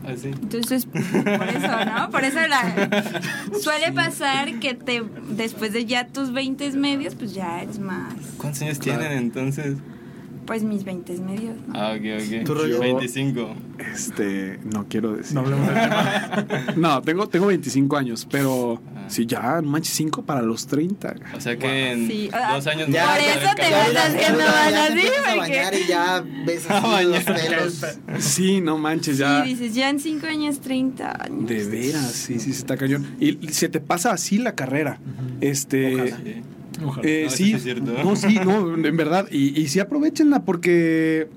Así. 0.06 0.30
Entonces, 0.30 0.86
por 0.86 1.02
eso, 1.02 1.86
¿no? 1.86 2.10
Por 2.10 2.24
eso 2.24 2.40
la, 2.48 3.22
suele 3.62 3.92
pasar 3.92 4.60
que 4.60 4.74
te 4.74 5.04
después 5.30 5.74
de 5.74 5.86
ya 5.86 6.08
tus 6.08 6.32
20 6.32 6.72
medios, 6.72 7.16
pues 7.16 7.34
ya 7.34 7.62
eres 7.62 7.80
más. 7.80 8.14
¿Cuántos 8.38 8.62
años 8.62 8.80
tienen 8.80 9.12
entonces? 9.12 9.78
Pues 10.50 10.64
mis 10.64 10.84
20 10.84 11.14
medios. 11.20 11.56
¿no? 11.68 11.74
Ah, 11.80 11.94
ok, 11.96 12.02
ok. 12.40 12.44
¿Tu 12.44 12.54
rollo? 12.56 12.80
25. 12.80 13.56
Este, 13.94 14.60
no 14.64 14.88
quiero 14.90 15.14
decir. 15.16 15.36
No 15.36 15.42
hablemos 15.42 15.68
del 15.68 15.76
tema. 15.76 16.46
No, 16.76 17.02
tengo, 17.04 17.28
tengo 17.30 17.46
25 17.46 17.96
años, 17.98 18.28
pero 18.32 18.82
Ah. 18.96 19.06
si 19.10 19.28
ya, 19.28 19.62
no 19.62 19.70
manches, 19.70 19.94
5 19.94 20.24
para 20.24 20.42
los 20.42 20.66
30. 20.66 21.14
O 21.36 21.40
sea 21.40 21.56
que 21.56 21.92
en 21.92 22.08
Sí, 22.08 22.30
dos 22.54 22.66
años 22.66 22.88
Ya, 22.90 23.06
más 23.06 23.20
por 23.20 23.28
eso 23.28 23.56
te 23.56 23.72
vas 23.72 24.06
haciendo 24.06 24.44
así, 24.48 24.88
empiezas 24.90 25.20
a 25.20 25.36
porque- 25.36 25.38
bañar 25.40 25.74
y 25.76 25.88
ya 25.88 26.24
ves 26.48 26.66
así 26.70 27.06
los 27.06 27.24
pelos. 27.24 27.86
Sí, 28.18 28.60
no 28.62 28.78
manches, 28.80 29.20
ya. 29.20 29.44
Sí, 29.44 29.50
dices, 29.54 29.76
ya 29.76 29.90
en 29.92 30.00
5 30.00 30.26
años, 30.26 30.60
30 30.62 31.26
años. 31.26 31.48
De 31.48 31.64
veras, 31.66 32.12
sí, 32.12 32.40
sí, 32.40 32.54
se 32.54 32.60
está 32.62 32.76
cañón. 32.76 33.06
Y 33.20 33.38
se 33.50 33.70
te 33.70 33.80
pasa 33.80 34.12
así 34.14 34.40
la 34.40 34.56
carrera. 34.56 35.00
Este. 35.42 36.08
Sí. 36.08 36.42
Ojalá. 36.84 37.08
eh, 37.08 37.24
No, 37.26 37.32
sí, 37.32 37.46
sí 37.46 37.54
es 37.54 37.64
cierto. 37.64 37.92
no, 38.04 38.16
sí, 38.16 38.40
no, 38.44 38.74
en 38.76 38.98
verdad. 38.98 39.28
Y, 39.32 39.60
y 39.60 39.68
sí 39.68 39.80
aprovechenla 39.80 40.44
porque, 40.46 41.28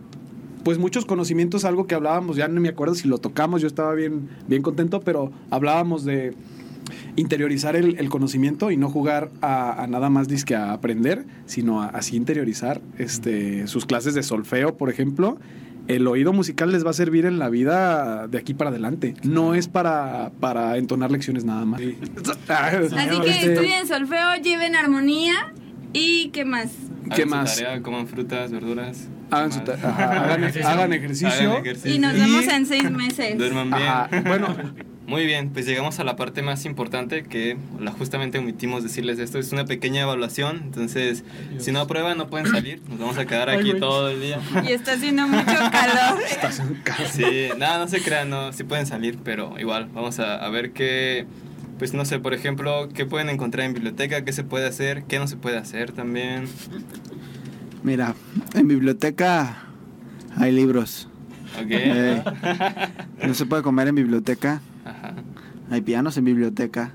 pues 0.65 0.79
muchos 0.79 1.05
conocimientos, 1.05 1.65
algo 1.65 1.87
que 1.87 1.95
hablábamos, 1.95 2.37
ya 2.37 2.49
no 2.49 2.61
me 2.61 2.69
acuerdo 2.69 2.95
si 2.95 3.09
lo 3.09 3.19
tocamos, 3.19 3.61
yo 3.61 3.67
estaba 3.67 3.95
bien, 3.95 4.29
bien 4.49 4.63
contento, 4.63 5.01
pero 5.01 5.33
hablábamos 5.51 6.05
de 6.05 6.35
interiorizar 7.17 7.77
el, 7.77 7.97
el 7.99 8.09
conocimiento 8.09 8.71
y 8.71 8.77
no 8.77 8.89
jugar 8.89 9.31
a, 9.41 9.83
a 9.83 9.87
nada 9.87 10.11
más 10.11 10.29
disque 10.29 10.55
a 10.55 10.73
aprender, 10.73 11.25
sino 11.47 11.83
a 11.83 11.87
así 11.89 12.17
interiorizar 12.17 12.81
este, 12.99 13.67
sus 13.67 13.87
clases 13.87 14.15
de 14.15 14.23
solfeo, 14.23 14.77
por 14.77 14.91
ejemplo. 14.91 15.39
El 15.97 16.07
oído 16.07 16.33
musical 16.33 16.73
les 16.73 16.85
va 16.87 16.91
a 16.91 16.95
servir 16.95 17.27
en 17.27 17.39
la 17.39 17.49
vida 17.51 18.27
de 18.29 18.39
aquí 18.39 18.55
para 18.55 18.71
adelante. 18.71 19.15
No 19.25 19.55
es 19.55 19.69
para, 19.69 20.31
para 20.41 20.77
entonar 20.79 21.11
lecciones 21.11 21.45
nada 21.45 21.65
más. 21.65 21.81
Así 22.49 23.21
que 23.21 23.31
Este, 23.31 23.53
estudien 23.53 23.87
solfeo, 23.87 24.37
lleven 24.43 24.75
armonía 24.75 25.53
y 25.93 26.31
¿qué 26.31 26.45
más? 26.45 26.71
¿Qué 27.15 27.23
Hagan 27.23 27.29
su 27.29 27.35
más? 27.37 27.57
tarea, 27.57 27.83
coman 27.83 28.07
frutas, 28.07 28.51
verduras. 28.53 29.09
Hagan, 29.31 29.51
¿Qué 29.51 29.65
su 29.67 29.73
ajá, 29.87 30.35
ejercicio. 30.37 30.69
hagan 30.69 30.93
ejercicio. 30.93 31.29
Hagan 31.51 31.61
ejercicio. 31.67 31.95
Y 31.95 31.99
nos 31.99 32.15
Y- 32.15 32.21
vemos 32.21 32.47
en 32.49 32.67
6 32.67 32.91
meses. 32.91 33.39
Duerman 33.39 33.69
bien. 33.71 33.83
Ajá, 33.83 34.09
Bueno, 34.27 34.57
Muy 35.13 35.27
bien, 35.27 35.51
pues 35.51 35.67
llegamos 35.67 35.99
a 35.99 36.05
la 36.05 36.17
parte 36.17 36.41
más 36.41 36.65
importante 36.65 37.23
que 37.23 37.59
la, 37.79 37.91
justamente 37.91 38.39
omitimos 38.39 38.83
decirles 38.83 39.19
esto. 39.19 39.39
Es 39.39 39.53
una 39.53 39.67
pequeña 39.67 40.01
evaluación, 40.01 40.63
entonces 40.65 41.23
si 41.59 41.71
no 41.71 41.81
aprueban 41.81 42.17
no 42.17 42.29
pueden 42.29 42.47
salir. 42.47 42.81
Nos 42.89 42.99
vamos 42.99 43.19
a 43.19 43.27
quedar 43.27 43.51
aquí 43.51 43.75
todo 43.75 44.09
el 44.09 44.23
día. 44.23 44.41
Y 44.67 44.73
está 44.73 44.95
haciendo 44.95 45.29
mucho 45.29 45.45
calor. 45.45 46.19
Sí, 47.13 47.51
nada, 47.59 47.79
no 47.81 47.89
se 47.89 48.01
crean, 48.01 48.31
no, 48.31 48.55
sí 48.55 48.65
pueden 48.65 48.87
salir, 48.87 49.19
pero 49.23 49.55
igual, 49.59 49.91
vamos 49.93 50.19
a, 50.19 50.37
a 50.37 50.49
ver 50.49 50.73
qué, 50.73 51.27
pues 51.79 51.93
no 51.93 52.07
sé, 52.07 52.19
por 52.19 52.33
ejemplo, 52.33 52.89
qué 52.95 53.05
pueden 53.05 53.29
encontrar 53.29 53.67
en 53.67 53.75
biblioteca, 53.75 54.25
qué 54.25 54.33
se 54.33 54.45
puede 54.45 54.67
hacer, 54.67 55.05
qué 55.05 55.19
no 55.19 55.29
se 55.29 55.37
puede 55.37 55.59
hacer 55.59 55.93
también. 55.93 56.47
Mira, 57.83 58.15
en 58.55 58.67
biblioteca 58.67 59.65
hay 60.39 60.53
libros. 60.53 61.07
¿Ok? 61.61 61.67
Eh, 61.69 62.23
no 63.27 63.35
se 63.35 63.45
puede 63.45 63.63
comer 63.63 63.89
en 63.89 63.97
biblioteca. 63.97 64.63
Ajá. 64.85 65.15
Hay 65.71 65.81
pianos 65.81 66.17
en 66.17 66.25
biblioteca. 66.25 66.93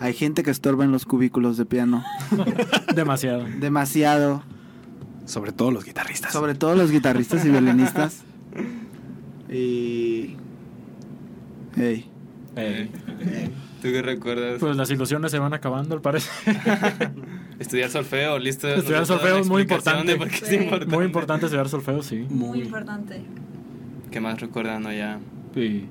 Hay 0.00 0.14
gente 0.14 0.42
que 0.42 0.50
estorba 0.50 0.84
en 0.84 0.90
los 0.90 1.04
cubículos 1.04 1.56
de 1.56 1.64
piano. 1.64 2.04
Demasiado. 2.94 3.44
Demasiado. 3.60 4.42
sobre 5.26 5.52
todo 5.52 5.70
los 5.70 5.84
guitarristas. 5.84 6.32
Sobre 6.32 6.54
todo 6.54 6.74
los 6.74 6.90
guitarristas 6.90 7.44
y 7.44 7.50
violinistas. 7.50 8.22
Y. 9.52 10.36
Ey. 11.76 12.06
Eh, 12.56 12.88
¿Tú 13.82 13.88
qué 13.88 14.00
recuerdas? 14.00 14.58
Pues 14.60 14.76
las 14.76 14.90
ilusiones 14.90 15.30
se 15.30 15.38
van 15.38 15.52
acabando, 15.52 15.94
al 15.94 16.00
parecer. 16.00 16.30
Estudiar 17.58 17.90
solfeo, 17.90 18.38
listo. 18.38 18.68
Estudiar 18.68 19.04
solfeo 19.04 19.38
es 19.38 19.48
muy 19.48 19.62
importante. 19.62 20.12
es. 20.12 20.88
Muy 20.88 21.04
importante 21.04 21.46
estudiar 21.46 21.68
solfeo, 21.68 22.02
sí. 22.02 22.26
Muy 22.30 22.62
importante. 22.62 23.22
¿Qué 24.10 24.20
más 24.20 24.40
recuerdan 24.40 24.84
ya? 24.84 25.18
Sí. 25.54 25.86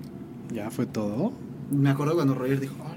¿Ya 0.53 0.69
fue 0.69 0.85
todo? 0.85 1.33
Me 1.71 1.89
acuerdo 1.89 2.15
cuando 2.15 2.35
Roger 2.35 2.59
dijo: 2.59 2.75
Hola. 2.79 2.95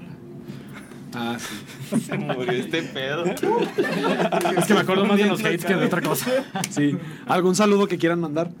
Ah, 1.13 1.37
sí. 1.39 1.99
Se 2.01 2.17
murió 2.17 2.51
este 2.51 2.83
pedo. 2.83 3.23
Es 4.57 4.65
que 4.65 4.73
me 4.73 4.81
acuerdo 4.81 5.05
más 5.05 5.17
de 5.17 5.25
los 5.25 5.39
hates 5.39 5.63
que 5.63 5.75
de 5.75 5.85
otra 5.85 6.01
cosa. 6.01 6.29
Sí. 6.69 6.97
¿Algún 7.25 7.55
saludo 7.55 7.87
que 7.87 7.97
quieran 7.97 8.19
mandar? 8.19 8.51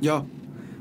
Yo. 0.00 0.26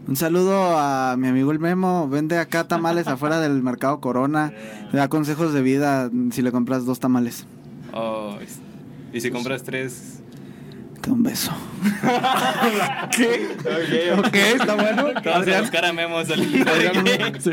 Un 0.08 0.16
saludo 0.16 0.78
a 0.78 1.16
mi 1.18 1.28
amigo 1.28 1.52
el 1.52 1.60
Memo. 1.60 2.08
Vende 2.10 2.38
acá 2.38 2.68
tamales 2.68 3.08
afuera 3.08 3.40
del 3.40 3.62
mercado 3.62 4.00
Corona. 4.00 4.54
Le 4.92 5.00
da 5.00 5.08
consejos 5.10 5.54
de 5.54 5.62
vida 5.62 6.10
si 6.32 6.42
le 6.42 6.52
compras 6.52 6.86
dos 6.86 7.00
tamales. 7.00 7.46
Oh, 7.94 8.38
y 9.14 9.22
si 9.22 9.32
compras 9.32 9.64
tres. 9.64 10.22
Un 11.10 11.24
beso. 11.24 11.52
¿Qué? 13.16 13.48
Ok, 14.18 14.36
está 14.36 14.76
bueno. 14.76 15.04
Vamos 15.04 15.26
a 15.26 15.36
Adrián, 15.38 15.62
buscar 15.62 15.86
a 15.86 15.94
Memo. 15.94 16.18
Sí. 16.26 17.52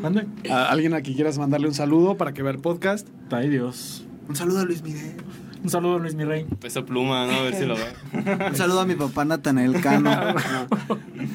Mande. 0.00 0.26
¿a 0.50 0.70
¿alguien 0.70 0.94
aquí 0.94 1.14
quieras 1.14 1.38
mandarle 1.38 1.66
un 1.66 1.74
saludo 1.74 2.16
para 2.16 2.32
que 2.32 2.42
vea 2.42 2.52
el 2.52 2.60
podcast? 2.60 3.08
Ay, 3.30 3.48
Dios. 3.48 4.04
Un 4.28 4.36
saludo 4.36 4.60
a 4.60 4.64
Luis 4.64 4.82
Miguel. 4.82 5.16
Un 5.62 5.70
saludo, 5.70 5.98
Luis 5.98 6.14
Mirrey. 6.14 6.44
Peso 6.60 6.84
pluma, 6.84 7.26
¿no? 7.26 7.32
A 7.32 7.42
ver 7.42 7.54
si 7.54 7.66
lo 7.66 7.74
ve. 7.74 7.82
Un 8.48 8.54
saludo 8.54 8.80
a 8.80 8.86
mi 8.86 8.94
papá 8.94 9.24
Natanael 9.24 9.80
Cano. 9.80 10.10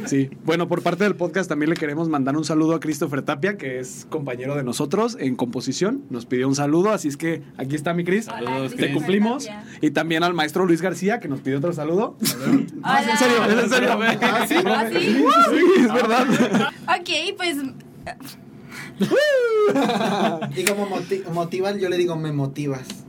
Sí. 0.05 0.29
Bueno, 0.43 0.67
por 0.67 0.81
parte 0.81 1.03
del 1.05 1.15
podcast 1.15 1.47
también 1.49 1.69
le 1.69 1.75
queremos 1.77 2.09
mandar 2.09 2.35
un 2.35 2.43
saludo 2.43 2.73
a 2.75 2.79
Christopher 2.79 3.21
Tapia, 3.21 3.57
que 3.57 3.79
es 3.79 4.05
compañero 4.09 4.55
de 4.55 4.63
nosotros 4.63 5.15
en 5.19 5.35
composición. 5.35 6.03
Nos 6.09 6.25
pidió 6.25 6.47
un 6.47 6.55
saludo, 6.55 6.91
así 6.91 7.07
es 7.09 7.15
que 7.17 7.41
aquí 7.57 7.75
está 7.75 7.93
mi 7.93 8.03
Cris. 8.03 8.25
Saludos, 8.25 8.75
Te 8.75 8.91
cumplimos. 8.93 9.47
Y 9.81 9.91
también 9.91 10.23
al 10.23 10.33
maestro 10.33 10.65
Luis 10.65 10.81
García, 10.81 11.19
que 11.19 11.27
nos 11.29 11.39
pidió 11.41 11.57
otro 11.59 11.71
saludo. 11.73 12.17
Ah, 12.81 13.01
Hola. 13.01 13.11
¿En 13.11 13.17
serio? 13.17 13.37
¿Es 13.45 13.63
en 13.63 13.69
serio? 13.69 13.89
Ah, 14.21 14.45
¿sí? 14.47 14.55
¿Ah, 14.65 14.85
sí? 14.91 14.99
Sí, 14.99 15.81
es 15.81 15.93
verdad. 15.93 16.27
Ok, 16.87 17.09
pues 17.37 17.57
Y 20.57 20.65
como 20.65 20.87
moti- 20.89 21.23
motivan, 21.33 21.79
yo 21.79 21.89
le 21.89 21.97
digo, 21.97 22.15
me 22.15 22.31
motivas. 22.31 23.02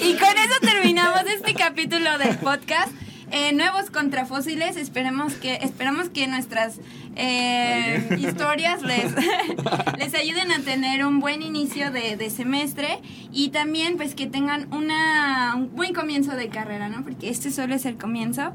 Y 0.00 0.14
con 0.14 0.36
eso 0.38 0.58
terminamos 0.60 1.22
este 1.34 1.54
capítulo 1.54 2.18
del 2.18 2.36
podcast. 2.38 2.92
Eh, 3.30 3.52
nuevos 3.54 3.90
contrafósiles, 3.90 4.76
esperemos 4.76 5.32
que, 5.34 5.54
esperamos 5.62 6.10
que 6.10 6.26
nuestras 6.26 6.80
eh, 7.16 8.18
historias 8.18 8.82
les, 8.82 9.14
les 9.98 10.14
ayuden 10.14 10.52
a 10.52 10.58
tener 10.58 11.06
un 11.06 11.18
buen 11.18 11.40
inicio 11.40 11.90
de, 11.90 12.28
semestre 12.28 13.00
y 13.32 13.48
también 13.48 13.96
pues 13.96 14.14
que 14.14 14.26
tengan 14.26 14.70
una, 14.72 15.54
un 15.56 15.74
buen 15.74 15.94
comienzo 15.94 16.32
de 16.36 16.48
carrera, 16.48 16.90
¿no? 16.90 17.02
Porque 17.02 17.30
este 17.30 17.50
solo 17.50 17.74
es 17.74 17.86
el 17.86 17.96
comienzo 17.96 18.52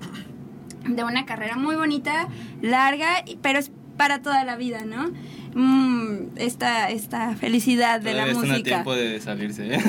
de 0.88 1.04
una 1.04 1.26
carrera 1.26 1.56
muy 1.56 1.76
bonita, 1.76 2.28
larga, 2.62 3.26
pero 3.42 3.58
es 3.58 3.72
para 3.98 4.22
toda 4.22 4.44
la 4.44 4.56
vida, 4.58 4.86
¿no? 4.86 5.10
Mm, 5.60 6.38
esta, 6.38 6.90
esta 6.92 7.36
felicidad 7.36 8.00
de 8.00 8.12
Todavía 8.12 8.26
la 8.26 8.32
están 8.32 8.46
a 8.46 8.54
música. 8.54 8.70
tiempo 8.70 8.96
de 8.96 9.20
salirse. 9.22 9.74
¿eh? 9.76 9.80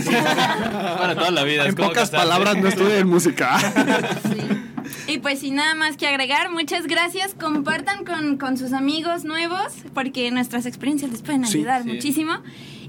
Para 0.99 1.15
toda 1.15 1.31
la 1.31 1.45
vida. 1.45 1.67
En 1.67 1.75
pocas 1.75 2.11
casarse. 2.11 2.17
palabras, 2.17 2.57
no 2.57 2.69
estudien 2.69 3.07
música. 3.07 3.59
Sí. 3.59 5.13
Y 5.13 5.19
pues 5.19 5.41
sin 5.41 5.57
nada 5.57 5.75
más 5.75 5.97
que 5.99 6.07
agregar, 6.07 6.51
muchas 6.51 6.87
gracias. 6.87 7.35
Compartan 7.35 8.05
con, 8.05 8.39
con 8.39 8.57
sus 8.57 8.73
amigos 8.73 9.25
nuevos, 9.25 9.73
porque 9.95 10.31
nuestras 10.31 10.65
experiencias 10.67 11.11
les 11.11 11.21
pueden 11.23 11.45
Sí, 11.47 11.59
ayudar 11.59 11.83
sí. 11.83 11.89
muchísimo. 11.93 12.39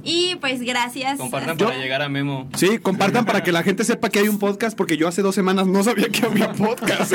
Y 0.04 0.36
pues 0.36 0.62
gracias. 0.62 1.18
Compartan 1.18 1.58
Yo- 1.58 1.68
para 1.68 1.78
llegar 1.78 2.02
a 2.02 2.10
Memo. 2.10 2.48
Sí, 2.56 2.80
compartan 2.80 3.26
para 3.26 3.44
que 3.44 3.52
la 3.52 3.64
gente 3.64 3.84
sepa 3.84 4.10
que 4.10 4.20
hay 4.20 4.28
un 4.30 4.40
podcast, 4.40 4.78
porque 4.78 4.96
yo 4.98 5.08
hace 5.08 5.22
dos 5.22 5.36
semanas 5.36 5.68
no 5.68 5.84
sabía 5.84 6.08
que 6.10 6.26
había 6.26 6.54
podcast. 6.54 7.12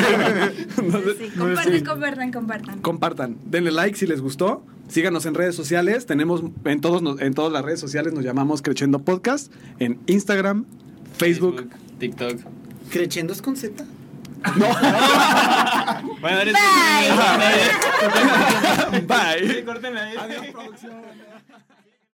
Entonces, 0.78 1.16
Sí, 1.18 1.30
compartan, 1.38 1.84
compartan, 1.84 2.32
compartan. 2.32 2.80
Compartan, 2.80 3.36
denle 3.46 3.70
like 3.72 3.96
si 3.96 4.06
les 4.06 4.20
gustó. 4.20 4.64
Síganos 4.88 5.24
en 5.26 5.34
redes 5.34 5.54
sociales. 5.56 6.04
Tenemos 6.06 6.42
en 6.66 6.80
todos 6.82 7.00
nos- 7.02 7.20
en 7.20 7.32
todas 7.34 7.50
las 7.52 7.64
redes 7.64 7.80
sociales 7.80 8.12
nos 8.12 8.22
llamamos 8.24 8.60
Creciendo 8.60 8.98
Podcast 8.98 9.50
en 9.78 9.98
Instagram, 10.06 10.66
Facebook. 11.16 11.68
TikTok. 11.98 12.38
¿Creciendo 12.90 13.32
es 13.32 13.40
con 13.40 13.56
Z? 13.56 13.84
Bueno, 16.20 16.40
eres 16.40 16.54
Bye. 18.92 19.00
Bye. 19.02 19.48
Sí, 19.54 19.62
córtenle 19.64 20.00
ahí. 20.00 20.16
Adiós, 20.18 20.46
producción. 20.52 20.92